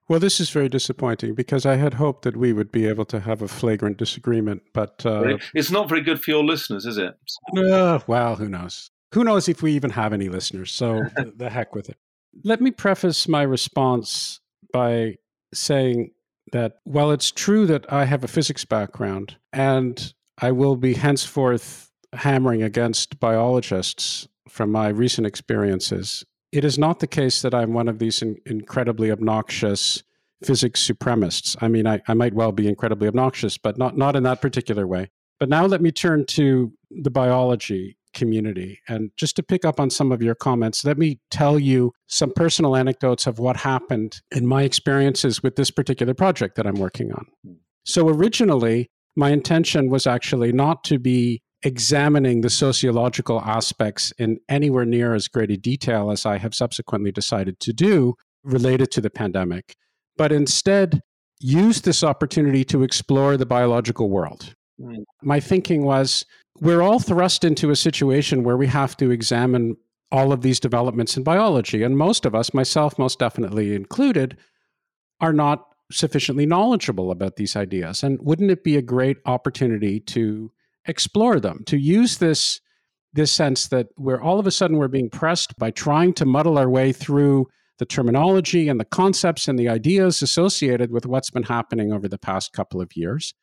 Well, 0.07 0.19
this 0.19 0.39
is 0.39 0.51
very 0.51 0.69
disappointing 0.69 1.33
because 1.33 1.65
I 1.65 1.77
had 1.77 1.95
hoped 1.95 2.23
that 2.23 2.37
we 2.37 2.53
would 2.53 2.71
be 2.71 2.85
able 2.85 3.05
to 3.05 3.19
have 3.21 3.41
a 3.41 3.47
flagrant 3.47 3.97
disagreement, 3.97 4.61
but 4.73 5.03
uh, 5.03 5.37
it's 5.55 5.71
not 5.71 5.89
very 5.89 6.01
good 6.01 6.21
for 6.21 6.29
your 6.29 6.43
listeners, 6.43 6.85
is 6.85 6.97
it? 6.97 7.15
Uh, 7.57 7.99
well, 8.05 8.35
who 8.35 8.47
knows? 8.47 8.91
Who 9.13 9.23
knows 9.23 9.47
if 9.47 9.61
we 9.61 9.73
even 9.73 9.91
have 9.91 10.13
any 10.13 10.29
listeners? 10.29 10.71
So 10.71 11.03
the, 11.15 11.33
the 11.35 11.49
heck 11.49 11.75
with 11.75 11.89
it. 11.89 11.97
Let 12.43 12.61
me 12.61 12.71
preface 12.71 13.27
my 13.27 13.43
response 13.43 14.41
by 14.73 15.15
saying 15.53 16.11
that 16.51 16.79
while 16.83 17.11
it's 17.11 17.31
true 17.31 17.65
that 17.67 17.91
I 17.91 18.05
have 18.05 18.23
a 18.23 18.27
physics 18.27 18.65
background 18.65 19.37
and 19.53 20.13
I 20.37 20.51
will 20.51 20.75
be 20.75 20.95
henceforth 20.95 21.91
hammering 22.13 22.61
against 22.61 23.19
biologists 23.19 24.27
from 24.49 24.71
my 24.71 24.89
recent 24.89 25.25
experiences, 25.25 26.25
it 26.51 26.63
is 26.63 26.77
not 26.77 26.99
the 26.99 27.07
case 27.07 27.41
that 27.41 27.53
I'm 27.53 27.73
one 27.73 27.87
of 27.87 27.99
these 27.99 28.21
in- 28.21 28.37
incredibly 28.45 29.11
obnoxious 29.11 30.03
physics 30.43 30.85
supremacists. 30.85 31.55
I 31.61 31.67
mean, 31.67 31.87
I, 31.87 32.01
I 32.07 32.13
might 32.13 32.33
well 32.33 32.51
be 32.51 32.67
incredibly 32.67 33.07
obnoxious, 33.07 33.57
but 33.57 33.77
not, 33.77 33.97
not 33.97 34.15
in 34.15 34.23
that 34.23 34.41
particular 34.41 34.85
way. 34.85 35.09
But 35.39 35.49
now 35.49 35.65
let 35.65 35.81
me 35.81 35.91
turn 35.91 36.25
to 36.27 36.71
the 36.89 37.09
biology 37.09 37.97
community. 38.15 38.79
And 38.87 39.11
just 39.17 39.35
to 39.35 39.43
pick 39.43 39.63
up 39.63 39.79
on 39.79 39.91
some 39.91 40.11
of 40.11 40.23
your 40.23 40.33
comments, 40.33 40.83
let 40.83 40.97
me 40.97 41.19
tell 41.29 41.59
you 41.59 41.91
some 42.07 42.31
personal 42.35 42.75
anecdotes 42.75 43.27
of 43.27 43.37
what 43.37 43.57
happened 43.57 44.21
in 44.31 44.47
my 44.47 44.63
experiences 44.63 45.43
with 45.43 45.55
this 45.55 45.69
particular 45.69 46.15
project 46.15 46.55
that 46.55 46.65
I'm 46.65 46.79
working 46.79 47.11
on. 47.11 47.27
So, 47.83 48.09
originally, 48.09 48.89
my 49.15 49.29
intention 49.29 49.89
was 49.91 50.07
actually 50.07 50.51
not 50.51 50.83
to 50.85 50.97
be 50.97 51.43
examining 51.61 52.41
the 52.41 52.49
sociological 52.49 53.41
aspects 53.41 54.11
in 54.17 54.39
anywhere 54.49 54.85
near 54.85 55.13
as 55.13 55.27
great 55.27 55.51
a 55.51 55.57
detail 55.57 56.11
as 56.11 56.25
I 56.25 56.37
have 56.37 56.53
subsequently 56.55 57.11
decided 57.11 57.59
to 57.61 57.73
do 57.73 58.15
related 58.43 58.91
to 58.91 59.01
the 59.01 59.09
pandemic, 59.09 59.75
but 60.17 60.31
instead 60.31 61.01
use 61.39 61.81
this 61.81 62.03
opportunity 62.03 62.63
to 62.65 62.83
explore 62.83 63.37
the 63.37 63.45
biological 63.45 64.09
world. 64.09 64.55
Mm. 64.79 65.03
My 65.23 65.39
thinking 65.39 65.83
was 65.83 66.25
we're 66.59 66.81
all 66.81 66.99
thrust 66.99 67.43
into 67.43 67.69
a 67.69 67.75
situation 67.75 68.43
where 68.43 68.57
we 68.57 68.67
have 68.67 68.95
to 68.97 69.11
examine 69.11 69.75
all 70.11 70.31
of 70.31 70.41
these 70.41 70.59
developments 70.59 71.17
in 71.17 71.23
biology. 71.23 71.83
And 71.83 71.97
most 71.97 72.25
of 72.25 72.33
us, 72.33 72.53
myself 72.53 72.97
most 72.97 73.19
definitely 73.19 73.75
included, 73.75 74.37
are 75.19 75.33
not 75.33 75.65
sufficiently 75.91 76.45
knowledgeable 76.45 77.11
about 77.11 77.35
these 77.35 77.55
ideas. 77.55 78.03
And 78.03 78.19
wouldn't 78.21 78.51
it 78.51 78.63
be 78.63 78.77
a 78.77 78.81
great 78.81 79.17
opportunity 79.25 79.99
to 80.01 80.51
explore 80.85 81.39
them, 81.39 81.63
to 81.65 81.77
use 81.77 82.17
this, 82.17 82.61
this 83.13 83.31
sense 83.31 83.67
that 83.67 83.87
we're 83.97 84.21
all 84.21 84.39
of 84.39 84.47
a 84.47 84.51
sudden 84.51 84.77
we're 84.77 84.87
being 84.87 85.09
pressed 85.09 85.57
by 85.57 85.71
trying 85.71 86.13
to 86.13 86.25
muddle 86.25 86.57
our 86.57 86.69
way 86.69 86.91
through 86.91 87.47
the 87.77 87.85
terminology 87.85 88.69
and 88.69 88.79
the 88.79 88.85
concepts 88.85 89.47
and 89.47 89.59
the 89.59 89.67
ideas 89.67 90.21
associated 90.21 90.91
with 90.91 91.05
what's 91.05 91.29
been 91.29 91.43
happening 91.43 91.91
over 91.91 92.07
the 92.07 92.17
past 92.17 92.53
couple 92.53 92.79
of 92.79 92.95
years 92.95 93.33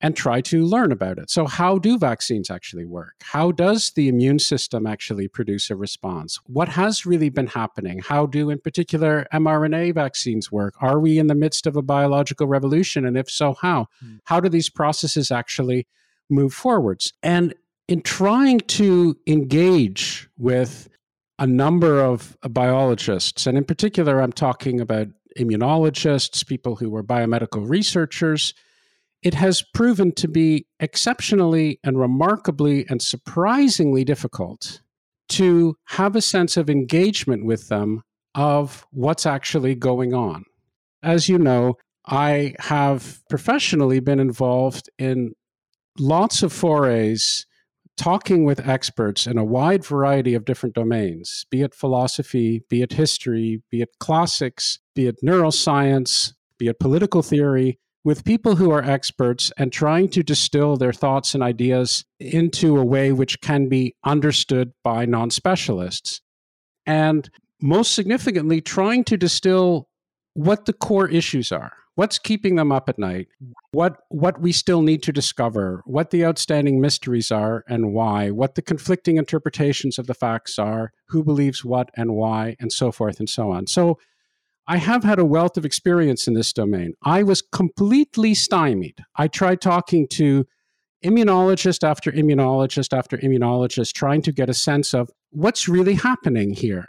and 0.00 0.16
try 0.16 0.40
to 0.42 0.64
learn 0.64 0.92
about 0.92 1.18
it. 1.18 1.30
So, 1.30 1.46
how 1.46 1.78
do 1.78 1.98
vaccines 1.98 2.50
actually 2.50 2.84
work? 2.84 3.14
How 3.22 3.50
does 3.50 3.92
the 3.92 4.08
immune 4.08 4.38
system 4.38 4.86
actually 4.86 5.28
produce 5.28 5.70
a 5.70 5.76
response? 5.76 6.38
What 6.46 6.68
has 6.70 7.06
really 7.06 7.30
been 7.30 7.46
happening? 7.46 8.00
How 8.00 8.26
do, 8.26 8.50
in 8.50 8.58
particular, 8.58 9.26
mRNA 9.32 9.94
vaccines 9.94 10.52
work? 10.52 10.74
Are 10.80 11.00
we 11.00 11.18
in 11.18 11.28
the 11.28 11.34
midst 11.34 11.66
of 11.66 11.76
a 11.76 11.82
biological 11.82 12.46
revolution? 12.46 13.06
And 13.06 13.16
if 13.16 13.30
so, 13.30 13.54
how? 13.60 13.86
Mm. 14.04 14.20
How 14.24 14.40
do 14.40 14.48
these 14.48 14.68
processes 14.68 15.30
actually 15.30 15.86
move 16.28 16.52
forwards? 16.52 17.12
And 17.22 17.54
in 17.88 18.02
trying 18.02 18.60
to 18.60 19.16
engage 19.26 20.28
with 20.36 20.88
a 21.38 21.46
number 21.46 22.00
of 22.00 22.36
biologists, 22.50 23.46
and 23.46 23.56
in 23.56 23.64
particular, 23.64 24.20
I'm 24.20 24.32
talking 24.32 24.80
about 24.80 25.08
immunologists, 25.38 26.46
people 26.46 26.76
who 26.76 26.90
were 26.90 27.02
biomedical 27.02 27.68
researchers 27.68 28.54
it 29.26 29.34
has 29.34 29.60
proven 29.74 30.12
to 30.12 30.28
be 30.28 30.64
exceptionally 30.78 31.80
and 31.82 31.98
remarkably 31.98 32.86
and 32.88 33.02
surprisingly 33.02 34.04
difficult 34.04 34.80
to 35.28 35.74
have 35.86 36.14
a 36.14 36.22
sense 36.22 36.56
of 36.56 36.70
engagement 36.70 37.44
with 37.44 37.66
them 37.66 38.02
of 38.36 38.86
what's 38.92 39.26
actually 39.26 39.74
going 39.74 40.14
on. 40.14 40.44
As 41.02 41.28
you 41.28 41.38
know, 41.38 41.74
I 42.06 42.54
have 42.60 43.18
professionally 43.28 43.98
been 43.98 44.20
involved 44.20 44.88
in 44.96 45.32
lots 45.98 46.44
of 46.44 46.52
forays 46.52 47.46
talking 47.96 48.44
with 48.44 48.68
experts 48.68 49.26
in 49.26 49.38
a 49.38 49.44
wide 49.44 49.84
variety 49.84 50.34
of 50.34 50.44
different 50.44 50.76
domains, 50.76 51.46
be 51.50 51.62
it 51.62 51.74
philosophy, 51.74 52.62
be 52.70 52.80
it 52.80 52.92
history, 52.92 53.60
be 53.72 53.80
it 53.80 53.88
classics, 53.98 54.78
be 54.94 55.08
it 55.08 55.16
neuroscience, 55.24 56.32
be 56.60 56.68
it 56.68 56.78
political 56.78 57.22
theory, 57.22 57.80
with 58.06 58.24
people 58.24 58.54
who 58.54 58.70
are 58.70 58.84
experts 58.84 59.50
and 59.58 59.72
trying 59.72 60.08
to 60.08 60.22
distill 60.22 60.76
their 60.76 60.92
thoughts 60.92 61.34
and 61.34 61.42
ideas 61.42 62.04
into 62.20 62.78
a 62.78 62.84
way 62.84 63.10
which 63.10 63.40
can 63.40 63.68
be 63.68 63.96
understood 64.04 64.70
by 64.84 65.04
non 65.04 65.28
specialists. 65.28 66.20
And 66.86 67.28
most 67.60 67.94
significantly, 67.94 68.60
trying 68.60 69.02
to 69.04 69.16
distill 69.16 69.88
what 70.34 70.66
the 70.66 70.72
core 70.72 71.08
issues 71.08 71.50
are. 71.50 71.72
What's 71.96 72.20
keeping 72.20 72.54
them 72.54 72.70
up 72.70 72.88
at 72.88 72.96
night? 72.96 73.26
What 73.72 73.96
what 74.08 74.40
we 74.40 74.52
still 74.52 74.82
need 74.82 75.02
to 75.02 75.12
discover? 75.12 75.82
What 75.84 76.10
the 76.10 76.24
outstanding 76.24 76.80
mysteries 76.80 77.32
are 77.32 77.64
and 77.68 77.92
why? 77.92 78.30
What 78.30 78.54
the 78.54 78.62
conflicting 78.62 79.16
interpretations 79.16 79.98
of 79.98 80.06
the 80.06 80.14
facts 80.14 80.60
are? 80.60 80.92
Who 81.08 81.24
believes 81.24 81.64
what 81.64 81.90
and 81.96 82.14
why 82.14 82.54
and 82.60 82.70
so 82.70 82.92
forth 82.92 83.18
and 83.18 83.28
so 83.28 83.50
on. 83.50 83.66
So 83.66 83.98
I 84.68 84.78
have 84.78 85.04
had 85.04 85.18
a 85.18 85.24
wealth 85.24 85.56
of 85.56 85.64
experience 85.64 86.26
in 86.26 86.34
this 86.34 86.52
domain. 86.52 86.94
I 87.02 87.22
was 87.22 87.40
completely 87.40 88.34
stymied. 88.34 88.98
I 89.14 89.28
tried 89.28 89.60
talking 89.60 90.08
to 90.08 90.44
immunologist 91.04 91.84
after 91.84 92.10
immunologist 92.10 92.96
after 92.96 93.16
immunologist, 93.18 93.92
trying 93.92 94.22
to 94.22 94.32
get 94.32 94.50
a 94.50 94.54
sense 94.54 94.92
of 94.92 95.10
what's 95.30 95.68
really 95.68 95.94
happening 95.94 96.52
here. 96.52 96.88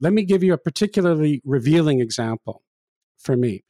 Let 0.00 0.12
me 0.12 0.24
give 0.24 0.44
you 0.44 0.52
a 0.52 0.58
particularly 0.58 1.42
revealing 1.44 2.00
example 2.00 2.62
for 3.18 3.36
me. 3.36 3.64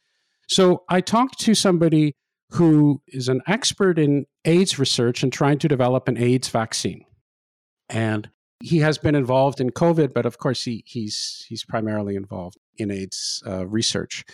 So 0.48 0.84
I 0.88 1.00
talked 1.00 1.38
to 1.40 1.54
somebody 1.54 2.14
who 2.50 3.00
is 3.08 3.28
an 3.28 3.40
expert 3.46 3.98
in 3.98 4.26
AIDS 4.44 4.78
research 4.78 5.22
and 5.22 5.32
trying 5.32 5.58
to 5.60 5.68
develop 5.68 6.08
an 6.08 6.18
AIDS 6.18 6.48
vaccine. 6.48 7.04
And 7.88 8.28
he 8.62 8.78
has 8.78 8.98
been 8.98 9.14
involved 9.14 9.60
in 9.60 9.70
COVID, 9.70 10.12
but 10.12 10.26
of 10.26 10.38
course 10.38 10.64
he, 10.64 10.82
he's 10.86 11.46
he's 11.48 11.64
primarily 11.64 12.16
involved 12.16 12.58
in 12.78 12.90
AIDS 12.90 13.42
uh, 13.46 13.66
research. 13.66 14.24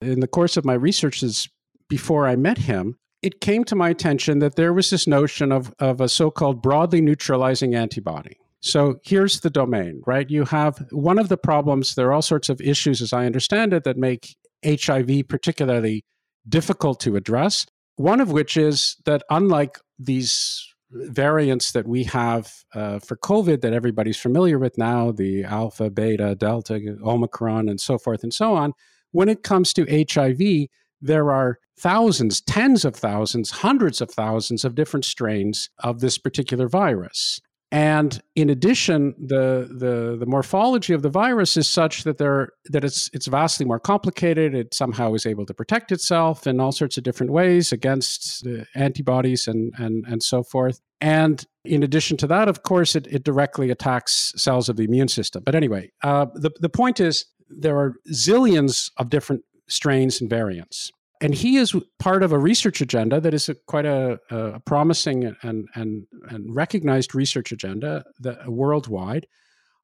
In 0.00 0.20
the 0.20 0.28
course 0.28 0.56
of 0.56 0.64
my 0.64 0.74
researches 0.74 1.48
before 1.88 2.26
I 2.26 2.36
met 2.36 2.58
him, 2.58 2.96
it 3.22 3.40
came 3.40 3.64
to 3.64 3.76
my 3.76 3.88
attention 3.88 4.40
that 4.40 4.56
there 4.56 4.72
was 4.72 4.90
this 4.90 5.06
notion 5.06 5.52
of, 5.52 5.72
of 5.78 6.00
a 6.00 6.08
so 6.08 6.30
called 6.30 6.62
broadly 6.62 7.00
neutralizing 7.00 7.74
antibody. 7.74 8.36
So 8.60 8.96
here's 9.04 9.40
the 9.40 9.50
domain, 9.50 10.02
right? 10.06 10.28
You 10.28 10.44
have 10.44 10.84
one 10.90 11.18
of 11.18 11.28
the 11.28 11.36
problems, 11.36 11.94
there 11.94 12.08
are 12.08 12.12
all 12.12 12.22
sorts 12.22 12.48
of 12.48 12.60
issues, 12.60 13.00
as 13.00 13.12
I 13.12 13.26
understand 13.26 13.72
it, 13.72 13.84
that 13.84 13.96
make 13.96 14.36
HIV 14.64 15.28
particularly 15.28 16.04
difficult 16.48 17.00
to 17.00 17.16
address. 17.16 17.66
One 17.96 18.20
of 18.20 18.32
which 18.32 18.56
is 18.56 18.96
that, 19.04 19.22
unlike 19.30 19.78
these 19.98 20.74
variants 20.90 21.72
that 21.72 21.86
we 21.86 22.04
have 22.04 22.52
uh, 22.74 22.98
for 22.98 23.16
COVID 23.16 23.60
that 23.60 23.72
everybody's 23.72 24.16
familiar 24.16 24.58
with 24.58 24.78
now, 24.78 25.12
the 25.12 25.44
alpha, 25.44 25.90
beta, 25.90 26.34
delta, 26.34 26.96
omicron, 27.04 27.68
and 27.68 27.80
so 27.80 27.98
forth 27.98 28.22
and 28.22 28.32
so 28.32 28.54
on, 28.54 28.72
when 29.12 29.28
it 29.28 29.42
comes 29.42 29.72
to 29.72 30.06
HIV, 30.12 30.68
there 31.00 31.30
are 31.32 31.58
thousands, 31.78 32.40
tens 32.40 32.84
of 32.84 32.94
thousands, 32.94 33.50
hundreds 33.50 34.00
of 34.00 34.10
thousands 34.10 34.64
of 34.64 34.74
different 34.74 35.04
strains 35.04 35.70
of 35.80 36.00
this 36.00 36.18
particular 36.18 36.68
virus. 36.68 37.40
And 37.72 38.22
in 38.36 38.48
addition, 38.48 39.14
the, 39.18 39.68
the, 39.70 40.16
the 40.18 40.26
morphology 40.26 40.92
of 40.92 41.02
the 41.02 41.08
virus 41.08 41.56
is 41.56 41.66
such 41.66 42.04
that 42.04 42.16
there 42.18 42.50
that 42.66 42.84
it's 42.84 43.10
it's 43.12 43.26
vastly 43.26 43.66
more 43.66 43.80
complicated. 43.80 44.54
It 44.54 44.72
somehow 44.72 45.14
is 45.14 45.26
able 45.26 45.44
to 45.46 45.54
protect 45.54 45.90
itself 45.90 46.46
in 46.46 46.60
all 46.60 46.70
sorts 46.70 46.96
of 46.96 47.02
different 47.02 47.32
ways 47.32 47.72
against 47.72 48.46
antibodies 48.76 49.48
and 49.48 49.72
and 49.78 50.04
and 50.06 50.22
so 50.22 50.44
forth. 50.44 50.80
And 51.00 51.44
in 51.64 51.82
addition 51.82 52.16
to 52.18 52.26
that, 52.28 52.48
of 52.48 52.62
course, 52.62 52.94
it, 52.94 53.08
it 53.08 53.24
directly 53.24 53.70
attacks 53.70 54.32
cells 54.36 54.68
of 54.68 54.76
the 54.76 54.84
immune 54.84 55.08
system. 55.08 55.42
But 55.44 55.56
anyway, 55.56 55.90
uh, 56.04 56.26
the 56.34 56.52
the 56.60 56.68
point 56.68 57.00
is 57.00 57.26
there 57.48 57.76
are 57.76 57.94
zillions 58.12 58.90
of 58.96 59.10
different 59.10 59.42
strains 59.68 60.20
and 60.20 60.30
variants 60.30 60.92
and 61.20 61.34
he 61.34 61.56
is 61.56 61.74
part 61.98 62.22
of 62.22 62.32
a 62.32 62.38
research 62.38 62.80
agenda 62.80 63.20
that 63.20 63.34
is 63.34 63.48
a, 63.48 63.54
quite 63.54 63.86
a, 63.86 64.18
a, 64.30 64.60
promising 64.60 65.34
and, 65.42 65.68
and, 65.74 66.06
and 66.28 66.54
recognized 66.54 67.14
research 67.14 67.52
agenda 67.52 68.04
that, 68.20 68.50
worldwide 68.50 69.26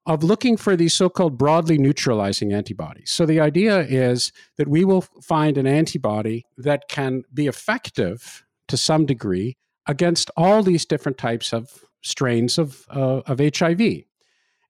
of 0.04 0.24
looking 0.24 0.56
for 0.56 0.74
these 0.74 0.94
so-called 0.94 1.38
broadly 1.38 1.78
neutralizing 1.78 2.52
antibodies. 2.52 3.10
So 3.10 3.24
the 3.24 3.40
idea 3.40 3.80
is 3.80 4.32
that 4.56 4.68
we 4.68 4.84
will 4.84 5.02
find 5.22 5.56
an 5.56 5.66
antibody 5.66 6.44
that 6.58 6.88
can 6.88 7.22
be 7.32 7.46
effective 7.46 8.44
to 8.68 8.76
some 8.76 9.06
degree 9.06 9.56
against 9.86 10.30
all 10.36 10.62
these 10.62 10.84
different 10.84 11.18
types 11.18 11.52
of 11.52 11.84
strains 12.02 12.58
of, 12.58 12.84
uh, 12.90 13.20
of 13.26 13.38
HIV. 13.38 14.04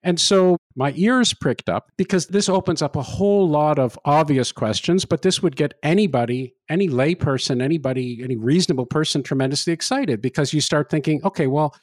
And 0.03 0.19
so 0.19 0.57
my 0.75 0.93
ears 0.95 1.33
pricked 1.33 1.69
up 1.69 1.91
because 1.97 2.27
this 2.27 2.49
opens 2.49 2.81
up 2.81 2.95
a 2.95 3.01
whole 3.01 3.47
lot 3.47 3.79
of 3.79 3.97
obvious 4.03 4.51
questions, 4.51 5.05
but 5.05 5.21
this 5.21 5.41
would 5.41 5.55
get 5.55 5.73
anybody, 5.81 6.55
any 6.69 6.89
layperson, 6.89 7.61
anybody, 7.61 8.21
any 8.21 8.35
reasonable 8.35 8.85
person 8.85 9.23
tremendously 9.23 9.71
excited 9.71 10.21
because 10.21 10.53
you 10.53 10.59
start 10.59 10.89
thinking, 10.89 11.21
okay, 11.23 11.47
well, 11.47 11.73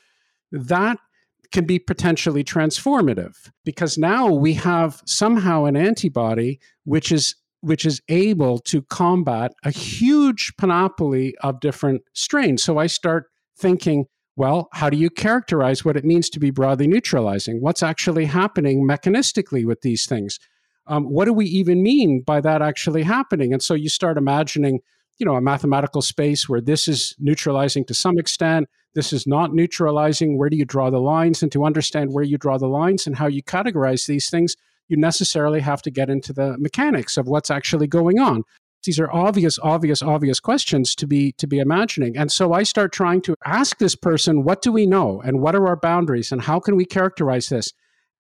that 0.53 0.99
can 1.51 1.65
be 1.65 1.79
potentially 1.79 2.45
transformative 2.45 3.51
because 3.65 3.99
now 3.99 4.29
we 4.29 4.55
have 4.55 5.03
somehow 5.07 5.65
an 5.65 5.77
antibody 5.77 6.61
which 6.85 7.11
is 7.11 7.35
which 7.63 7.85
is 7.85 8.01
able 8.09 8.59
to 8.59 8.81
combat 8.83 9.53
a 9.65 9.71
huge 9.71 10.55
panoply 10.57 11.35
of 11.43 11.61
different 11.61 12.03
strains. 12.15 12.63
So 12.63 12.79
I 12.79 12.87
start 12.87 13.27
thinking, 13.59 14.07
well, 14.41 14.71
how 14.73 14.89
do 14.89 14.97
you 14.97 15.11
characterize 15.11 15.85
what 15.85 15.99
it 15.99 16.05
means 16.07 16.31
to 16.31 16.41
be 16.41 16.51
broadly 16.51 16.87
neutralizing? 16.87 17.61
What's 17.61 17.83
actually 17.83 18.25
happening 18.25 18.89
mechanistically 18.89 19.67
with 19.67 19.83
these 19.83 20.07
things? 20.07 20.39
Um, 20.87 21.05
what 21.05 21.27
do 21.27 21.35
we 21.35 21.45
even 21.45 21.83
mean 21.83 22.23
by 22.23 22.41
that 22.41 22.63
actually 22.63 23.03
happening? 23.03 23.53
And 23.53 23.63
so 23.63 23.75
you 23.75 23.91
start 23.91 24.17
imagining, 24.17 24.81
you 25.19 25.27
know, 25.27 25.35
a 25.37 25.43
mathematical 25.43 26.01
space 26.01 26.49
where 26.49 26.63
this 26.63 26.89
is 26.89 27.15
neutralizing 27.19 27.85
to 27.85 27.93
some 27.93 28.19
extent, 28.19 28.67
this 28.95 29.13
is 29.13 29.27
not 29.27 29.53
neutralizing. 29.53 30.39
Where 30.39 30.49
do 30.49 30.57
you 30.57 30.65
draw 30.65 30.89
the 30.89 31.01
lines? 31.01 31.43
And 31.43 31.53
to 31.53 31.67
understand 31.67 32.15
where 32.15 32.25
you 32.25 32.39
draw 32.39 32.57
the 32.57 32.67
lines 32.67 33.07
and 33.07 33.17
how 33.17 33.27
you 33.27 33.43
categorize 33.43 34.07
these 34.07 34.31
things, 34.31 34.57
you 34.89 34.97
necessarily 34.97 35.61
have 35.61 35.83
to 35.83 35.91
get 35.91 36.09
into 36.09 36.33
the 36.33 36.57
mechanics 36.57 37.19
of 37.19 37.29
what's 37.29 37.51
actually 37.51 37.89
going 37.89 38.19
on 38.19 38.45
these 38.85 38.99
are 38.99 39.11
obvious 39.13 39.59
obvious 39.63 40.03
obvious 40.03 40.41
questions 40.41 40.95
to 40.97 41.07
be 41.07 41.33
to 41.33 41.47
be 41.47 41.59
imagining. 41.59 42.17
And 42.17 42.31
so 42.33 42.53
i 42.53 42.63
start 42.63 42.93
trying 42.93 43.23
to 43.23 43.35
ask 43.45 43.79
this 43.79 43.95
person 43.95 44.45
what 44.45 44.63
do 44.63 44.73
we 44.73 44.87
know? 44.87 45.21
And 45.25 45.41
what 45.41 45.55
are 45.55 45.67
our 45.67 45.77
boundaries? 45.77 46.33
And 46.33 46.43
how 46.43 46.61
can 46.61 46.77
we 46.77 46.85
characterize 46.85 47.49
this? 47.49 47.73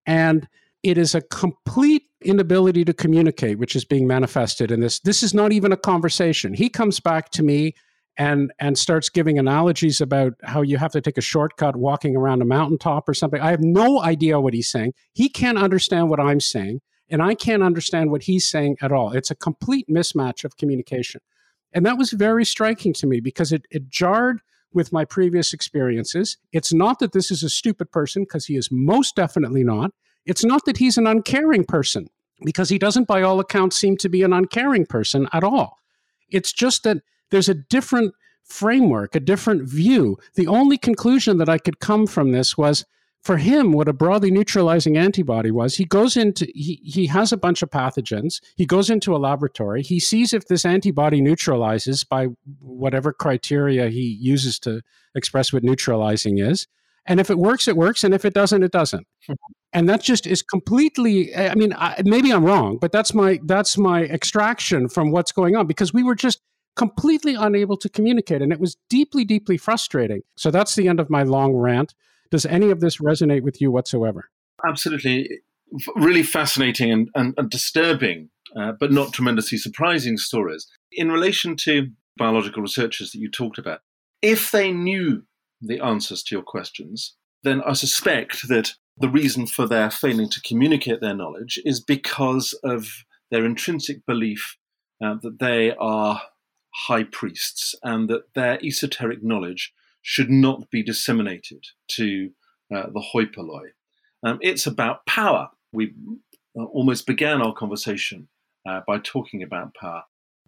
And 0.06 0.48
it 0.82 0.96
is 0.98 1.14
a 1.14 1.20
complete 1.20 2.04
inability 2.22 2.84
to 2.84 2.92
communicate 2.92 3.58
which 3.58 3.74
is 3.74 3.84
being 3.84 4.06
manifested 4.06 4.70
in 4.70 4.80
this. 4.80 5.00
This 5.00 5.22
is 5.22 5.32
not 5.32 5.52
even 5.52 5.72
a 5.72 5.76
conversation. 5.76 6.54
He 6.54 6.68
comes 6.68 7.00
back 7.00 7.30
to 7.30 7.42
me 7.42 7.74
and 8.18 8.52
and 8.58 8.76
starts 8.76 9.08
giving 9.08 9.38
analogies 9.38 10.00
about 10.00 10.34
how 10.42 10.62
you 10.62 10.76
have 10.76 10.92
to 10.92 11.00
take 11.00 11.16
a 11.16 11.22
shortcut 11.22 11.76
walking 11.76 12.16
around 12.16 12.42
a 12.42 12.44
mountaintop 12.44 13.08
or 13.08 13.14
something. 13.14 13.40
I 13.40 13.50
have 13.50 13.62
no 13.62 14.02
idea 14.02 14.40
what 14.40 14.52
he's 14.52 14.70
saying. 14.70 14.92
He 15.12 15.28
can't 15.28 15.58
understand 15.58 16.10
what 16.10 16.20
i'm 16.20 16.40
saying 16.40 16.80
and 17.10 17.22
I 17.22 17.34
can't 17.34 17.62
understand 17.62 18.10
what 18.10 18.22
he's 18.22 18.46
saying 18.46 18.78
at 18.80 18.92
all. 18.92 19.12
It's 19.12 19.30
a 19.30 19.34
complete 19.34 19.88
mismatch 19.88 20.44
of 20.44 20.56
communication. 20.56 21.20
And 21.72 21.84
that 21.86 21.98
was 21.98 22.12
very 22.12 22.44
striking 22.44 22.92
to 22.94 23.06
me 23.06 23.20
because 23.20 23.52
it, 23.52 23.66
it 23.70 23.88
jarred 23.88 24.40
with 24.72 24.92
my 24.92 25.04
previous 25.04 25.52
experiences. 25.52 26.38
It's 26.52 26.72
not 26.72 26.98
that 27.00 27.12
this 27.12 27.30
is 27.30 27.42
a 27.42 27.50
stupid 27.50 27.90
person, 27.90 28.22
because 28.22 28.46
he 28.46 28.56
is 28.56 28.68
most 28.70 29.16
definitely 29.16 29.64
not. 29.64 29.92
It's 30.26 30.44
not 30.44 30.64
that 30.64 30.76
he's 30.76 30.96
an 30.96 31.06
uncaring 31.06 31.64
person, 31.64 32.08
because 32.44 32.68
he 32.68 32.78
doesn't, 32.78 33.08
by 33.08 33.22
all 33.22 33.40
accounts, 33.40 33.76
seem 33.76 33.96
to 33.98 34.08
be 34.08 34.22
an 34.22 34.32
uncaring 34.32 34.86
person 34.86 35.28
at 35.32 35.42
all. 35.42 35.78
It's 36.30 36.52
just 36.52 36.84
that 36.84 36.98
there's 37.30 37.48
a 37.48 37.54
different 37.54 38.14
framework, 38.44 39.14
a 39.14 39.20
different 39.20 39.68
view. 39.68 40.18
The 40.34 40.46
only 40.46 40.78
conclusion 40.78 41.38
that 41.38 41.48
I 41.48 41.58
could 41.58 41.80
come 41.80 42.06
from 42.06 42.32
this 42.32 42.56
was 42.56 42.84
for 43.22 43.36
him, 43.36 43.72
what 43.72 43.88
a 43.88 43.92
broadly 43.92 44.30
neutralizing 44.30 44.96
antibody 44.96 45.50
was, 45.50 45.76
he 45.76 45.84
goes 45.84 46.16
into, 46.16 46.46
he, 46.54 46.80
he 46.82 47.06
has 47.06 47.32
a 47.32 47.36
bunch 47.36 47.62
of 47.62 47.70
pathogens. 47.70 48.40
He 48.56 48.64
goes 48.64 48.88
into 48.88 49.14
a 49.14 49.18
laboratory. 49.18 49.82
He 49.82 50.00
sees 50.00 50.32
if 50.32 50.46
this 50.46 50.64
antibody 50.64 51.20
neutralizes 51.20 52.02
by 52.02 52.28
whatever 52.60 53.12
criteria 53.12 53.88
he 53.90 54.16
uses 54.20 54.58
to 54.60 54.80
express 55.14 55.52
what 55.52 55.62
neutralizing 55.62 56.38
is. 56.38 56.66
And 57.06 57.20
if 57.20 57.28
it 57.30 57.38
works, 57.38 57.68
it 57.68 57.76
works. 57.76 58.04
And 58.04 58.14
if 58.14 58.24
it 58.24 58.32
doesn't, 58.32 58.62
it 58.62 58.72
doesn't. 58.72 59.06
Mm-hmm. 59.28 59.34
and 59.74 59.88
that 59.88 60.02
just 60.02 60.26
is 60.26 60.42
completely, 60.42 61.36
I 61.36 61.54
mean, 61.54 61.74
I, 61.76 62.00
maybe 62.04 62.32
I'm 62.32 62.44
wrong, 62.44 62.78
but 62.78 62.90
that's 62.90 63.12
my, 63.12 63.38
that's 63.44 63.76
my 63.76 64.04
extraction 64.04 64.88
from 64.88 65.10
what's 65.10 65.30
going 65.30 65.56
on 65.56 65.66
because 65.66 65.92
we 65.92 66.02
were 66.02 66.14
just 66.14 66.40
completely 66.74 67.34
unable 67.34 67.76
to 67.76 67.88
communicate. 67.90 68.40
And 68.40 68.50
it 68.50 68.60
was 68.60 68.76
deeply, 68.88 69.24
deeply 69.24 69.58
frustrating. 69.58 70.22
So 70.36 70.50
that's 70.50 70.74
the 70.74 70.88
end 70.88 71.00
of 71.00 71.10
my 71.10 71.22
long 71.22 71.52
rant. 71.52 71.94
Does 72.30 72.46
any 72.46 72.70
of 72.70 72.80
this 72.80 72.98
resonate 72.98 73.42
with 73.42 73.60
you 73.60 73.70
whatsoever? 73.70 74.30
Absolutely. 74.66 75.40
Really 75.96 76.22
fascinating 76.22 76.90
and, 76.90 77.08
and, 77.14 77.34
and 77.36 77.50
disturbing, 77.50 78.30
uh, 78.56 78.72
but 78.78 78.92
not 78.92 79.12
tremendously 79.12 79.58
surprising 79.58 80.16
stories. 80.16 80.66
In 80.92 81.10
relation 81.10 81.56
to 81.56 81.88
biological 82.16 82.62
researchers 82.62 83.12
that 83.12 83.18
you 83.18 83.30
talked 83.30 83.58
about, 83.58 83.80
if 84.22 84.50
they 84.50 84.72
knew 84.72 85.22
the 85.60 85.80
answers 85.80 86.22
to 86.24 86.34
your 86.34 86.42
questions, 86.42 87.14
then 87.42 87.62
I 87.62 87.72
suspect 87.72 88.48
that 88.48 88.74
the 88.98 89.08
reason 89.08 89.46
for 89.46 89.66
their 89.66 89.90
failing 89.90 90.28
to 90.30 90.42
communicate 90.42 91.00
their 91.00 91.14
knowledge 91.14 91.58
is 91.64 91.80
because 91.80 92.52
of 92.64 93.04
their 93.30 93.44
intrinsic 93.44 94.04
belief 94.06 94.56
uh, 95.02 95.14
that 95.22 95.38
they 95.38 95.74
are 95.76 96.20
high 96.74 97.04
priests 97.04 97.74
and 97.82 98.08
that 98.08 98.34
their 98.34 98.62
esoteric 98.64 99.22
knowledge 99.22 99.72
should 100.02 100.30
not 100.30 100.70
be 100.70 100.82
disseminated 100.82 101.64
to 101.88 102.30
uh, 102.74 102.86
the 102.92 103.00
hoi 103.00 103.26
polloi. 103.26 103.70
Um, 104.22 104.38
it's 104.40 104.66
about 104.66 105.06
power. 105.06 105.50
We 105.72 105.94
uh, 106.58 106.64
almost 106.64 107.06
began 107.06 107.42
our 107.42 107.54
conversation 107.54 108.28
uh, 108.68 108.80
by 108.86 108.98
talking 108.98 109.42
about 109.42 109.74
power. 109.74 110.04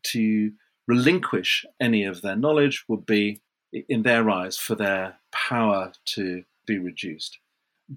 To 0.06 0.52
relinquish 0.88 1.64
any 1.80 2.04
of 2.04 2.22
their 2.22 2.36
knowledge 2.36 2.84
would 2.88 3.06
be, 3.06 3.40
in 3.88 4.02
their 4.02 4.28
eyes, 4.28 4.56
for 4.56 4.74
their 4.74 5.16
power 5.30 5.92
to 6.06 6.44
be 6.66 6.78
reduced. 6.78 7.38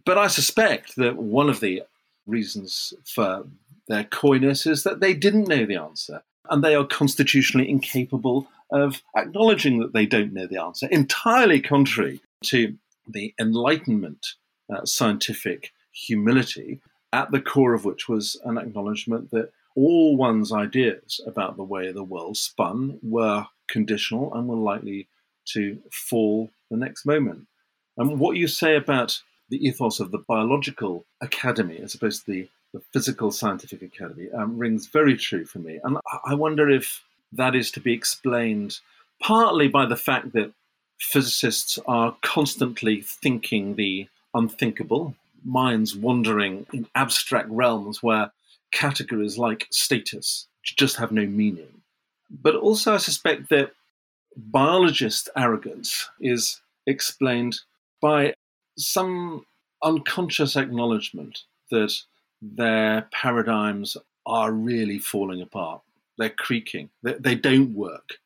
But 0.05 0.17
I 0.17 0.27
suspect 0.27 0.95
that 0.97 1.17
one 1.17 1.49
of 1.49 1.59
the 1.61 1.83
reasons 2.25 2.93
for 3.05 3.47
their 3.87 4.03
coyness 4.03 4.65
is 4.65 4.83
that 4.83 4.99
they 4.99 5.13
didn't 5.13 5.47
know 5.47 5.65
the 5.65 5.77
answer 5.77 6.23
and 6.49 6.63
they 6.63 6.75
are 6.75 6.85
constitutionally 6.85 7.69
incapable 7.69 8.47
of 8.71 9.01
acknowledging 9.15 9.79
that 9.79 9.93
they 9.93 10.05
don't 10.05 10.33
know 10.33 10.47
the 10.47 10.61
answer, 10.61 10.87
entirely 10.87 11.61
contrary 11.61 12.21
to 12.43 12.75
the 13.07 13.33
Enlightenment 13.39 14.25
uh, 14.73 14.83
scientific 14.85 15.71
humility, 15.91 16.79
at 17.13 17.31
the 17.31 17.41
core 17.41 17.73
of 17.73 17.85
which 17.85 18.09
was 18.09 18.39
an 18.43 18.57
acknowledgement 18.57 19.31
that 19.31 19.51
all 19.75 20.17
one's 20.17 20.51
ideas 20.51 21.21
about 21.27 21.57
the 21.57 21.63
way 21.63 21.91
the 21.91 22.03
world 22.03 22.37
spun 22.37 22.99
were 23.03 23.45
conditional 23.69 24.33
and 24.33 24.47
were 24.47 24.55
likely 24.55 25.07
to 25.45 25.79
fall 25.91 26.49
the 26.71 26.77
next 26.77 27.05
moment. 27.05 27.47
And 27.97 28.19
what 28.19 28.37
you 28.37 28.47
say 28.47 28.75
about 28.75 29.21
the 29.49 29.65
ethos 29.65 29.99
of 29.99 30.11
the 30.11 30.17
biological 30.17 31.05
academy 31.21 31.77
as 31.77 31.93
opposed 31.93 32.25
to 32.25 32.31
the 32.31 32.49
the 32.75 32.81
Physical 32.91 33.31
Scientific 33.31 33.81
Academy, 33.81 34.29
um, 34.31 34.57
rings 34.57 34.87
very 34.87 35.15
true 35.15 35.45
for 35.45 35.59
me. 35.59 35.79
And 35.85 35.97
I 36.25 36.33
wonder 36.33 36.69
if 36.69 37.01
that 37.31 37.55
is 37.55 37.71
to 37.71 37.79
be 37.79 37.93
explained 37.93 38.79
partly 39.21 39.69
by 39.69 39.85
the 39.85 39.95
fact 39.95 40.33
that 40.33 40.51
physicists 40.99 41.79
are 41.87 42.17
constantly 42.21 43.01
thinking 43.01 43.75
the 43.75 44.09
unthinkable, 44.33 45.15
minds 45.45 45.95
wandering 45.95 46.65
in 46.73 46.85
abstract 46.95 47.47
realms 47.49 48.03
where 48.03 48.31
categories 48.71 49.37
like 49.37 49.67
status 49.71 50.47
just 50.65 50.97
have 50.97 51.13
no 51.13 51.25
meaning. 51.25 51.81
But 52.29 52.55
also, 52.55 52.93
I 52.93 52.97
suspect 52.97 53.47
that 53.51 53.71
biologist 54.35 55.29
arrogance 55.37 56.09
is 56.19 56.59
explained 56.87 57.57
by 58.01 58.33
some 58.77 59.45
unconscious 59.81 60.57
acknowledgement 60.57 61.43
that 61.71 61.93
their 62.53 63.07
paradigms 63.11 63.97
are 64.25 64.51
really 64.51 64.99
falling 64.99 65.41
apart. 65.41 65.81
They're 66.17 66.29
creaking. 66.29 66.89
They, 67.03 67.13
they 67.13 67.35
don't 67.35 67.73
work. 67.73 68.17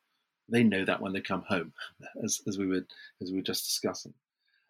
They 0.49 0.63
know 0.63 0.86
that 0.86 1.01
when 1.01 1.13
they 1.13 1.22
come 1.22 1.43
home, 1.47 1.74
as, 2.24 2.41
as 2.47 2.57
we 2.57 2.67
were 2.67 2.86
as 3.22 3.32
we 3.32 3.38
were 3.38 3.43
just 3.43 3.65
discussing. 3.65 4.13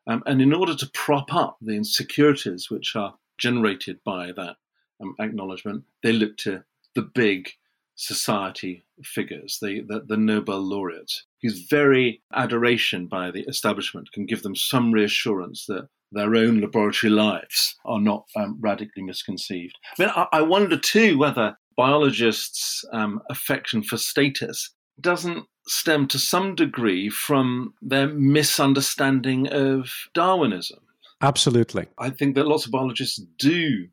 Um, 0.08 0.24
and 0.26 0.42
in 0.42 0.54
order 0.54 0.76
to 0.76 0.92
prop 0.94 1.34
up 1.34 1.58
the 1.62 1.74
insecurities 1.74 2.70
which 2.70 2.96
are 2.96 3.14
generated 3.38 4.00
by 4.04 4.32
that 4.34 4.58
um, 5.02 5.16
acknowledgement, 5.20 5.84
they 6.04 6.12
look 6.12 6.36
to 6.38 6.64
the 6.96 7.04
big 7.04 7.52
society 7.96 8.84
figures, 9.04 9.60
the, 9.62 9.82
the, 9.82 10.02
the 10.08 10.18
Nobel 10.18 10.62
laureates, 10.62 11.26
whose 11.42 11.68
very 11.70 12.22
adoration 12.34 13.08
by 13.08 13.30
the 13.30 13.42
establishment 13.42 14.12
can 14.14 14.26
give 14.26 14.42
them 14.42 14.56
some 14.56 14.92
reassurance 14.92 15.66
that 15.68 15.90
their 16.12 16.36
own 16.36 16.60
laboratory 16.62 17.12
lives 17.12 17.76
are 17.86 18.00
not 18.00 18.26
um, 18.36 18.58
radically 18.60 19.04
misconceived. 19.04 19.78
I 19.98 20.04
mean, 20.04 20.12
I, 20.16 20.28
I, 20.34 20.42
wonder 20.42 20.78
too 20.78 21.18
whether 21.18 21.58
biologists' 21.78 22.84
um, 22.94 23.22
affection 23.30 23.84
for 23.84 23.98
status 23.98 24.74
doesn't 25.00 25.46
stem 25.68 26.08
to 26.08 26.20
some 26.20 26.56
degree 26.56 27.10
from 27.10 27.74
their 27.82 28.08
misunderstanding 28.08 29.48
of 29.48 29.90
Darwinism. 30.14 30.80
Absolutely. 31.22 31.88
I 31.98 32.10
think 32.10 32.36
that 32.36 32.48
lots 32.48 32.66
of 32.66 32.72
biologists 32.72 33.22
do 33.38 33.88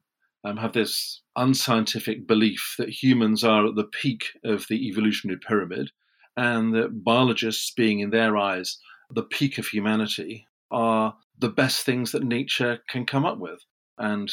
um, 0.45 0.57
have 0.57 0.73
this 0.73 1.23
unscientific 1.37 2.27
belief 2.27 2.77
that 2.79 2.89
humans 2.89 3.45
are 3.45 3.67
at 3.67 3.75
the 3.75 3.85
peak 3.85 4.25
of 4.45 4.67
the 4.69 4.89
evolutionary 4.89 5.39
pyramid 5.39 5.91
and 6.37 6.75
that 6.75 7.05
biologists, 7.05 7.73
being 7.73 8.01
in 8.01 8.11
their 8.11 8.37
eyes 8.37 8.79
the 9.11 9.23
peak 9.23 9.59
of 9.59 9.67
humanity, 9.67 10.47
are 10.71 11.17
the 11.39 11.49
best 11.49 11.85
things 11.85 12.13
that 12.13 12.25
nature 12.25 12.79
can 12.89 13.07
come 13.07 13.25
up 13.25 13.39
with. 13.39 13.61
And 13.99 14.31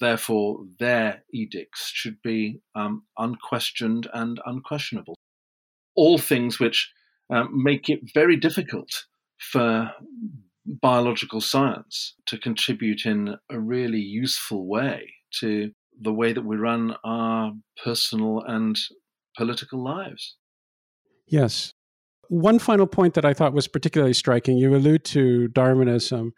therefore, 0.00 0.64
their 0.78 1.24
edicts 1.32 1.90
should 1.92 2.20
be 2.22 2.60
um, 2.74 3.04
unquestioned 3.18 4.08
and 4.12 4.40
unquestionable. 4.44 5.14
All 5.94 6.18
things 6.18 6.58
which 6.58 6.90
um, 7.30 7.62
make 7.62 7.88
it 7.88 8.00
very 8.12 8.36
difficult 8.36 9.04
for 9.38 9.92
biological 10.66 11.40
science 11.40 12.14
to 12.26 12.38
contribute 12.38 13.06
in 13.06 13.36
a 13.50 13.60
really 13.60 14.00
useful 14.00 14.66
way 14.66 15.12
to 15.40 15.70
the 16.00 16.12
way 16.12 16.32
that 16.32 16.44
we 16.44 16.56
run 16.56 16.96
our 17.04 17.52
personal 17.82 18.42
and 18.46 18.76
political 19.36 19.82
lives. 19.82 20.36
Yes. 21.26 21.72
One 22.34 22.58
final 22.58 22.88
point 22.88 23.14
that 23.14 23.24
I 23.24 23.32
thought 23.32 23.52
was 23.52 23.68
particularly 23.68 24.12
striking 24.12 24.56
you 24.56 24.74
allude 24.74 25.04
to 25.04 25.46
Darwinism. 25.46 26.32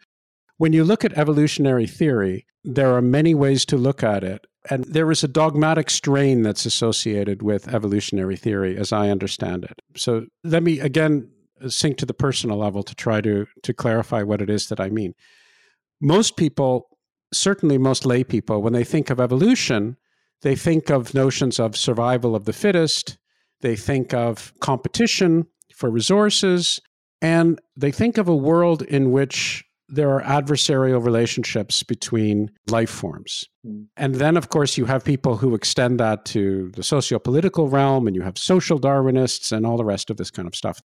When 0.57 0.71
you 0.71 0.83
look 0.83 1.03
at 1.03 1.17
evolutionary 1.17 1.87
theory, 1.87 2.45
there 2.63 2.93
are 2.95 3.01
many 3.01 3.33
ways 3.33 3.65
to 3.65 3.77
look 3.77 4.03
at 4.03 4.23
it. 4.23 4.45
And 4.69 4.85
there 4.85 5.09
is 5.09 5.23
a 5.23 5.27
dogmatic 5.27 5.89
strain 5.89 6.43
that's 6.43 6.67
associated 6.67 7.41
with 7.41 7.73
evolutionary 7.73 8.35
theory, 8.35 8.77
as 8.77 8.93
I 8.93 9.09
understand 9.09 9.63
it. 9.63 9.81
So 9.95 10.27
let 10.43 10.61
me 10.61 10.79
again 10.79 11.31
sink 11.67 11.97
to 11.97 12.05
the 12.05 12.13
personal 12.13 12.57
level 12.57 12.83
to 12.83 12.93
try 12.93 13.19
to, 13.21 13.47
to 13.63 13.73
clarify 13.73 14.21
what 14.21 14.39
it 14.39 14.51
is 14.51 14.67
that 14.67 14.79
I 14.79 14.89
mean. 14.89 15.15
Most 15.99 16.37
people 16.37 16.89
certainly 17.33 17.79
most 17.79 18.05
lay 18.05 18.23
people, 18.23 18.61
when 18.61 18.73
they 18.73 18.83
think 18.83 19.09
of 19.09 19.19
evolution, 19.19 19.97
they 20.43 20.55
think 20.55 20.91
of 20.91 21.15
notions 21.15 21.59
of 21.59 21.75
survival 21.75 22.35
of 22.35 22.45
the 22.45 22.53
fittest, 22.53 23.17
they 23.61 23.75
think 23.75 24.13
of 24.13 24.53
competition 24.59 25.47
for 25.77 25.89
resources, 25.89 26.79
and 27.21 27.61
they 27.75 27.91
think 27.91 28.17
of 28.17 28.27
a 28.27 28.35
world 28.35 28.81
in 28.81 29.11
which 29.11 29.63
there 29.89 30.09
are 30.09 30.21
adversarial 30.23 31.03
relationships 31.03 31.83
between 31.83 32.51
life 32.67 32.89
forms. 32.89 33.45
Mm. 33.65 33.85
And 33.95 34.15
then, 34.15 34.35
of 34.35 34.49
course, 34.49 34.77
you 34.77 34.85
have 34.85 35.05
people 35.05 35.37
who 35.37 35.55
extend 35.55 35.99
that 35.99 36.25
to 36.25 36.71
the 36.75 36.83
socio 36.83 37.19
political 37.19 37.69
realm, 37.69 38.07
and 38.07 38.15
you 38.15 38.23
have 38.23 38.37
social 38.37 38.79
Darwinists 38.79 39.51
and 39.51 39.65
all 39.65 39.77
the 39.77 39.85
rest 39.85 40.09
of 40.09 40.17
this 40.17 40.31
kind 40.31 40.47
of 40.47 40.55
stuff. 40.55 40.81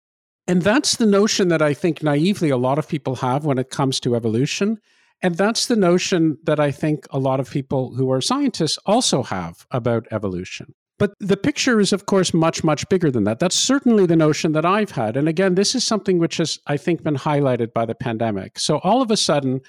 And 0.48 0.62
that's 0.62 0.98
the 0.98 1.06
notion 1.06 1.48
that 1.48 1.62
I 1.62 1.74
think 1.74 2.04
naively 2.04 2.50
a 2.50 2.58
lot 2.58 2.78
of 2.78 2.88
people 2.88 3.16
have 3.18 3.46
when 3.46 3.58
it 3.58 3.70
comes 3.70 4.00
to 4.02 4.16
evolution. 4.16 4.78
And 5.22 5.36
that's 5.36 5.68
the 5.68 5.76
notion 5.76 6.38
that 6.44 6.60
I 6.60 6.72
think 6.72 7.06
a 7.12 7.20
lot 7.20 7.40
of 7.40 7.50
people 7.50 7.96
who 7.96 8.12
are 8.12 8.22
scientists 8.22 8.78
also 8.86 9.24
have 9.24 9.66
about 9.72 10.08
evolution. 10.12 10.74
But 11.02 11.16
the 11.20 11.36
picture 11.36 11.80
is, 11.80 11.94
of 11.94 12.06
course, 12.06 12.32
much, 12.32 12.64
much 12.64 12.88
bigger 12.88 13.10
than 13.10 13.24
that. 13.24 13.40
That's 13.40 13.56
certainly 13.56 14.06
the 14.06 14.16
notion 14.16 14.52
that 14.52 14.68
I've 14.68 14.92
had. 14.92 15.18
And 15.18 15.28
again, 15.28 15.56
this 15.56 15.74
is 15.74 15.84
something 15.84 16.20
which 16.20 16.38
has, 16.38 16.60
I 16.68 16.78
think, 16.78 17.02
been 17.02 17.16
highlighted 17.16 17.74
by 17.74 17.88
the 17.88 17.96
pandemic. 17.96 18.60
So 18.60 18.78
all 18.84 19.02
of 19.02 19.10
a 19.10 19.18
sudden, 19.18 19.62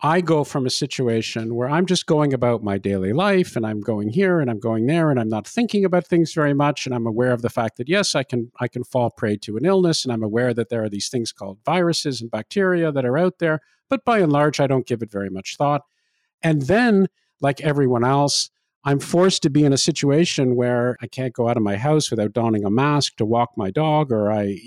I 0.00 0.22
go 0.22 0.44
from 0.44 0.64
a 0.64 0.70
situation 0.70 1.54
where 1.56 1.68
I'm 1.68 1.84
just 1.84 2.06
going 2.06 2.32
about 2.32 2.64
my 2.64 2.78
daily 2.78 3.12
life 3.12 3.54
and 3.54 3.66
I'm 3.66 3.82
going 3.82 4.08
here 4.08 4.40
and 4.40 4.48
I'm 4.48 4.60
going 4.60 4.86
there 4.86 5.10
and 5.10 5.20
I'm 5.20 5.28
not 5.28 5.46
thinking 5.46 5.84
about 5.84 6.06
things 6.06 6.32
very 6.32 6.54
much 6.54 6.86
and 6.86 6.94
I'm 6.94 7.06
aware 7.06 7.32
of 7.32 7.42
the 7.42 7.50
fact 7.50 7.76
that 7.76 7.88
yes 7.88 8.14
I 8.14 8.22
can 8.22 8.50
I 8.60 8.68
can 8.68 8.84
fall 8.84 9.10
prey 9.10 9.36
to 9.38 9.56
an 9.56 9.66
illness 9.66 10.04
and 10.04 10.12
I'm 10.12 10.22
aware 10.22 10.54
that 10.54 10.68
there 10.68 10.84
are 10.84 10.88
these 10.88 11.08
things 11.08 11.32
called 11.32 11.58
viruses 11.64 12.22
and 12.22 12.30
bacteria 12.30 12.92
that 12.92 13.04
are 13.04 13.18
out 13.18 13.40
there 13.40 13.60
but 13.88 14.04
by 14.04 14.20
and 14.20 14.32
large, 14.32 14.60
I 14.60 14.66
don't 14.66 14.86
give 14.86 15.02
it 15.02 15.10
very 15.10 15.30
much 15.30 15.56
thought. 15.56 15.82
And 16.42 16.62
then, 16.62 17.08
like 17.40 17.60
everyone 17.60 18.04
else, 18.04 18.50
I'm 18.88 19.00
forced 19.00 19.42
to 19.42 19.50
be 19.50 19.64
in 19.64 19.74
a 19.74 19.76
situation 19.76 20.56
where 20.56 20.96
I 21.02 21.08
can't 21.08 21.34
go 21.34 21.46
out 21.46 21.58
of 21.58 21.62
my 21.62 21.76
house 21.76 22.10
without 22.10 22.32
donning 22.32 22.64
a 22.64 22.70
mask 22.70 23.16
to 23.16 23.26
walk 23.26 23.50
my 23.54 23.70
dog, 23.70 24.10
or 24.10 24.32
I 24.32 24.58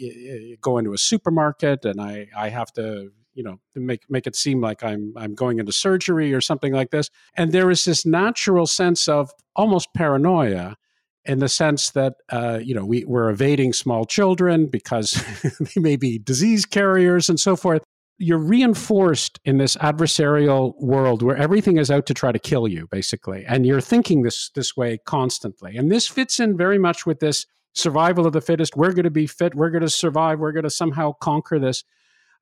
go 0.61 0.77
into 0.77 0.93
a 0.93 0.97
supermarket 0.99 1.85
and 1.85 1.99
I, 1.99 2.27
I 2.37 2.49
have 2.49 2.71
to, 2.73 3.09
you 3.33 3.41
know, 3.41 3.59
make 3.73 4.07
make 4.11 4.27
it 4.27 4.35
seem 4.35 4.61
like 4.61 4.83
I'm 4.83 5.15
I'm 5.17 5.33
going 5.33 5.57
into 5.57 5.71
surgery 5.71 6.35
or 6.35 6.39
something 6.39 6.71
like 6.71 6.91
this. 6.91 7.09
And 7.33 7.51
there 7.51 7.71
is 7.71 7.83
this 7.83 8.05
natural 8.05 8.67
sense 8.67 9.07
of 9.07 9.31
almost 9.55 9.91
paranoia 9.95 10.77
in 11.25 11.39
the 11.39 11.49
sense 11.49 11.89
that 11.89 12.13
uh, 12.29 12.59
you 12.61 12.75
know 12.75 12.85
we, 12.85 13.03
we're 13.05 13.31
evading 13.31 13.73
small 13.73 14.05
children 14.05 14.67
because 14.67 15.13
they 15.75 15.81
may 15.81 15.95
be 15.95 16.19
disease 16.19 16.63
carriers 16.67 17.27
and 17.27 17.39
so 17.39 17.55
forth 17.55 17.81
you're 18.21 18.37
reinforced 18.37 19.39
in 19.45 19.57
this 19.57 19.75
adversarial 19.77 20.73
world 20.79 21.21
where 21.21 21.37
everything 21.37 21.77
is 21.77 21.89
out 21.89 22.05
to 22.05 22.13
try 22.13 22.31
to 22.31 22.39
kill 22.39 22.67
you 22.67 22.87
basically 22.91 23.43
and 23.45 23.65
you're 23.65 23.81
thinking 23.81 24.21
this 24.21 24.49
this 24.55 24.77
way 24.77 24.99
constantly. 25.05 25.75
And 25.75 25.91
this 25.91 26.07
fits 26.07 26.39
in 26.39 26.57
very 26.57 26.77
much 26.77 27.05
with 27.05 27.19
this 27.19 27.45
survival 27.73 28.27
of 28.27 28.33
the 28.33 28.41
fittest. 28.41 28.75
We're 28.75 28.93
going 28.93 29.03
to 29.03 29.09
be 29.11 29.27
fit. 29.27 29.55
We're 29.55 29.69
going 29.69 29.81
to 29.81 29.89
survive. 29.89 30.39
We're 30.39 30.51
going 30.51 30.63
to 30.63 30.69
somehow 30.69 31.13
conquer 31.13 31.59
this. 31.59 31.83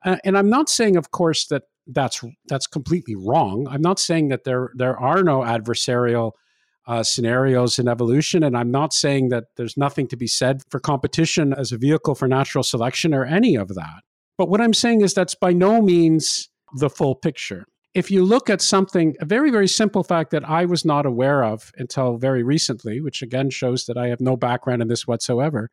Uh, 0.05 0.15
and 0.23 0.37
i'm 0.37 0.49
not 0.49 0.69
saying 0.69 0.95
of 0.95 1.11
course 1.11 1.47
that 1.47 1.63
that's 1.89 2.23
that's 2.47 2.67
completely 2.67 3.15
wrong. 3.15 3.67
I'm 3.69 3.81
not 3.81 3.99
saying 3.99 4.29
that 4.29 4.43
there 4.43 4.71
there 4.75 4.97
are 4.97 5.23
no 5.23 5.39
adversarial 5.39 6.33
uh, 6.87 7.03
scenarios 7.03 7.77
in 7.77 7.87
evolution. 7.87 8.43
And 8.43 8.57
I'm 8.57 8.71
not 8.71 8.93
saying 8.93 9.29
that 9.29 9.45
there's 9.57 9.77
nothing 9.77 10.07
to 10.07 10.17
be 10.17 10.27
said 10.27 10.63
for 10.69 10.79
competition 10.79 11.53
as 11.53 11.71
a 11.71 11.77
vehicle 11.77 12.15
for 12.15 12.27
natural 12.27 12.63
selection 12.63 13.13
or 13.13 13.25
any 13.25 13.55
of 13.55 13.69
that. 13.75 14.01
But 14.39 14.47
what 14.47 14.61
I'm 14.61 14.73
saying 14.73 15.01
is 15.01 15.13
that's 15.13 15.35
by 15.35 15.51
no 15.51 15.81
means 15.81 16.47
the 16.77 16.89
full 16.89 17.13
picture. 17.13 17.65
If 17.93 18.09
you 18.09 18.23
look 18.23 18.49
at 18.49 18.61
something, 18.61 19.13
a 19.19 19.25
very, 19.25 19.51
very 19.51 19.67
simple 19.67 20.01
fact 20.01 20.31
that 20.31 20.47
I 20.47 20.63
was 20.63 20.85
not 20.85 21.05
aware 21.05 21.43
of 21.43 21.73
until 21.77 22.15
very 22.15 22.41
recently, 22.41 23.01
which 23.01 23.21
again 23.21 23.49
shows 23.49 23.83
that 23.87 23.97
I 23.97 24.07
have 24.07 24.21
no 24.21 24.37
background 24.37 24.81
in 24.81 24.87
this 24.87 25.05
whatsoever, 25.05 25.69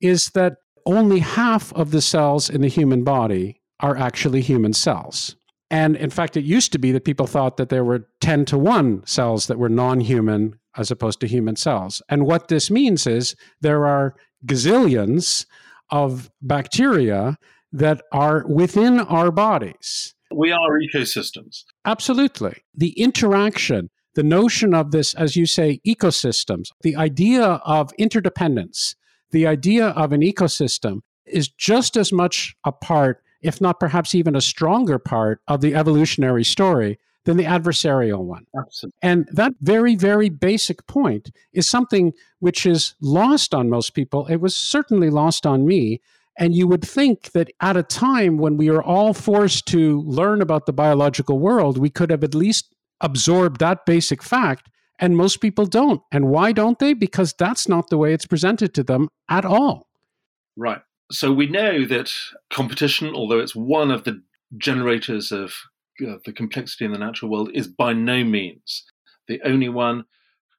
is 0.00 0.30
that 0.30 0.54
only 0.86 1.18
half 1.18 1.70
of 1.74 1.90
the 1.90 2.00
cells 2.00 2.48
in 2.48 2.62
the 2.62 2.68
human 2.68 3.04
body 3.04 3.60
are 3.80 3.98
actually 3.98 4.40
human 4.40 4.72
cells. 4.72 5.36
And 5.70 5.94
in 5.94 6.08
fact, 6.08 6.34
it 6.38 6.44
used 6.44 6.72
to 6.72 6.78
be 6.78 6.92
that 6.92 7.04
people 7.04 7.26
thought 7.26 7.58
that 7.58 7.68
there 7.68 7.84
were 7.84 8.08
10 8.22 8.46
to 8.46 8.56
1 8.56 9.04
cells 9.06 9.48
that 9.48 9.58
were 9.58 9.68
non 9.68 10.00
human 10.00 10.58
as 10.78 10.90
opposed 10.90 11.20
to 11.20 11.26
human 11.26 11.56
cells. 11.56 12.00
And 12.08 12.24
what 12.24 12.48
this 12.48 12.70
means 12.70 13.06
is 13.06 13.36
there 13.60 13.84
are 13.84 14.14
gazillions 14.46 15.44
of 15.90 16.30
bacteria 16.40 17.36
that 17.72 18.02
are 18.12 18.44
within 18.48 19.00
our 19.00 19.30
bodies. 19.30 20.14
We 20.34 20.52
are 20.52 20.78
ecosystems. 20.78 21.64
Absolutely. 21.84 22.62
The 22.74 22.90
interaction, 23.00 23.90
the 24.14 24.22
notion 24.22 24.74
of 24.74 24.90
this, 24.90 25.14
as 25.14 25.36
you 25.36 25.46
say, 25.46 25.80
ecosystems, 25.86 26.68
the 26.82 26.96
idea 26.96 27.44
of 27.44 27.92
interdependence, 27.98 28.94
the 29.30 29.46
idea 29.46 29.88
of 29.88 30.12
an 30.12 30.20
ecosystem 30.20 31.00
is 31.26 31.48
just 31.48 31.96
as 31.96 32.12
much 32.12 32.56
a 32.64 32.72
part, 32.72 33.22
if 33.42 33.60
not 33.60 33.80
perhaps 33.80 34.14
even 34.14 34.34
a 34.34 34.40
stronger 34.40 34.98
part, 34.98 35.40
of 35.48 35.60
the 35.60 35.74
evolutionary 35.74 36.44
story 36.44 36.98
than 37.24 37.36
the 37.36 37.44
adversarial 37.44 38.24
one. 38.24 38.46
Absolutely. 38.56 38.98
And 39.02 39.28
that 39.32 39.52
very, 39.60 39.96
very 39.96 40.30
basic 40.30 40.86
point 40.86 41.30
is 41.52 41.68
something 41.68 42.12
which 42.38 42.64
is 42.64 42.94
lost 43.02 43.54
on 43.54 43.68
most 43.68 43.90
people. 43.90 44.26
It 44.28 44.36
was 44.36 44.56
certainly 44.56 45.10
lost 45.10 45.46
on 45.46 45.66
me. 45.66 46.00
And 46.38 46.54
you 46.54 46.68
would 46.68 46.84
think 46.84 47.32
that 47.32 47.50
at 47.60 47.76
a 47.76 47.82
time 47.82 48.38
when 48.38 48.56
we 48.56 48.70
are 48.70 48.82
all 48.82 49.12
forced 49.12 49.66
to 49.66 50.02
learn 50.02 50.40
about 50.40 50.66
the 50.66 50.72
biological 50.72 51.40
world, 51.40 51.76
we 51.76 51.90
could 51.90 52.10
have 52.10 52.22
at 52.22 52.34
least 52.34 52.74
absorbed 53.00 53.58
that 53.60 53.84
basic 53.84 54.22
fact. 54.22 54.70
And 55.00 55.16
most 55.16 55.40
people 55.40 55.66
don't. 55.66 56.00
And 56.10 56.28
why 56.28 56.52
don't 56.52 56.78
they? 56.78 56.92
Because 56.92 57.34
that's 57.38 57.68
not 57.68 57.90
the 57.90 57.98
way 57.98 58.14
it's 58.14 58.26
presented 58.26 58.72
to 58.74 58.84
them 58.84 59.08
at 59.28 59.44
all. 59.44 59.88
Right. 60.56 60.80
So 61.10 61.32
we 61.32 61.46
know 61.46 61.84
that 61.86 62.12
competition, 62.50 63.14
although 63.14 63.38
it's 63.38 63.56
one 63.56 63.90
of 63.90 64.04
the 64.04 64.22
generators 64.56 65.32
of 65.32 65.54
uh, 66.06 66.16
the 66.24 66.32
complexity 66.32 66.84
in 66.84 66.92
the 66.92 66.98
natural 66.98 67.30
world, 67.30 67.50
is 67.54 67.66
by 67.66 67.92
no 67.92 68.24
means 68.24 68.84
the 69.26 69.40
only 69.44 69.68
one. 69.68 70.04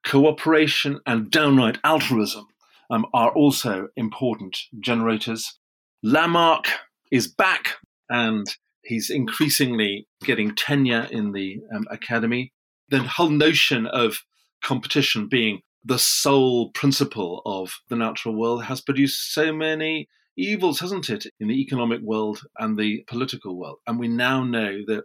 Cooperation 0.05 1.01
and 1.05 1.29
downright 1.29 1.77
altruism 1.83 2.47
um, 2.89 3.05
are 3.13 3.31
also 3.31 3.89
important 3.97 4.57
generators. 4.79 5.59
Lamarck 6.03 6.65
is 7.11 7.27
back 7.27 7.75
and 8.09 8.45
he's 8.83 9.09
increasingly 9.09 10.07
getting 10.23 10.55
tenure 10.55 11.07
in 11.11 11.31
the 11.31 11.59
um, 11.75 11.85
academy. 11.89 12.53
The 12.89 13.03
whole 13.03 13.29
notion 13.29 13.85
of 13.85 14.19
competition 14.63 15.27
being 15.27 15.61
the 15.83 15.99
sole 15.99 16.71
principle 16.71 17.41
of 17.45 17.79
the 17.89 17.95
natural 17.95 18.35
world 18.35 18.65
has 18.65 18.81
produced 18.81 19.33
so 19.33 19.53
many 19.53 20.07
evils, 20.37 20.79
hasn't 20.79 21.09
it, 21.09 21.25
in 21.39 21.47
the 21.47 21.61
economic 21.61 22.01
world 22.01 22.41
and 22.57 22.77
the 22.77 23.03
political 23.07 23.57
world? 23.57 23.77
And 23.87 23.99
we 23.99 24.07
now 24.07 24.43
know 24.43 24.79
that 24.87 25.03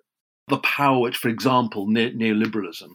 the 0.49 0.59
power 0.59 1.01
which, 1.01 1.17
for 1.17 1.29
example, 1.29 1.87
ne- 1.89 2.13
neoliberalism 2.13 2.91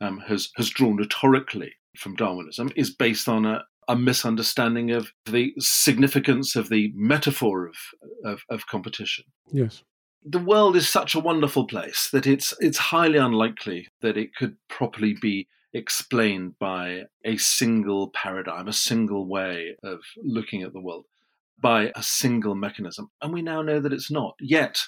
um, 0.00 0.18
has, 0.26 0.50
has 0.56 0.70
drawn 0.70 0.96
rhetorically 0.96 1.72
from 1.96 2.16
Darwinism 2.16 2.70
is 2.76 2.94
based 2.94 3.28
on 3.28 3.44
a, 3.44 3.64
a 3.88 3.96
misunderstanding 3.96 4.90
of 4.90 5.12
the 5.26 5.54
significance 5.58 6.56
of 6.56 6.68
the 6.68 6.92
metaphor 6.94 7.66
of, 7.66 7.76
of, 8.24 8.42
of 8.50 8.66
competition. 8.66 9.24
Yes 9.52 9.82
the 10.24 10.38
world 10.38 10.74
is 10.74 10.88
such 10.88 11.14
a 11.14 11.20
wonderful 11.20 11.66
place 11.66 12.08
that 12.10 12.26
it's 12.26 12.54
it's 12.58 12.78
highly 12.78 13.18
unlikely 13.18 13.88
that 14.00 14.16
it 14.16 14.34
could 14.34 14.56
properly 14.68 15.14
be 15.20 15.46
explained 15.74 16.56
by 16.58 17.02
a 17.24 17.36
single 17.36 18.08
paradigm, 18.10 18.68
a 18.68 18.72
single 18.72 19.26
way 19.26 19.76
of 19.82 19.98
looking 20.22 20.62
at 20.62 20.72
the 20.72 20.80
world, 20.80 21.04
by 21.60 21.92
a 21.96 22.02
single 22.02 22.54
mechanism. 22.54 23.10
And 23.20 23.32
we 23.32 23.42
now 23.42 23.60
know 23.60 23.80
that 23.80 23.92
it's 23.92 24.10
not. 24.10 24.34
Yet, 24.40 24.78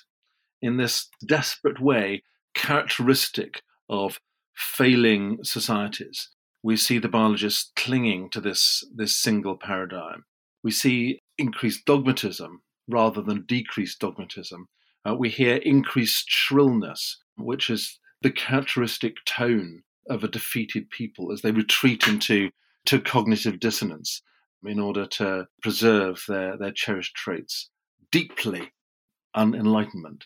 in 0.62 0.76
this 0.76 1.08
desperate 1.26 1.80
way, 1.80 2.22
characteristic 2.54 3.62
of 3.90 4.20
failing 4.54 5.38
societies, 5.42 6.30
we 6.66 6.76
see 6.76 6.98
the 6.98 7.08
biologists 7.08 7.70
clinging 7.76 8.28
to 8.28 8.40
this, 8.40 8.82
this 8.92 9.16
single 9.16 9.56
paradigm. 9.56 10.24
We 10.64 10.72
see 10.72 11.20
increased 11.38 11.84
dogmatism 11.86 12.60
rather 12.88 13.22
than 13.22 13.46
decreased 13.46 14.00
dogmatism. 14.00 14.66
Uh, 15.08 15.14
we 15.14 15.28
hear 15.28 15.58
increased 15.58 16.28
shrillness, 16.28 17.18
which 17.36 17.70
is 17.70 18.00
the 18.22 18.32
characteristic 18.32 19.14
tone 19.26 19.84
of 20.10 20.24
a 20.24 20.28
defeated 20.28 20.90
people 20.90 21.30
as 21.30 21.42
they 21.42 21.52
retreat 21.52 22.08
into 22.08 22.50
to 22.86 23.00
cognitive 23.00 23.60
dissonance 23.60 24.20
in 24.64 24.80
order 24.80 25.06
to 25.06 25.46
preserve 25.62 26.24
their, 26.26 26.58
their 26.58 26.72
cherished 26.72 27.14
traits. 27.14 27.70
Deeply 28.10 28.72
unenlightenment. 29.36 30.24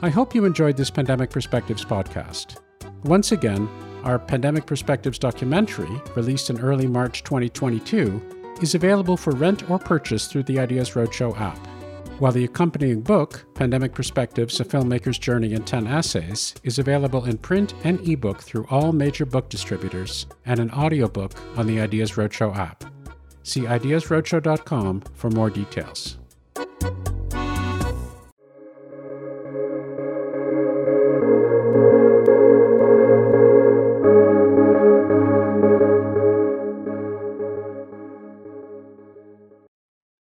I 0.00 0.08
hope 0.08 0.34
you 0.34 0.46
enjoyed 0.46 0.78
this 0.78 0.90
Pandemic 0.90 1.28
Perspectives 1.28 1.84
podcast. 1.84 2.62
Once 3.04 3.32
again, 3.32 3.68
our 4.04 4.18
Pandemic 4.18 4.66
Perspectives 4.66 5.18
documentary, 5.18 6.00
released 6.14 6.50
in 6.50 6.60
early 6.60 6.86
March 6.86 7.24
2022, 7.24 8.20
is 8.62 8.74
available 8.74 9.16
for 9.16 9.32
rent 9.32 9.68
or 9.70 9.78
purchase 9.78 10.26
through 10.26 10.44
the 10.44 10.58
Ideas 10.58 10.90
Roadshow 10.90 11.38
app 11.38 11.58
while 12.18 12.32
the 12.32 12.44
accompanying 12.44 13.02
book, 13.02 13.44
Pandemic 13.54 13.92
Perspectives 13.92 14.58
A 14.60 14.64
Filmmaker's 14.64 15.18
Journey 15.18 15.52
in 15.52 15.64
10 15.64 15.86
Essays, 15.86 16.54
is 16.62 16.78
available 16.78 17.26
in 17.26 17.36
print 17.36 17.74
and 17.84 18.00
ebook 18.08 18.42
through 18.42 18.66
all 18.70 18.92
major 18.92 19.26
book 19.26 19.48
distributors 19.48 20.26
and 20.46 20.58
an 20.58 20.70
audiobook 20.70 21.32
on 21.58 21.66
the 21.66 21.80
Ideas 21.80 22.12
Roadshow 22.12 22.56
app. 22.56 22.84
See 23.42 23.62
ideasroadshow.com 23.62 25.02
for 25.14 25.30
more 25.30 25.50
details. 25.50 26.16